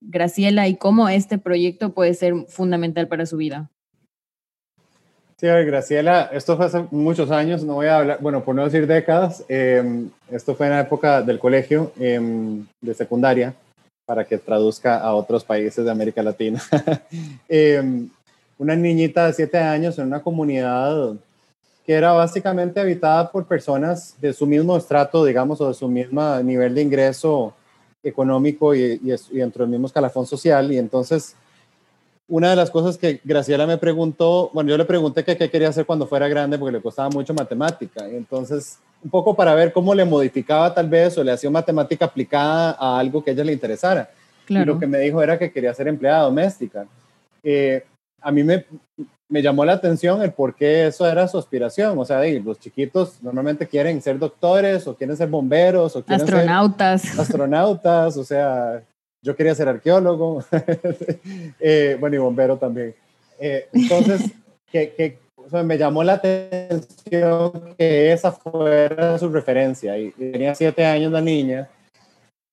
Graciela 0.01 0.67
y 0.67 0.77
cómo 0.77 1.09
este 1.09 1.37
proyecto 1.37 1.93
puede 1.93 2.13
ser 2.15 2.33
fundamental 2.47 3.07
para 3.07 3.25
su 3.25 3.37
vida. 3.37 3.69
Sí, 5.39 5.45
Graciela, 5.45 6.31
esto 6.33 6.57
fue 6.57 6.65
hace 6.65 6.85
muchos 6.89 7.29
años, 7.29 7.63
no 7.63 7.75
voy 7.75 7.85
a 7.85 7.97
hablar, 7.97 8.17
bueno, 8.19 8.43
por 8.43 8.55
no 8.55 8.65
decir 8.65 8.87
décadas, 8.87 9.45
em, 9.47 10.09
esto 10.31 10.55
fue 10.55 10.65
en 10.65 10.73
la 10.73 10.79
época 10.79 11.21
del 11.21 11.37
colegio 11.37 11.91
em, 11.99 12.65
de 12.81 12.93
secundaria, 12.95 13.53
para 14.07 14.23
que 14.23 14.39
traduzca 14.39 14.97
a 14.97 15.13
otros 15.13 15.43
países 15.43 15.85
de 15.85 15.91
América 15.91 16.23
Latina. 16.23 16.59
Em, 17.47 18.09
una 18.57 18.75
niñita 18.75 19.27
de 19.27 19.33
siete 19.33 19.59
años 19.59 19.99
en 19.99 20.07
una 20.07 20.23
comunidad 20.23 21.15
que 21.87 21.93
era 21.93 22.11
básicamente 22.11 22.81
habitada 22.81 23.31
por 23.31 23.45
personas 23.45 24.13
de 24.19 24.33
su 24.33 24.45
mismo 24.45 24.75
estrato, 24.75 25.23
digamos, 25.23 25.61
o 25.61 25.69
de 25.69 25.73
su 25.73 25.87
mismo 25.87 26.37
nivel 26.43 26.75
de 26.75 26.81
ingreso 26.81 27.53
económico 28.03 28.75
y, 28.75 28.97
dentro 29.31 29.63
del 29.63 29.71
mismo 29.71 29.87
escalafón 29.87 30.27
social. 30.27 30.69
Y 30.69 30.77
entonces, 30.77 31.37
una 32.27 32.49
de 32.49 32.57
las 32.57 32.69
cosas 32.71 32.97
que 32.97 33.21
Graciela 33.23 33.65
me 33.65 33.77
preguntó, 33.77 34.51
bueno, 34.53 34.69
yo 34.69 34.77
le 34.77 34.83
pregunté 34.83 35.23
qué 35.23 35.37
quería 35.49 35.69
hacer 35.69 35.85
cuando 35.85 36.05
fuera 36.05 36.27
grande 36.27 36.57
porque 36.57 36.73
le 36.73 36.81
costaba 36.81 37.07
mucho 37.07 37.33
matemática. 37.33 38.05
Y 38.09 38.17
entonces, 38.17 38.79
un 39.01 39.09
poco 39.09 39.33
para 39.33 39.55
ver 39.55 39.71
cómo 39.71 39.95
le 39.95 40.03
modificaba 40.03 40.73
tal 40.73 40.89
vez 40.89 41.17
o 41.17 41.23
le 41.23 41.31
hacía 41.31 41.49
matemática 41.49 42.03
aplicada 42.03 42.75
a 42.77 42.99
algo 42.99 43.23
que 43.23 43.29
a 43.29 43.33
ella 43.33 43.45
le 43.45 43.53
interesara. 43.53 44.09
y 44.49 44.57
lo 44.57 44.77
que 44.77 44.87
me 44.87 44.99
dijo 44.99 45.23
era 45.23 45.39
que 45.39 45.53
quería 45.53 45.73
ser 45.73 45.87
empleada 45.87 46.23
doméstica. 46.23 46.85
Eh, 47.41 47.81
a 48.19 48.29
mí 48.29 48.43
me, 48.43 48.65
me 49.29 49.41
llamó 49.41 49.65
la 49.65 49.73
atención 49.73 50.21
el 50.21 50.31
por 50.31 50.55
qué 50.55 50.87
eso 50.87 51.07
era 51.07 51.27
su 51.27 51.37
aspiración. 51.37 51.97
O 51.97 52.05
sea, 52.05 52.21
los 52.43 52.59
chiquitos 52.59 53.21
normalmente 53.21 53.67
quieren 53.67 54.01
ser 54.01 54.19
doctores 54.19 54.87
o 54.87 54.95
quieren 54.95 55.17
ser 55.17 55.27
bomberos 55.27 55.95
o 55.95 56.03
quieren 56.03 56.23
astronautas. 56.23 57.01
Ser 57.01 57.19
astronautas, 57.19 58.17
o 58.17 58.23
sea, 58.23 58.81
yo 59.21 59.35
quería 59.35 59.55
ser 59.55 59.67
arqueólogo, 59.67 60.43
eh, 61.59 61.97
bueno, 61.99 62.15
y 62.15 62.19
bombero 62.19 62.57
también. 62.57 62.95
Eh, 63.39 63.67
entonces, 63.73 64.31
que, 64.71 64.93
que 64.93 65.17
me 65.63 65.77
llamó 65.77 66.03
la 66.03 66.13
atención 66.13 67.75
que 67.77 68.11
esa 68.11 68.31
fuera 68.31 69.17
su 69.17 69.29
referencia. 69.29 69.97
Y, 69.97 70.11
tenía 70.11 70.55
siete 70.55 70.85
años 70.85 71.11
la 71.11 71.21
niña. 71.21 71.69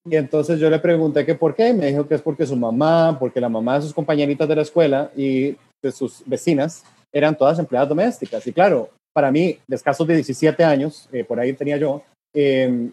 Y 0.07 0.16
entonces 0.16 0.59
yo 0.59 0.68
le 0.68 0.79
pregunté 0.79 1.25
que 1.25 1.35
por 1.35 1.55
qué. 1.55 1.68
Y 1.68 1.75
me 1.75 1.87
dijo 1.87 2.07
que 2.07 2.14
es 2.14 2.22
porque 2.22 2.47
su 2.47 2.57
mamá, 2.57 3.16
porque 3.18 3.41
la 3.41 3.49
mamá 3.49 3.77
de 3.77 3.83
sus 3.83 3.95
compañeritas 3.95 4.49
de 4.49 4.57
la 4.57 4.62
escuela 4.62 5.11
y 5.16 5.57
de 5.85 5.93
sus 5.93 6.22
vecinas 6.26 6.85
eran 7.12 7.37
todas 7.37 7.59
empleadas 7.59 7.89
domésticas. 7.89 8.47
Y 8.47 8.53
claro, 8.53 8.91
para 9.14 9.30
mí, 9.30 9.59
de 9.66 9.76
escasos 9.76 10.07
de 10.07 10.14
17 10.14 10.64
años, 10.64 11.09
eh, 11.12 11.24
por 11.24 11.39
ahí 11.39 11.53
tenía 11.53 11.76
yo, 11.76 12.03
em, 12.35 12.91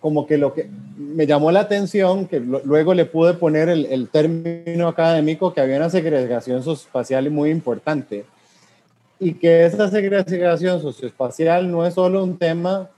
como 0.00 0.26
que 0.26 0.36
lo 0.36 0.52
que 0.52 0.68
me 0.96 1.26
llamó 1.26 1.50
la 1.50 1.60
atención, 1.60 2.26
que 2.26 2.38
luego 2.38 2.94
le 2.94 3.04
pude 3.04 3.34
poner 3.34 3.68
el, 3.68 4.08
término 4.10 4.86
académico, 4.86 5.52
que 5.52 5.60
había 5.60 5.78
una 5.78 5.90
segregación 5.90 6.62
socioespacial 6.62 7.30
muy 7.30 7.50
importante. 7.50 8.24
Y 9.18 9.34
que 9.34 9.64
esa 9.64 9.90
segregación 9.90 10.80
socioespacial 10.80 11.68
no 11.68 11.84
es 11.84 11.94
solo 11.94 12.22
un 12.22 12.38
tema 12.38 12.90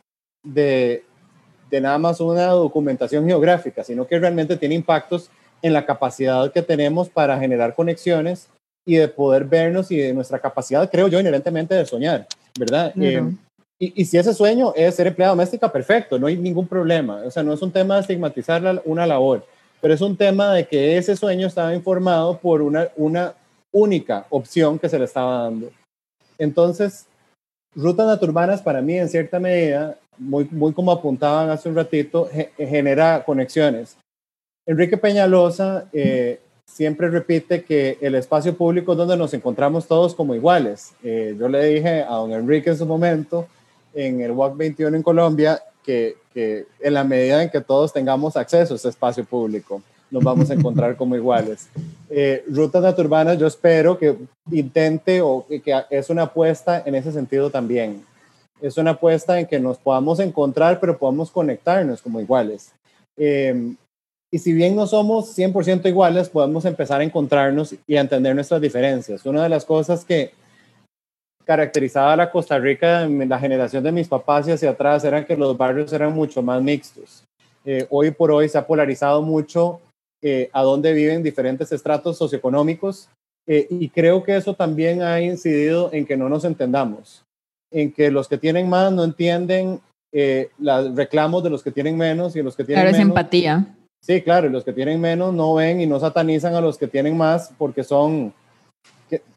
de, 0.44 1.04
de 1.70 1.80
nada 1.80 1.96
más 1.96 2.20
una 2.20 2.48
documentación 2.48 3.26
geográfica, 3.26 3.82
sino 3.82 4.06
que 4.06 4.18
realmente 4.18 4.58
tiene 4.58 4.74
impactos 4.74 5.30
en 5.62 5.72
la 5.72 5.86
capacidad 5.86 6.52
que 6.52 6.60
tenemos 6.60 7.08
para 7.08 7.38
generar 7.38 7.74
conexiones 7.74 8.50
y 8.90 8.96
de 8.96 9.06
poder 9.06 9.44
vernos 9.44 9.88
y 9.92 9.98
de 9.98 10.12
nuestra 10.12 10.40
capacidad, 10.40 10.90
creo 10.90 11.06
yo, 11.06 11.20
inherentemente 11.20 11.76
de 11.76 11.86
soñar, 11.86 12.26
¿verdad? 12.58 12.92
Eh, 13.00 13.22
y, 13.78 14.04
si 14.04 14.18
ese 14.18 14.34
sueño 14.34 14.72
es 14.74 14.96
ser 14.96 15.06
empleada 15.06 15.30
doméstica, 15.30 15.70
perfecto, 15.70 16.18
no 16.18 16.26
hay 16.26 16.36
ningún 16.36 16.66
problema. 16.66 17.22
O 17.24 17.30
sea, 17.30 17.44
no 17.44 17.52
es 17.52 17.62
un 17.62 17.70
tema 17.70 17.94
de 17.94 18.00
estigmatizar 18.00 18.82
una 18.84 19.06
labor, 19.06 19.46
pero 19.80 19.94
es 19.94 20.00
un 20.00 20.16
tema 20.16 20.52
de 20.52 20.66
que 20.66 20.98
ese 20.98 21.14
sueño 21.14 21.46
estaba 21.46 21.72
informado 21.72 22.36
por 22.38 22.62
una, 22.62 22.88
una 22.96 23.32
única 23.70 24.26
opción 24.28 24.76
que 24.76 24.88
se 24.88 24.98
le 24.98 25.04
estaba 25.04 25.44
dando. 25.44 25.70
Entonces, 26.36 27.06
rutas 27.76 28.08
naturbanas 28.08 28.60
para 28.60 28.82
mí, 28.82 28.98
en 28.98 29.08
cierta 29.08 29.38
medida, 29.38 29.98
muy, 30.18 30.48
muy 30.50 30.72
como 30.72 30.90
apuntaban 30.90 31.48
hace 31.48 31.68
un 31.68 31.76
ratito, 31.76 32.28
genera 32.58 33.22
conexiones. 33.24 33.96
Enrique 34.66 34.96
Peñalosa 34.96 35.88
eh, 35.92 36.40
siempre 36.72 37.10
repite 37.10 37.64
que 37.64 37.98
el 38.00 38.14
espacio 38.14 38.56
público 38.56 38.92
es 38.92 38.98
donde 38.98 39.16
nos 39.16 39.34
encontramos 39.34 39.86
todos 39.86 40.14
como 40.14 40.34
iguales. 40.34 40.92
Eh, 41.02 41.36
yo 41.38 41.48
le 41.48 41.64
dije 41.66 42.02
a 42.02 42.14
don 42.14 42.32
Enrique 42.32 42.70
en 42.70 42.78
su 42.78 42.86
momento, 42.86 43.46
en 43.92 44.20
el 44.20 44.32
WAC 44.32 44.56
21 44.56 44.96
en 44.96 45.02
Colombia, 45.02 45.62
que, 45.84 46.16
que, 46.32 46.66
en 46.78 46.94
la 46.94 47.04
medida 47.04 47.42
en 47.42 47.50
que 47.50 47.60
todos 47.60 47.92
tengamos 47.92 48.36
acceso 48.36 48.74
a 48.74 48.76
ese 48.76 48.88
espacio 48.88 49.24
público, 49.24 49.82
nos 50.10 50.22
vamos 50.22 50.50
a 50.50 50.54
encontrar 50.54 50.96
como 50.96 51.16
iguales. 51.16 51.68
Eh, 52.08 52.44
Rutas 52.48 52.82
Naturbanas, 52.82 53.38
yo 53.38 53.46
espero 53.46 53.98
que 53.98 54.16
intente 54.50 55.20
o 55.22 55.46
que, 55.48 55.84
es 55.90 56.10
una 56.10 56.22
apuesta 56.22 56.82
en 56.84 56.94
ese 56.94 57.12
sentido 57.12 57.50
también. 57.50 58.04
Es 58.60 58.76
una 58.76 58.92
apuesta 58.92 59.38
en 59.40 59.46
que 59.46 59.58
nos 59.58 59.78
podamos 59.78 60.20
encontrar, 60.20 60.80
pero 60.80 60.98
podamos 60.98 61.30
conectarnos 61.30 62.02
como 62.02 62.20
iguales. 62.20 62.72
Eh, 63.16 63.74
y 64.32 64.38
si 64.38 64.52
bien 64.52 64.76
no 64.76 64.86
somos 64.86 65.36
100% 65.36 65.88
iguales, 65.88 66.28
podemos 66.28 66.64
empezar 66.64 67.00
a 67.00 67.04
encontrarnos 67.04 67.74
y 67.86 67.96
a 67.96 68.00
entender 68.00 68.34
nuestras 68.34 68.60
diferencias. 68.60 69.26
Una 69.26 69.42
de 69.42 69.48
las 69.48 69.64
cosas 69.64 70.04
que 70.04 70.32
caracterizaba 71.44 72.12
a 72.12 72.16
la 72.16 72.30
Costa 72.30 72.58
Rica 72.58 73.02
en 73.02 73.28
la 73.28 73.40
generación 73.40 73.82
de 73.82 73.90
mis 73.90 74.06
papás 74.06 74.46
y 74.46 74.52
hacia 74.52 74.70
atrás 74.70 75.02
era 75.02 75.26
que 75.26 75.36
los 75.36 75.56
barrios 75.56 75.92
eran 75.92 76.14
mucho 76.14 76.42
más 76.42 76.62
mixtos. 76.62 77.24
Eh, 77.64 77.86
hoy 77.90 78.12
por 78.12 78.30
hoy 78.30 78.48
se 78.48 78.56
ha 78.56 78.66
polarizado 78.66 79.20
mucho 79.20 79.80
eh, 80.22 80.48
a 80.52 80.62
dónde 80.62 80.92
viven 80.92 81.24
diferentes 81.24 81.72
estratos 81.72 82.16
socioeconómicos 82.16 83.08
eh, 83.48 83.66
y 83.68 83.88
creo 83.88 84.22
que 84.22 84.36
eso 84.36 84.54
también 84.54 85.02
ha 85.02 85.20
incidido 85.20 85.90
en 85.92 86.06
que 86.06 86.16
no 86.16 86.28
nos 86.28 86.44
entendamos, 86.44 87.24
en 87.72 87.92
que 87.92 88.12
los 88.12 88.28
que 88.28 88.38
tienen 88.38 88.68
más 88.68 88.92
no 88.92 89.02
entienden 89.02 89.80
los 90.58 90.96
reclamos 90.96 91.42
de 91.44 91.50
los 91.50 91.62
que 91.62 91.70
tienen 91.70 91.96
menos 91.96 92.34
y 92.34 92.42
los 92.42 92.56
que 92.56 92.64
tienen 92.64 92.82
claro, 92.82 92.92
menos. 92.92 93.06
es 93.06 93.08
empatía 93.08 93.76
Sí, 94.02 94.22
claro, 94.22 94.48
los 94.48 94.64
que 94.64 94.72
tienen 94.72 95.00
menos 95.00 95.34
no 95.34 95.54
ven 95.54 95.80
y 95.80 95.86
no 95.86 96.00
satanizan 96.00 96.54
a 96.54 96.60
los 96.60 96.78
que 96.78 96.88
tienen 96.88 97.16
más 97.16 97.52
porque 97.58 97.84
son, 97.84 98.32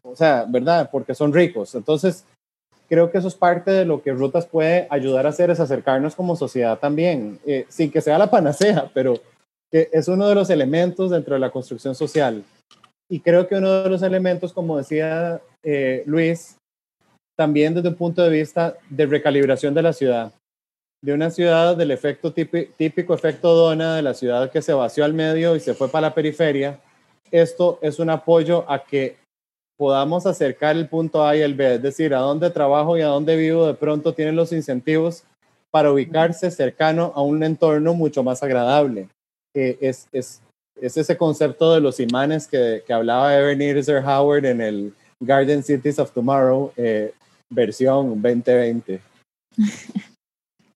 o 0.02 0.16
sea, 0.16 0.46
¿verdad? 0.48 0.88
Porque 0.90 1.14
son 1.14 1.32
ricos. 1.32 1.74
Entonces, 1.74 2.24
creo 2.88 3.10
que 3.10 3.18
eso 3.18 3.28
es 3.28 3.34
parte 3.34 3.70
de 3.70 3.84
lo 3.84 4.02
que 4.02 4.12
Rutas 4.12 4.46
puede 4.46 4.86
ayudar 4.90 5.26
a 5.26 5.30
hacer, 5.30 5.50
es 5.50 5.60
acercarnos 5.60 6.14
como 6.14 6.34
sociedad 6.34 6.78
también, 6.78 7.38
eh, 7.46 7.66
sin 7.68 7.90
que 7.90 8.00
sea 8.00 8.18
la 8.18 8.30
panacea, 8.30 8.90
pero 8.94 9.20
que 9.70 9.90
es 9.92 10.08
uno 10.08 10.28
de 10.28 10.34
los 10.34 10.48
elementos 10.50 11.10
dentro 11.10 11.34
de 11.34 11.40
la 11.40 11.50
construcción 11.50 11.94
social. 11.94 12.42
Y 13.10 13.20
creo 13.20 13.46
que 13.46 13.56
uno 13.56 13.82
de 13.82 13.90
los 13.90 14.02
elementos, 14.02 14.52
como 14.52 14.78
decía 14.78 15.42
eh, 15.62 16.02
Luis, 16.06 16.56
también 17.36 17.74
desde 17.74 17.88
un 17.88 17.96
punto 17.96 18.22
de 18.22 18.30
vista 18.30 18.76
de 18.88 19.06
recalibración 19.06 19.74
de 19.74 19.82
la 19.82 19.92
ciudad 19.92 20.32
de 21.04 21.12
una 21.12 21.30
ciudad 21.30 21.76
del 21.76 21.90
efecto 21.90 22.32
típico, 22.32 23.12
efecto 23.12 23.54
dona, 23.54 23.96
de 23.96 24.00
la 24.00 24.14
ciudad 24.14 24.50
que 24.50 24.62
se 24.62 24.72
vació 24.72 25.04
al 25.04 25.12
medio 25.12 25.54
y 25.54 25.60
se 25.60 25.74
fue 25.74 25.90
para 25.90 26.08
la 26.08 26.14
periferia, 26.14 26.80
esto 27.30 27.78
es 27.82 27.98
un 27.98 28.08
apoyo 28.08 28.64
a 28.70 28.82
que 28.82 29.18
podamos 29.76 30.24
acercar 30.24 30.76
el 30.76 30.88
punto 30.88 31.26
A 31.26 31.36
y 31.36 31.42
el 31.42 31.52
B, 31.52 31.74
es 31.74 31.82
decir, 31.82 32.14
a 32.14 32.20
dónde 32.20 32.48
trabajo 32.48 32.96
y 32.96 33.02
a 33.02 33.08
dónde 33.08 33.36
vivo, 33.36 33.66
de 33.66 33.74
pronto 33.74 34.14
tienen 34.14 34.34
los 34.34 34.50
incentivos 34.50 35.24
para 35.70 35.92
ubicarse 35.92 36.50
cercano 36.50 37.12
a 37.14 37.20
un 37.20 37.44
entorno 37.44 37.92
mucho 37.92 38.22
más 38.22 38.42
agradable. 38.42 39.08
Eh, 39.54 39.76
es, 39.82 40.08
es, 40.10 40.40
es, 40.80 40.96
ese 40.96 41.18
concepto 41.18 41.74
de 41.74 41.82
los 41.82 42.00
imanes 42.00 42.46
que, 42.46 42.82
que 42.86 42.92
hablaba 42.94 43.36
Ebenezer 43.36 44.02
Howard 44.02 44.46
en 44.46 44.62
el 44.62 44.94
Garden 45.20 45.62
Cities 45.62 45.98
of 45.98 46.12
Tomorrow, 46.12 46.72
eh, 46.78 47.12
versión 47.50 48.08
2020. 48.22 49.02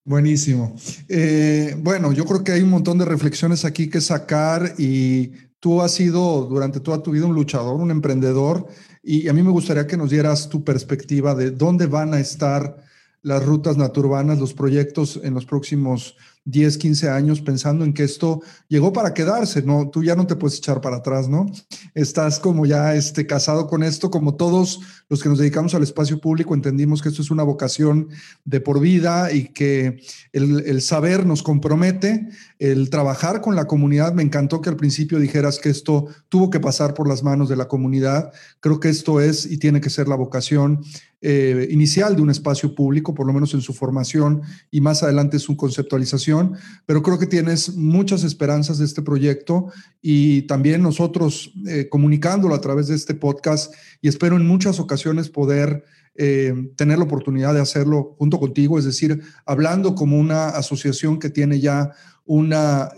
Buenísimo. 0.08 0.74
Eh, 1.06 1.76
bueno, 1.80 2.14
yo 2.14 2.24
creo 2.24 2.42
que 2.42 2.52
hay 2.52 2.62
un 2.62 2.70
montón 2.70 2.96
de 2.96 3.04
reflexiones 3.04 3.66
aquí 3.66 3.90
que 3.90 4.00
sacar 4.00 4.72
y 4.78 5.32
tú 5.60 5.82
has 5.82 5.92
sido 5.92 6.46
durante 6.46 6.80
toda 6.80 7.02
tu 7.02 7.10
vida 7.10 7.26
un 7.26 7.34
luchador, 7.34 7.78
un 7.78 7.90
emprendedor 7.90 8.66
y 9.02 9.28
a 9.28 9.34
mí 9.34 9.42
me 9.42 9.50
gustaría 9.50 9.86
que 9.86 9.98
nos 9.98 10.08
dieras 10.08 10.48
tu 10.48 10.64
perspectiva 10.64 11.34
de 11.34 11.50
dónde 11.50 11.84
van 11.84 12.14
a 12.14 12.20
estar 12.20 12.78
las 13.20 13.44
rutas 13.44 13.76
naturbanas, 13.76 14.38
los 14.38 14.54
proyectos 14.54 15.20
en 15.22 15.34
los 15.34 15.44
próximos 15.44 16.16
10, 16.44 16.78
15 16.78 17.10
años 17.10 17.40
pensando 17.40 17.84
en 17.84 17.92
que 17.92 18.04
esto 18.04 18.40
llegó 18.68 18.92
para 18.92 19.14
quedarse, 19.14 19.62
¿no? 19.62 19.88
Tú 19.90 20.02
ya 20.02 20.14
no 20.14 20.26
te 20.26 20.36
puedes 20.36 20.58
echar 20.58 20.80
para 20.80 20.96
atrás, 20.96 21.28
¿no? 21.28 21.46
Estás 21.94 22.38
como 22.38 22.66
ya 22.66 22.94
este, 22.94 23.26
casado 23.26 23.66
con 23.66 23.82
esto, 23.82 24.10
como 24.10 24.36
todos 24.36 24.80
los 25.08 25.22
que 25.22 25.28
nos 25.28 25.38
dedicamos 25.38 25.74
al 25.74 25.82
espacio 25.82 26.20
público 26.20 26.54
entendimos 26.54 27.02
que 27.02 27.08
esto 27.08 27.22
es 27.22 27.30
una 27.30 27.42
vocación 27.42 28.08
de 28.44 28.60
por 28.60 28.80
vida 28.80 29.32
y 29.32 29.48
que 29.52 30.00
el, 30.32 30.82
saber 30.82 31.26
nos 31.26 31.42
compromete, 31.42 32.28
el 32.58 32.90
trabajar 32.90 33.40
con 33.40 33.56
la 33.56 33.66
comunidad. 33.66 34.12
Me 34.12 34.22
encantó 34.22 34.60
que 34.60 34.70
al 34.70 34.76
principio 34.76 35.18
dijeras 35.18 35.58
que 35.58 35.70
esto 35.70 36.06
tuvo 36.28 36.50
que 36.50 36.60
pasar 36.60 36.94
por 36.94 37.08
las 37.08 37.22
manos 37.22 37.48
de 37.48 37.56
la 37.56 37.68
comunidad. 37.68 38.32
Creo 38.60 38.80
que 38.80 38.88
esto 38.88 39.20
es 39.20 39.46
y 39.46 39.58
tiene 39.58 39.80
que 39.80 39.90
ser 39.90 40.08
la 40.08 40.16
vocación 40.16 40.80
eh, 41.20 41.66
inicial 41.72 42.14
de 42.14 42.22
un 42.22 42.30
espacio 42.30 42.76
público, 42.76 43.12
por 43.12 43.26
lo 43.26 43.32
menos 43.32 43.52
en 43.52 43.60
su 43.60 43.74
formación 43.74 44.42
y 44.70 44.80
más 44.80 45.02
adelante 45.02 45.40
su 45.40 45.56
conceptualización, 45.56 46.37
pero 46.86 47.02
creo 47.02 47.18
que 47.18 47.26
tienes 47.26 47.76
muchas 47.76 48.24
esperanzas 48.24 48.78
de 48.78 48.84
este 48.84 49.02
proyecto 49.02 49.72
y 50.00 50.42
también 50.42 50.82
nosotros 50.82 51.52
eh, 51.66 51.88
comunicándolo 51.88 52.54
a 52.54 52.60
través 52.60 52.88
de 52.88 52.94
este 52.94 53.14
podcast 53.14 53.74
y 54.00 54.08
espero 54.08 54.36
en 54.36 54.46
muchas 54.46 54.80
ocasiones 54.80 55.28
poder 55.28 55.84
eh, 56.14 56.54
tener 56.76 56.98
la 56.98 57.04
oportunidad 57.04 57.54
de 57.54 57.60
hacerlo 57.60 58.14
junto 58.18 58.38
contigo, 58.38 58.78
es 58.78 58.84
decir, 58.84 59.22
hablando 59.46 59.94
como 59.94 60.18
una 60.18 60.48
asociación 60.48 61.18
que 61.18 61.30
tiene 61.30 61.60
ya 61.60 61.92
una 62.24 62.90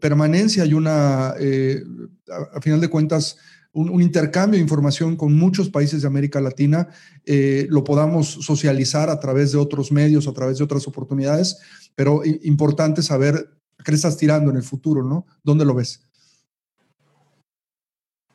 permanencia 0.00 0.66
y 0.66 0.74
una, 0.74 1.28
a 1.30 2.60
final 2.60 2.80
de 2.80 2.88
cuentas, 2.88 3.38
un, 3.72 4.02
intercambio 4.02 4.58
de 4.58 4.62
información 4.62 5.16
con 5.16 5.34
muchos 5.34 5.70
países 5.70 6.02
de 6.02 6.08
América 6.08 6.40
Latina, 6.40 6.88
eh, 7.24 7.66
lo 7.70 7.84
podamos 7.84 8.26
socializar 8.28 9.10
a 9.10 9.20
través 9.20 9.52
de 9.52 9.58
otros 9.58 9.92
medios, 9.92 10.26
a 10.26 10.32
través 10.32 10.58
de 10.58 10.64
otras 10.64 10.86
oportunidades, 10.88 11.58
pero 11.98 12.20
importante 12.24 13.02
saber 13.02 13.48
qué 13.84 13.92
estás 13.92 14.16
tirando 14.16 14.52
en 14.52 14.56
el 14.56 14.62
futuro, 14.62 15.02
¿no? 15.02 15.26
¿Dónde 15.42 15.64
lo 15.64 15.74
ves? 15.74 16.00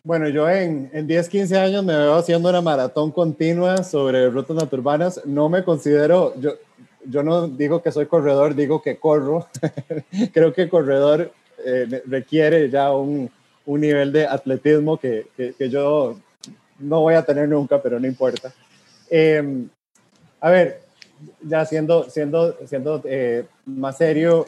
Bueno, 0.03 0.28
yo 0.28 0.49
en, 0.49 0.89
en 0.91 1.07
10, 1.07 1.30
15 1.30 1.57
años 1.57 1.86
me 1.86 1.95
veo 1.95 2.16
haciendo 2.16 2.49
una 2.49 2.59
maratón 2.59 3.09
continua 3.11 3.86
sobre 3.86 4.30
rutas 4.30 4.57
naturbanas. 4.57 5.22
No 5.26 5.47
me 5.47 5.64
considero, 5.64 6.38
yo, 6.41 6.55
yo 7.05 7.24
no 7.24 7.47
digo 7.47 7.82
que 7.82 7.93
soy 7.93 8.07
corredor, 8.07 8.53
digo 8.53 8.82
que 8.82 8.97
corro. 8.97 9.47
Creo 10.34 10.51
que 10.51 10.68
corredor 10.68 11.32
eh, 11.66 12.03
requiere 12.05 12.70
ya 12.70 12.91
un, 12.91 13.32
un, 13.66 13.80
nivel 13.80 14.11
de 14.11 14.28
atletismo 14.28 14.97
que, 14.97 15.28
que, 15.38 15.70
yo 15.70 16.20
no 16.80 16.99
voy 16.99 17.14
a 17.14 17.24
tener 17.24 17.47
nunca, 17.47 17.82
pero 17.82 17.97
no 17.97 18.07
importa. 18.07 18.53
Em, 19.09 19.70
a 20.41 20.49
ver, 20.49 20.82
ya 21.41 21.65
siendo, 21.65 22.09
siendo, 22.09 22.55
siendo 22.65 23.01
eh, 23.05 23.45
más 23.65 23.97
serio, 23.97 24.45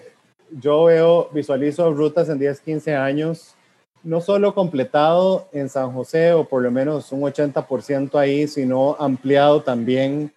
yo 0.51 0.85
veo, 0.85 1.29
visualizo 1.33 1.91
rutas 1.91 2.29
en 2.29 2.39
10, 2.39 2.59
15 2.61 2.95
años, 2.95 3.55
no 4.03 4.21
solo 4.21 4.53
completado 4.53 5.47
en 5.51 5.67
San 5.67 5.91
José 5.91 6.33
o 6.33 6.47
por 6.47 6.61
lo 6.61 6.71
menos 6.71 7.11
un 7.11 7.21
80% 7.21 8.15
ahí, 8.19 8.47
sino 8.47 8.95
ampliado 8.99 9.61
también 9.63 10.31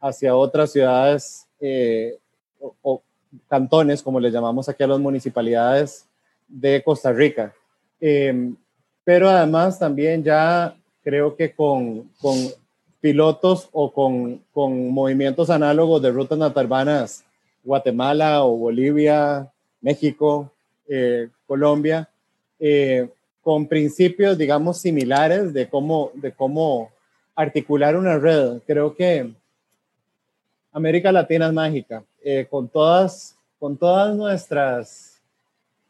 hacia 0.00 0.36
otras 0.36 0.72
ciudades 0.72 1.46
eh, 1.60 2.18
o, 2.60 3.02
cantones, 3.48 4.02
como 4.02 4.20
le 4.20 4.30
llamamos 4.30 4.68
aquí 4.68 4.82
a 4.82 4.86
las 4.86 5.00
municipalidades 5.00 6.06
de 6.48 6.82
Costa 6.82 7.12
Rica. 7.12 7.54
Em, 8.00 8.56
pero 9.04 9.28
además 9.28 9.78
también 9.78 10.22
ya 10.22 10.76
creo 11.02 11.36
que 11.36 11.54
con, 11.54 12.10
con 12.20 12.36
pilotos 13.00 13.68
o 13.72 13.92
con, 13.92 14.42
con, 14.52 14.90
movimientos 14.90 15.50
análogos 15.50 16.02
de 16.02 16.10
rutas 16.10 16.38
natarbanas, 16.38 17.24
Guatemala 17.62 18.44
o 18.44 18.56
Bolivia, 18.56 19.50
México, 19.80 20.50
eh, 20.88 21.28
Colombia, 21.46 22.08
eh, 22.58 23.08
con 23.42 23.66
principios, 23.66 24.38
digamos, 24.38 24.78
similares 24.78 25.52
de 25.52 25.68
cómo, 25.68 26.10
de 26.14 26.32
cómo 26.32 26.90
articular 27.34 27.96
una 27.96 28.18
red. 28.18 28.60
Creo 28.66 28.94
que 28.94 29.32
América 30.72 31.12
Latina 31.12 31.46
es 31.46 31.52
mágica, 31.52 32.04
eh, 32.22 32.46
con, 32.50 32.68
todas, 32.68 33.36
con 33.58 33.76
todas 33.76 34.16
nuestras 34.16 35.20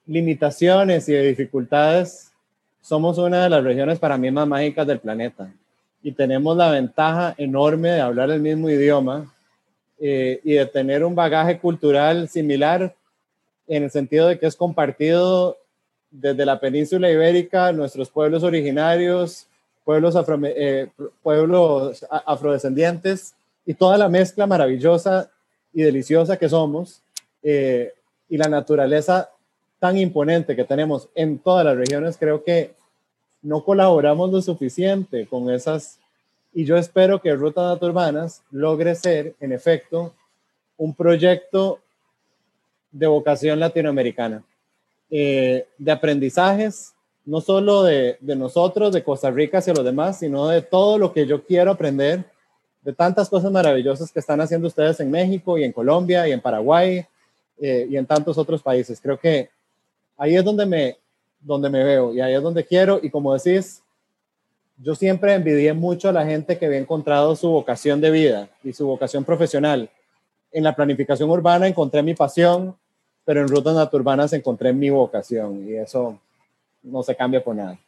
limitaciones 0.06 1.08
y 1.08 1.16
dificultades, 1.16 2.32
somos 2.80 3.18
una 3.18 3.44
de 3.44 3.50
las 3.50 3.64
regiones 3.64 3.98
para 3.98 4.16
mí 4.16 4.30
más 4.30 4.46
mágicas 4.46 4.86
del 4.86 5.00
planeta 5.00 5.52
y 6.06 6.12
tenemos 6.12 6.56
la 6.56 6.70
ventaja 6.70 7.34
enorme 7.36 7.90
de 7.90 8.00
hablar 8.00 8.30
el 8.30 8.38
mismo 8.40 8.70
idioma 8.70 9.34
eh, 9.98 10.40
y 10.44 10.52
de 10.52 10.64
tener 10.66 11.02
un 11.02 11.16
bagaje 11.16 11.58
cultural 11.58 12.28
similar 12.28 12.94
en 13.66 13.82
el 13.82 13.90
sentido 13.90 14.28
de 14.28 14.38
que 14.38 14.46
es 14.46 14.54
compartido 14.54 15.58
desde 16.12 16.46
la 16.46 16.60
península 16.60 17.10
ibérica, 17.10 17.72
nuestros 17.72 18.08
pueblos 18.08 18.44
originarios, 18.44 19.48
pueblos, 19.82 20.14
eh, 20.44 20.88
afrodescendientes 22.24 23.34
y 23.66 23.74
toda 23.74 23.98
la 23.98 24.08
mezcla 24.08 24.46
maravillosa 24.46 25.28
y 25.72 25.82
deliciosa 25.82 26.36
que 26.36 26.48
somos 26.48 27.02
eh, 27.42 27.92
y 28.28 28.36
la 28.36 28.46
naturaleza 28.48 29.28
tan 29.80 29.98
imponente 29.98 30.54
que 30.54 30.62
tenemos 30.62 31.08
en 31.16 31.40
todas 31.40 31.64
las 31.64 31.76
regiones, 31.76 32.16
creo 32.16 32.44
que 32.44 32.76
no 33.46 33.62
colaboramos 33.62 34.32
lo 34.32 34.42
suficiente 34.42 35.26
con 35.28 35.50
esas 35.50 36.00
y 36.52 36.64
yo 36.64 36.76
espero 36.76 37.20
que 37.20 37.34
Rutas 37.34 37.80
Urbanas 37.80 38.42
logre 38.50 38.94
ser, 38.96 39.36
en 39.40 39.52
efecto, 39.52 40.14
un 40.76 40.94
proyecto 40.94 41.78
de 42.90 43.06
vocación 43.06 43.60
latinoamericana, 43.60 44.42
eh, 45.10 45.68
de 45.78 45.92
aprendizajes, 45.92 46.94
no 47.24 47.40
solo 47.40 47.84
de, 47.84 48.16
de, 48.20 48.34
nosotros, 48.34 48.92
de 48.92 49.04
Costa 49.04 49.30
Rica 49.30 49.58
hacia 49.58 49.74
los 49.74 49.84
demás, 49.84 50.18
sino 50.18 50.48
de 50.48 50.62
todo 50.62 50.98
lo 50.98 51.12
que 51.12 51.26
yo 51.26 51.44
quiero 51.44 51.70
aprender, 51.70 52.24
de 52.82 52.94
tantas 52.94 53.28
cosas 53.28 53.52
maravillosas 53.52 54.10
que 54.10 54.20
están 54.20 54.40
haciendo 54.40 54.66
ustedes 54.66 54.98
en 55.00 55.10
México 55.10 55.58
y 55.58 55.64
en 55.64 55.72
Colombia 55.72 56.26
y 56.26 56.32
en 56.32 56.40
Paraguay 56.40 57.06
eh, 57.60 57.86
y 57.88 57.96
en 57.96 58.06
tantos 58.06 58.38
otros 58.38 58.62
países. 58.62 59.00
Creo 59.00 59.20
que 59.20 59.50
ahí 60.16 60.34
es 60.34 60.44
donde 60.44 60.66
me, 60.66 60.96
donde 61.46 61.70
me 61.70 61.84
veo 61.84 62.12
y 62.12 62.20
ahí 62.20 62.34
es 62.34 62.42
donde 62.42 62.64
quiero. 62.64 62.98
Y 63.02 63.08
como 63.08 63.32
decís, 63.32 63.82
yo 64.78 64.94
siempre 64.94 65.32
envidié 65.34 65.72
mucho 65.72 66.08
a 66.08 66.12
la 66.12 66.26
gente 66.26 66.58
que 66.58 66.66
había 66.66 66.78
encontrado 66.78 67.34
su 67.36 67.48
vocación 67.48 68.00
de 68.00 68.10
vida 68.10 68.48
y 68.62 68.72
su 68.72 68.86
vocación 68.86 69.24
profesional. 69.24 69.88
En 70.50 70.64
la 70.64 70.74
planificación 70.74 71.30
urbana 71.30 71.66
encontré 71.66 72.02
mi 72.02 72.14
pasión, 72.14 72.76
pero 73.24 73.40
en 73.40 73.48
rutas 73.48 73.74
naturbanas 73.74 74.32
encontré 74.32 74.72
mi 74.72 74.90
vocación 74.90 75.68
y 75.68 75.74
eso 75.74 76.18
no 76.82 77.02
se 77.02 77.14
cambia 77.14 77.42
por 77.42 77.54
nada. 77.54 77.78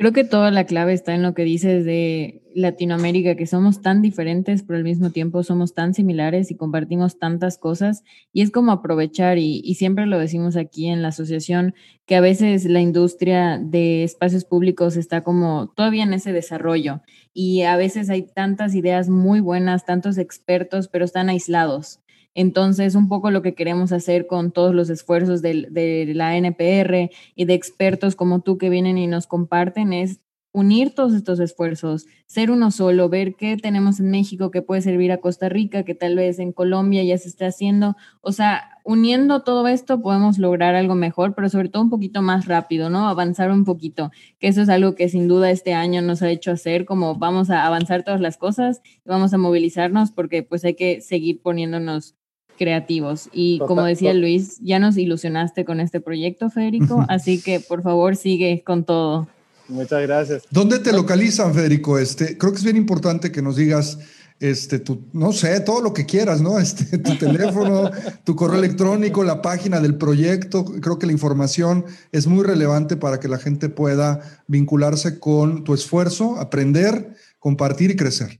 Creo 0.00 0.14
que 0.14 0.24
toda 0.24 0.50
la 0.50 0.64
clave 0.64 0.94
está 0.94 1.14
en 1.14 1.22
lo 1.22 1.34
que 1.34 1.42
dices 1.42 1.84
de 1.84 2.40
Latinoamérica, 2.54 3.34
que 3.34 3.46
somos 3.46 3.82
tan 3.82 4.00
diferentes, 4.00 4.62
pero 4.62 4.78
al 4.78 4.82
mismo 4.82 5.10
tiempo 5.10 5.42
somos 5.42 5.74
tan 5.74 5.92
similares 5.92 6.50
y 6.50 6.54
compartimos 6.54 7.18
tantas 7.18 7.58
cosas. 7.58 8.02
Y 8.32 8.40
es 8.40 8.50
como 8.50 8.72
aprovechar, 8.72 9.36
y, 9.36 9.60
y, 9.62 9.74
siempre 9.74 10.06
lo 10.06 10.18
decimos 10.18 10.56
aquí 10.56 10.86
en 10.86 11.02
la 11.02 11.08
asociación, 11.08 11.74
que 12.06 12.16
a 12.16 12.22
veces 12.22 12.64
la 12.64 12.80
industria 12.80 13.58
de 13.62 14.02
espacios 14.02 14.46
públicos 14.46 14.96
está 14.96 15.20
como 15.20 15.70
todavía 15.76 16.04
en 16.04 16.14
ese 16.14 16.32
desarrollo. 16.32 17.02
Y 17.34 17.64
a 17.64 17.76
veces 17.76 18.08
hay 18.08 18.22
tantas 18.22 18.74
ideas 18.74 19.10
muy 19.10 19.40
buenas, 19.40 19.84
tantos 19.84 20.16
expertos, 20.16 20.88
pero 20.88 21.04
están 21.04 21.28
aislados. 21.28 22.00
Entonces, 22.34 22.94
un 22.94 23.08
poco 23.08 23.30
lo 23.30 23.42
que 23.42 23.54
queremos 23.54 23.92
hacer 23.92 24.26
con 24.26 24.52
todos 24.52 24.74
los 24.74 24.88
esfuerzos 24.90 25.42
de, 25.42 26.12
la 26.14 26.36
NPR 26.36 27.10
y 27.34 27.44
de 27.44 27.54
expertos 27.54 28.14
como 28.16 28.40
tú 28.40 28.58
que 28.58 28.70
vienen 28.70 28.98
y 28.98 29.06
nos 29.06 29.26
comparten 29.26 29.92
es 29.92 30.20
unir 30.52 30.94
todos 30.94 31.14
estos 31.14 31.38
esfuerzos, 31.38 32.06
ser 32.26 32.50
uno 32.50 32.70
solo, 32.70 33.08
ver 33.08 33.34
qué 33.36 33.56
tenemos 33.56 34.00
en 34.00 34.10
México 34.10 34.50
que 34.50 34.62
puede 34.62 34.82
servir 34.82 35.12
a 35.12 35.18
Costa 35.18 35.48
Rica, 35.48 35.84
que 35.84 35.94
tal 35.94 36.16
vez 36.16 36.38
en 36.40 36.52
Colombia 36.52 37.04
ya 37.04 37.16
se 37.18 37.28
está 37.28 37.46
haciendo. 37.46 37.96
O 38.20 38.32
sea, 38.32 38.70
uniendo 38.84 39.42
todo 39.42 39.68
esto 39.68 40.02
podemos 40.02 40.38
lograr 40.38 40.74
algo 40.74 40.94
mejor, 40.96 41.34
pero 41.34 41.48
sobre 41.48 41.68
todo 41.68 41.82
un 41.82 41.90
poquito 41.90 42.22
más 42.22 42.46
rápido, 42.46 42.90
¿no? 42.90 43.08
Avanzar 43.08 43.52
un 43.52 43.64
poquito, 43.64 44.10
que 44.40 44.48
eso 44.48 44.62
es 44.62 44.68
algo 44.68 44.94
que 44.96 45.08
sin 45.08 45.28
duda 45.28 45.50
este 45.50 45.74
año 45.74 46.02
nos 46.02 46.22
ha 46.22 46.30
hecho 46.30 46.50
hacer, 46.50 46.84
como 46.84 47.14
vamos 47.14 47.50
a 47.50 47.66
avanzar 47.66 48.02
todas 48.02 48.20
las 48.20 48.36
cosas 48.36 48.80
y 49.04 49.08
vamos 49.08 49.32
a 49.32 49.38
movilizarnos 49.38 50.10
porque 50.10 50.42
pues 50.42 50.64
hay 50.64 50.74
que 50.74 51.00
seguir 51.00 51.42
poniéndonos 51.42 52.16
creativos. 52.60 53.30
Y 53.32 53.58
como 53.60 53.84
decía 53.84 54.12
Luis, 54.12 54.58
ya 54.60 54.78
nos 54.78 54.98
ilusionaste 54.98 55.64
con 55.64 55.80
este 55.80 55.98
proyecto, 56.02 56.50
Federico, 56.50 57.06
así 57.08 57.40
que 57.40 57.58
por 57.58 57.82
favor 57.82 58.16
sigue 58.16 58.62
con 58.66 58.84
todo. 58.84 59.26
Muchas 59.66 60.02
gracias. 60.02 60.42
¿Dónde 60.50 60.78
te 60.78 60.92
localizan, 60.92 61.54
Federico? 61.54 61.98
Este, 61.98 62.36
creo 62.36 62.52
que 62.52 62.58
es 62.58 62.64
bien 62.64 62.76
importante 62.76 63.32
que 63.32 63.40
nos 63.40 63.56
digas, 63.56 63.98
este, 64.40 64.78
tu, 64.78 65.06
no 65.14 65.32
sé, 65.32 65.58
todo 65.60 65.80
lo 65.80 65.94
que 65.94 66.04
quieras, 66.04 66.42
¿no? 66.42 66.58
Este, 66.60 66.98
tu 66.98 67.16
teléfono, 67.16 67.90
tu 68.24 68.36
correo 68.36 68.58
electrónico, 68.58 69.24
la 69.24 69.40
página 69.40 69.80
del 69.80 69.94
proyecto. 69.94 70.66
Creo 70.66 70.98
que 70.98 71.06
la 71.06 71.12
información 71.12 71.86
es 72.12 72.26
muy 72.26 72.44
relevante 72.44 72.96
para 72.96 73.20
que 73.20 73.28
la 73.28 73.38
gente 73.38 73.70
pueda 73.70 74.20
vincularse 74.48 75.18
con 75.18 75.64
tu 75.64 75.72
esfuerzo, 75.72 76.38
aprender, 76.38 77.14
compartir 77.38 77.90
y 77.92 77.96
crecer. 77.96 78.39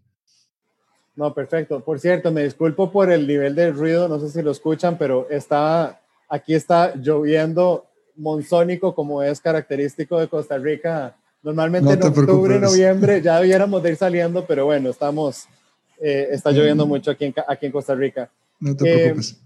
No, 1.20 1.34
perfecto. 1.34 1.80
Por 1.80 2.00
cierto, 2.00 2.32
me 2.32 2.44
disculpo 2.44 2.90
por 2.90 3.12
el 3.12 3.26
nivel 3.26 3.54
de 3.54 3.72
ruido, 3.72 4.08
no 4.08 4.18
sé 4.18 4.30
si 4.30 4.40
lo 4.40 4.52
escuchan, 4.52 4.96
pero 4.96 5.28
está, 5.28 6.00
aquí 6.26 6.54
está 6.54 6.94
lloviendo 6.94 7.84
monzónico 8.16 8.94
como 8.94 9.22
es 9.22 9.38
característico 9.38 10.18
de 10.18 10.28
Costa 10.28 10.56
Rica. 10.56 11.14
Normalmente 11.42 11.92
en 11.92 12.02
octubre, 12.02 12.58
noviembre 12.58 13.20
ya 13.20 13.38
debiéramos 13.38 13.82
de 13.82 13.90
ir 13.90 13.96
saliendo, 13.96 14.46
pero 14.46 14.64
bueno, 14.64 14.88
estamos, 14.88 15.46
eh, 16.00 16.28
está 16.30 16.52
lloviendo 16.52 16.86
mm. 16.86 16.88
mucho 16.88 17.10
aquí 17.10 17.26
en, 17.26 17.34
aquí 17.46 17.66
en 17.66 17.72
Costa 17.72 17.94
Rica. 17.94 18.30
No 18.58 18.74
te 18.74 18.90
eh, 18.90 18.98
preocupes. 19.00 19.36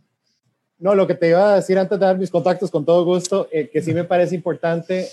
No, 0.79 0.95
lo 0.95 1.09
que 1.09 1.15
te 1.17 1.31
iba 1.31 1.55
a 1.55 1.57
decir 1.57 1.77
antes 1.77 1.99
de 1.99 2.07
dar 2.07 2.17
mis 2.17 2.31
contactos 2.31 2.71
con 2.71 2.85
todo 2.85 3.05
gusto, 3.05 3.49
eh, 3.51 3.69
que 3.69 3.83
sí 3.83 3.93
me 3.93 4.05
parece 4.05 4.37
importante 4.37 5.09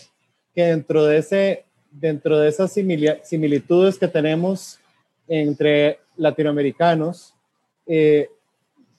que 0.53 0.65
dentro 0.65 1.05
de, 1.05 1.17
ese, 1.17 1.65
dentro 1.89 2.37
de 2.37 2.49
esas 2.49 2.71
similitudes 2.71 3.97
que 3.97 4.07
tenemos 4.07 4.77
entre 5.27 5.97
latinoamericanos 6.21 7.33
eh, 7.87 8.29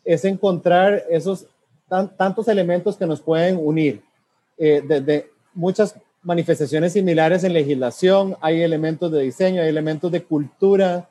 es 0.04 0.24
encontrar 0.24 1.04
esos 1.08 1.46
tantos 1.88 2.48
elementos 2.48 2.96
que 2.96 3.06
nos 3.06 3.20
pueden 3.20 3.58
unir. 3.58 4.02
desde 4.58 5.14
eh, 5.14 5.30
muchas 5.54 5.94
manifestaciones 6.22 6.92
similares 6.92 7.44
en 7.44 7.52
legislación, 7.52 8.36
hay 8.40 8.62
elementos 8.62 9.10
de 9.12 9.22
diseño, 9.22 9.62
hay 9.62 9.68
elementos 9.68 10.10
de 10.10 10.22
cultura, 10.22 11.08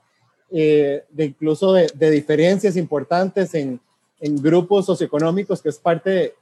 eh, 0.50 1.04
de 1.10 1.26
incluso 1.26 1.74
de, 1.74 2.12
diferencias 2.12 2.76
importantes 2.76 3.54
en, 3.54 3.80
en, 4.20 4.42
grupos 4.42 4.86
socioeconómicos, 4.86 5.62
que 5.62 5.70
es 5.70 5.78
parte 5.78 6.34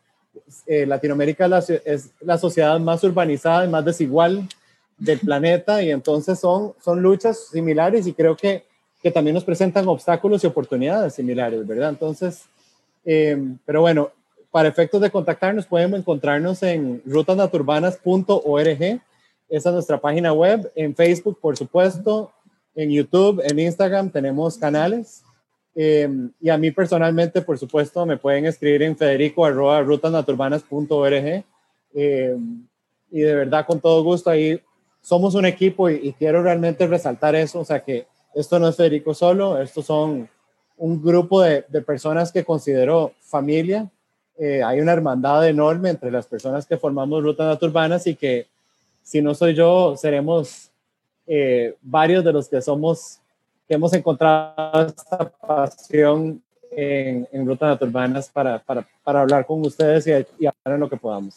de 0.66 0.86
Latinoamérica, 0.86 1.46
es 1.86 2.12
la 2.22 2.38
sociedad 2.38 2.80
más 2.80 3.04
urbanizada 3.04 3.66
y 3.66 3.70
más 3.70 3.84
desigual 3.84 4.48
del 4.98 5.20
planeta, 5.20 5.82
y 5.84 5.92
entonces 5.92 6.40
son, 6.40 6.74
son 6.84 7.02
luchas 7.02 7.48
similares 7.52 8.08
y 8.08 8.14
creo 8.14 8.36
que 8.36 8.69
que 9.02 9.12
también 9.12 9.34
nos 9.34 9.44
presentan 9.44 9.88
obstáculos 9.88 10.44
y 10.44 10.48
oportunidades 10.48 11.14
similares, 11.14 11.66
¿verdad? 11.66 11.90
Entonces, 11.90 12.46
eh, 13.06 13.38
pero 13.66 13.82
bueno, 13.82 14.12
para 14.52 14.70
efectos 14.70 15.02
de 15.02 15.12
contactarnos, 15.12 15.66
podemos 15.66 16.00
encontrarnos 16.00 16.64
en 16.64 17.02
rutasnaturbanas.org. 17.06 19.02
Esa 19.50 19.70
es 19.70 19.74
nuestra 19.74 20.00
página 20.00 20.34
web. 20.34 20.72
En 20.76 20.96
Facebook, 20.96 21.40
por 21.40 21.56
supuesto. 21.58 22.32
En 22.76 22.92
YouTube, 22.92 23.42
en 23.44 23.60
Instagram 23.60 24.10
tenemos 24.10 24.58
canales. 24.58 25.24
Eh, 25.76 26.10
y 26.42 26.50
a 26.50 26.58
mí 26.58 26.72
personalmente, 26.72 27.42
por 27.42 27.58
supuesto, 27.58 28.06
me 28.06 28.18
pueden 28.18 28.46
escribir 28.46 28.84
en 28.84 28.98
federico 28.98 29.50
rutasnaturbanas.org 29.50 31.44
Eh, 31.96 32.38
y 33.12 33.20
de 33.22 33.36
verdad, 33.36 33.66
con 33.66 33.80
todo 33.80 34.04
gusto, 34.04 34.30
ahí 34.30 34.62
somos 35.02 35.36
un 35.36 35.46
equipo 35.46 35.90
y, 35.90 36.14
quiero 36.14 36.44
realmente 36.44 36.86
resaltar 36.86 37.36
eso, 37.36 37.60
o 37.60 37.66
sea, 37.66 37.80
que 37.80 38.06
esto 38.40 38.60
no 38.60 38.68
es 38.68 38.76
Federico 38.76 39.14
solo, 39.14 39.62
estos 39.62 39.86
son 39.86 40.30
un 40.78 41.02
grupo 41.02 41.42
de, 41.42 41.66
de 41.68 41.82
personas 41.82 42.32
que 42.32 42.44
considero 42.44 43.14
familia. 43.22 43.90
Eh, 44.38 44.64
hay 44.64 44.80
una 44.80 44.94
hermandad 44.94 45.48
enorme 45.48 45.90
entre 45.90 46.10
las 46.10 46.26
personas 46.26 46.66
que 46.66 46.78
formamos 46.78 47.22
Rutas 47.22 47.48
Naturbanas 47.48 48.08
y 48.08 48.16
que 48.16 48.48
si 49.04 49.22
no 49.22 49.36
soy 49.36 49.54
yo, 49.54 49.96
seremos 49.98 50.70
eh, 51.28 51.76
varios 51.82 52.24
de 52.24 52.32
los 52.32 52.48
que 52.48 52.62
somos, 52.62 53.20
que 53.68 53.74
hemos 53.74 53.92
encontrado 53.92 54.88
esta 54.88 55.30
pasión 55.30 56.42
en, 56.72 57.28
en 57.32 57.46
Rutas 57.46 57.70
Naturbanas 57.70 58.30
para, 58.30 58.60
para, 58.60 58.88
para, 59.04 59.22
hablar 59.22 59.46
con 59.46 59.66
ustedes 59.66 60.08
y, 60.08 60.12
y 60.44 60.48
hablar 60.48 60.76
en 60.76 60.80
lo 60.80 60.90
que 60.90 60.96
podamos. 60.96 61.36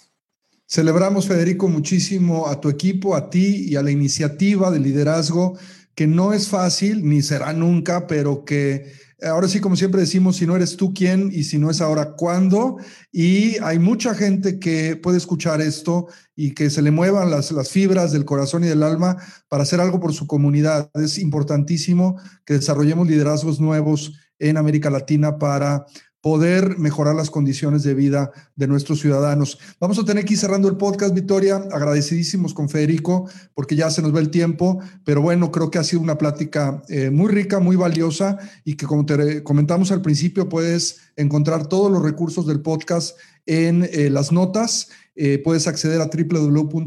Celebramos, 0.66 1.26
Federico, 1.26 1.68
muchísimo 1.68 2.46
a 2.46 2.60
tu 2.60 2.68
equipo, 2.68 3.16
a 3.16 3.28
ti 3.28 3.66
y 3.68 3.76
a 3.76 3.82
la 3.82 3.90
iniciativa 3.90 4.70
de 4.70 4.78
liderazgo, 4.78 5.58
que 5.94 6.06
no 6.06 6.32
es 6.32 6.48
fácil 6.48 7.06
ni 7.08 7.22
será 7.22 7.52
nunca, 7.52 8.06
pero 8.06 8.44
que 8.44 8.92
ahora 9.22 9.48
sí, 9.48 9.60
como 9.60 9.76
siempre 9.76 10.00
decimos, 10.00 10.36
si 10.36 10.46
no 10.46 10.56
eres 10.56 10.76
tú, 10.76 10.92
¿quién? 10.92 11.30
Y 11.32 11.44
si 11.44 11.58
no 11.58 11.70
es 11.70 11.80
ahora, 11.80 12.12
¿cuándo? 12.16 12.78
Y 13.10 13.58
hay 13.58 13.78
mucha 13.78 14.14
gente 14.14 14.58
que 14.58 14.96
puede 14.96 15.18
escuchar 15.18 15.60
esto 15.60 16.08
y 16.34 16.54
que 16.54 16.70
se 16.70 16.82
le 16.82 16.90
muevan 16.90 17.30
las, 17.30 17.52
las 17.52 17.70
fibras 17.70 18.12
del 18.12 18.24
corazón 18.24 18.64
y 18.64 18.68
del 18.68 18.82
alma 18.82 19.16
para 19.48 19.62
hacer 19.62 19.80
algo 19.80 20.00
por 20.00 20.12
su 20.12 20.26
comunidad. 20.26 20.90
Es 20.94 21.18
importantísimo 21.18 22.20
que 22.44 22.54
desarrollemos 22.54 23.06
liderazgos 23.06 23.60
nuevos 23.60 24.12
en 24.38 24.56
América 24.56 24.90
Latina 24.90 25.38
para 25.38 25.86
poder 26.22 26.78
mejorar 26.78 27.14
las 27.16 27.30
condiciones 27.30 27.82
de 27.82 27.94
vida 27.94 28.30
de 28.54 28.68
nuestros 28.68 29.00
ciudadanos. 29.00 29.58
Vamos 29.80 29.98
a 29.98 30.04
tener 30.04 30.24
que 30.24 30.34
ir 30.34 30.38
cerrando 30.38 30.68
el 30.68 30.76
podcast, 30.76 31.12
Victoria. 31.12 31.56
Agradecidísimos 31.72 32.54
con 32.54 32.68
Federico, 32.68 33.28
porque 33.54 33.74
ya 33.74 33.90
se 33.90 34.00
nos 34.02 34.14
va 34.14 34.20
el 34.20 34.30
tiempo, 34.30 34.78
pero 35.04 35.20
bueno, 35.20 35.50
creo 35.50 35.70
que 35.70 35.78
ha 35.78 35.84
sido 35.84 36.00
una 36.00 36.16
plática 36.16 36.80
eh, 36.88 37.10
muy 37.10 37.28
rica, 37.28 37.58
muy 37.58 37.74
valiosa 37.74 38.38
y 38.64 38.76
que 38.76 38.86
como 38.86 39.04
te 39.04 39.42
comentamos 39.42 39.90
al 39.90 40.00
principio, 40.00 40.48
puedes 40.48 41.00
encontrar 41.16 41.66
todos 41.66 41.90
los 41.90 42.02
recursos 42.02 42.46
del 42.46 42.60
podcast 42.60 43.18
en 43.44 43.82
eh, 43.92 44.08
las 44.08 44.30
notas. 44.30 44.90
Eh, 45.16 45.38
puedes 45.42 45.66
acceder 45.66 46.00
a 46.00 46.06
www.anpr.org 46.06 46.82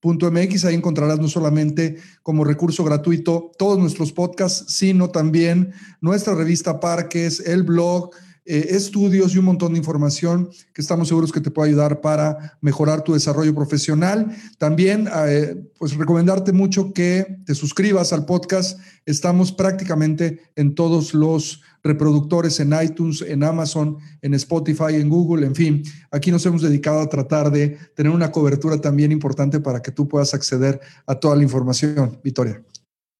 .mx, 0.00 0.64
ahí 0.64 0.74
encontrarás 0.74 1.18
no 1.18 1.28
solamente 1.28 1.96
como 2.22 2.44
recurso 2.44 2.84
gratuito 2.84 3.50
todos 3.58 3.78
nuestros 3.78 4.12
podcasts, 4.12 4.72
sino 4.74 5.10
también 5.10 5.72
nuestra 6.00 6.34
revista 6.34 6.80
Parques, 6.80 7.40
el 7.40 7.62
blog, 7.62 8.10
eh, 8.50 8.74
estudios 8.74 9.34
y 9.34 9.38
un 9.38 9.44
montón 9.44 9.74
de 9.74 9.78
información 9.78 10.48
que 10.72 10.80
estamos 10.80 11.08
seguros 11.08 11.32
que 11.32 11.42
te 11.42 11.50
puede 11.50 11.68
ayudar 11.68 12.00
para 12.00 12.56
mejorar 12.62 13.04
tu 13.04 13.12
desarrollo 13.12 13.54
profesional. 13.54 14.34
También, 14.56 15.06
eh, 15.26 15.54
pues 15.78 15.94
recomendarte 15.94 16.52
mucho 16.52 16.94
que 16.94 17.40
te 17.44 17.54
suscribas 17.54 18.14
al 18.14 18.24
podcast. 18.24 18.80
Estamos 19.04 19.52
prácticamente 19.52 20.40
en 20.56 20.74
todos 20.74 21.12
los 21.12 21.60
reproductores 21.82 22.60
en 22.60 22.72
iTunes, 22.82 23.22
en 23.22 23.42
Amazon, 23.42 23.98
en 24.22 24.34
Spotify, 24.34 24.94
en 24.94 25.08
Google, 25.08 25.46
en 25.46 25.54
fin. 25.54 25.82
Aquí 26.10 26.30
nos 26.30 26.44
hemos 26.46 26.62
dedicado 26.62 27.00
a 27.00 27.08
tratar 27.08 27.50
de 27.50 27.78
tener 27.94 28.12
una 28.12 28.30
cobertura 28.30 28.80
también 28.80 29.12
importante 29.12 29.60
para 29.60 29.82
que 29.82 29.92
tú 29.92 30.08
puedas 30.08 30.34
acceder 30.34 30.80
a 31.06 31.14
toda 31.14 31.36
la 31.36 31.42
información. 31.42 32.18
Victoria. 32.22 32.62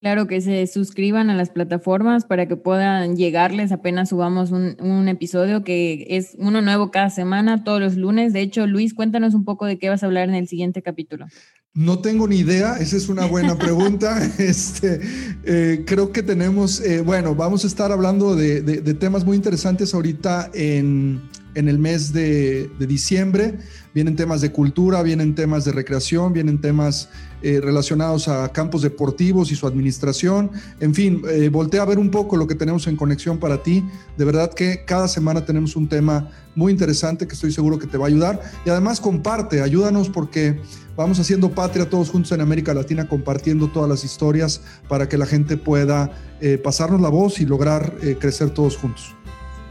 Claro, 0.00 0.28
que 0.28 0.40
se 0.40 0.64
suscriban 0.68 1.28
a 1.28 1.34
las 1.34 1.50
plataformas 1.50 2.24
para 2.24 2.46
que 2.46 2.54
puedan 2.54 3.16
llegarles 3.16 3.72
apenas 3.72 4.10
subamos 4.10 4.52
un, 4.52 4.76
un, 4.80 5.08
episodio 5.08 5.64
que 5.64 6.06
es 6.10 6.36
uno 6.38 6.62
nuevo 6.62 6.92
cada 6.92 7.10
semana, 7.10 7.64
todos 7.64 7.80
los 7.80 7.96
lunes. 7.96 8.32
De 8.32 8.40
hecho, 8.40 8.68
Luis, 8.68 8.94
cuéntanos 8.94 9.34
un 9.34 9.44
poco 9.44 9.66
de 9.66 9.76
qué 9.76 9.88
vas 9.88 10.04
a 10.04 10.06
hablar 10.06 10.28
en 10.28 10.36
el 10.36 10.46
siguiente 10.46 10.82
capítulo. 10.82 11.26
No 11.74 12.00
tengo 12.00 12.26
ni 12.26 12.38
idea, 12.38 12.76
esa 12.78 12.96
es 12.96 13.08
una 13.08 13.26
buena 13.26 13.56
pregunta. 13.56 14.20
este, 14.38 15.00
eh, 15.44 15.84
creo 15.86 16.10
que 16.12 16.22
tenemos, 16.22 16.80
eh, 16.80 17.02
bueno, 17.02 17.34
vamos 17.34 17.62
a 17.64 17.66
estar 17.68 17.92
hablando 17.92 18.34
de, 18.34 18.62
de, 18.62 18.80
de 18.80 18.94
temas 18.94 19.24
muy 19.24 19.36
interesantes 19.36 19.94
ahorita 19.94 20.50
en, 20.54 21.22
en 21.54 21.68
el 21.68 21.78
mes 21.78 22.12
de, 22.12 22.68
de, 22.78 22.86
diciembre. 22.86 23.58
Vienen 23.94 24.16
temas 24.16 24.40
de 24.40 24.50
cultura, 24.50 25.02
vienen 25.02 25.34
temas 25.34 25.64
de 25.66 25.72
recreación, 25.72 26.32
vienen 26.32 26.60
temas 26.60 27.10
eh, 27.42 27.60
relacionados 27.62 28.26
a 28.26 28.48
campos 28.50 28.82
deportivos 28.82 29.52
y 29.52 29.54
su 29.54 29.66
administración. 29.66 30.50
En 30.80 30.94
fin, 30.94 31.22
voltea 31.52 31.82
a 31.82 31.84
ver 31.84 31.98
un 31.98 32.10
poco 32.10 32.36
lo 32.36 32.48
que 32.48 32.54
tenemos 32.56 32.86
en 32.88 32.96
conexión 32.96 33.38
para 33.38 33.62
ti. 33.62 33.84
De 34.16 34.24
verdad 34.24 34.52
que 34.52 34.84
cada 34.84 35.06
semana 35.06 35.44
tenemos 35.44 35.76
un 35.76 35.88
tema 35.88 36.28
muy 36.56 36.72
interesante 36.72 37.28
que 37.28 37.34
estoy 37.34 37.52
seguro 37.52 37.78
que 37.78 37.86
te 37.86 37.98
va 37.98 38.06
a 38.06 38.08
ayudar. 38.08 38.40
Y 38.66 38.70
además 38.70 39.00
comparte, 39.00 39.60
ayúdanos 39.60 40.08
porque 40.08 40.60
vamos 40.98 41.20
haciendo 41.20 41.52
patria 41.52 41.88
todos 41.88 42.10
juntos 42.10 42.32
en 42.32 42.40
América 42.40 42.74
Latina, 42.74 43.06
compartiendo 43.06 43.68
todas 43.68 43.88
las 43.88 44.02
historias 44.02 44.62
para 44.88 45.08
que 45.08 45.16
la 45.16 45.26
gente 45.26 45.56
pueda 45.56 46.10
eh, 46.40 46.58
pasarnos 46.58 47.00
la 47.00 47.08
voz 47.08 47.40
y 47.40 47.46
lograr 47.46 47.94
eh, 48.02 48.16
crecer 48.18 48.50
todos 48.50 48.76
juntos. 48.76 49.14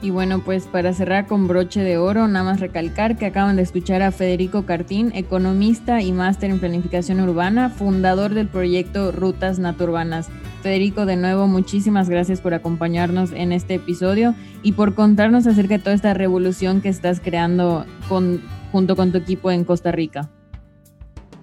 Y 0.01 0.11
bueno, 0.11 0.41
pues 0.45 0.67
para 0.67 0.93
cerrar 0.93 1.27
con 1.27 1.49
broche 1.49 1.81
de 1.81 1.97
oro, 1.97 2.29
nada 2.29 2.45
más 2.45 2.61
recalcar 2.61 3.17
que 3.17 3.25
acaban 3.25 3.57
de 3.57 3.63
escuchar 3.63 4.03
a 4.03 4.11
Federico 4.11 4.65
Cartín, 4.65 5.11
economista 5.15 6.01
y 6.01 6.13
máster 6.13 6.49
en 6.49 6.59
planificación 6.59 7.19
urbana, 7.19 7.71
fundador 7.71 8.33
del 8.33 8.47
proyecto 8.47 9.11
Rutas 9.11 9.59
Naturbanas. 9.59 10.29
Federico, 10.63 11.05
de 11.05 11.17
nuevo, 11.17 11.47
muchísimas 11.47 12.09
gracias 12.09 12.39
por 12.39 12.53
acompañarnos 12.53 13.33
en 13.33 13.51
este 13.51 13.75
episodio 13.75 14.33
y 14.63 14.73
por 14.73 14.95
contarnos 14.95 15.45
acerca 15.45 15.77
de 15.77 15.83
toda 15.83 15.95
esta 15.95 16.13
revolución 16.13 16.79
que 16.79 16.89
estás 16.89 17.19
creando 17.19 17.85
con, 18.07 18.41
junto 18.71 18.95
con 18.95 19.11
tu 19.11 19.17
equipo 19.17 19.51
en 19.51 19.65
Costa 19.65 19.91
Rica. 19.91 20.29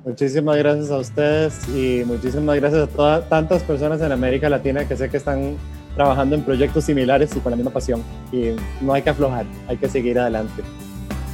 Muchísimas 0.04 0.56
gracias 0.58 0.90
a 0.90 0.98
ustedes 0.98 1.68
y 1.68 2.02
muchísimas 2.04 2.56
gracias 2.56 2.82
a 2.82 2.86
todas 2.86 3.28
tantas 3.28 3.62
personas 3.62 4.00
en 4.02 4.12
América 4.12 4.50
Latina 4.50 4.86
que 4.86 4.96
sé 4.96 5.08
que 5.08 5.16
están 5.16 5.56
trabajando 5.94 6.34
en 6.34 6.42
proyectos 6.42 6.84
similares 6.84 7.34
y 7.34 7.40
con 7.40 7.50
la 7.50 7.56
misma 7.56 7.72
pasión. 7.72 8.02
Y 8.30 8.50
no 8.82 8.92
hay 8.92 9.02
que 9.02 9.10
aflojar, 9.10 9.46
hay 9.66 9.78
que 9.78 9.88
seguir 9.88 10.18
adelante. 10.18 10.62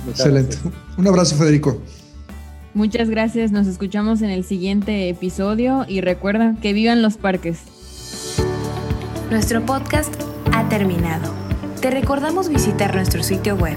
Muchas 0.07 0.21
Excelente. 0.21 0.57
Gracias. 0.63 0.99
Un 0.99 1.09
abrazo, 1.09 1.37
Federico. 1.37 1.83
Muchas 2.73 3.11
gracias, 3.11 3.51
nos 3.51 3.67
escuchamos 3.67 4.23
en 4.23 4.31
el 4.31 4.45
siguiente 4.45 5.09
episodio 5.09 5.85
y 5.89 6.01
recuerda 6.01 6.55
que 6.63 6.73
vivan 6.73 7.03
los 7.03 7.17
parques. 7.17 7.63
Nuestro 9.31 9.67
podcast 9.67 10.15
ha 10.53 10.69
terminado. 10.69 11.33
Te 11.81 11.91
recordamos 11.91 12.49
visitar 12.49 12.95
nuestro 12.95 13.25
sitio 13.25 13.57
web 13.57 13.77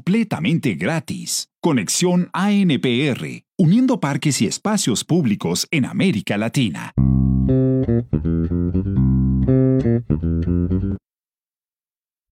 completamente 0.00 0.76
gratis. 0.76 1.50
Conexión 1.60 2.30
ANPR, 2.32 3.44
uniendo 3.58 4.00
parques 4.00 4.40
y 4.40 4.46
espacios 4.46 5.04
públicos 5.04 5.68
en 5.70 5.84
América 5.84 6.38
Latina. 6.38 6.94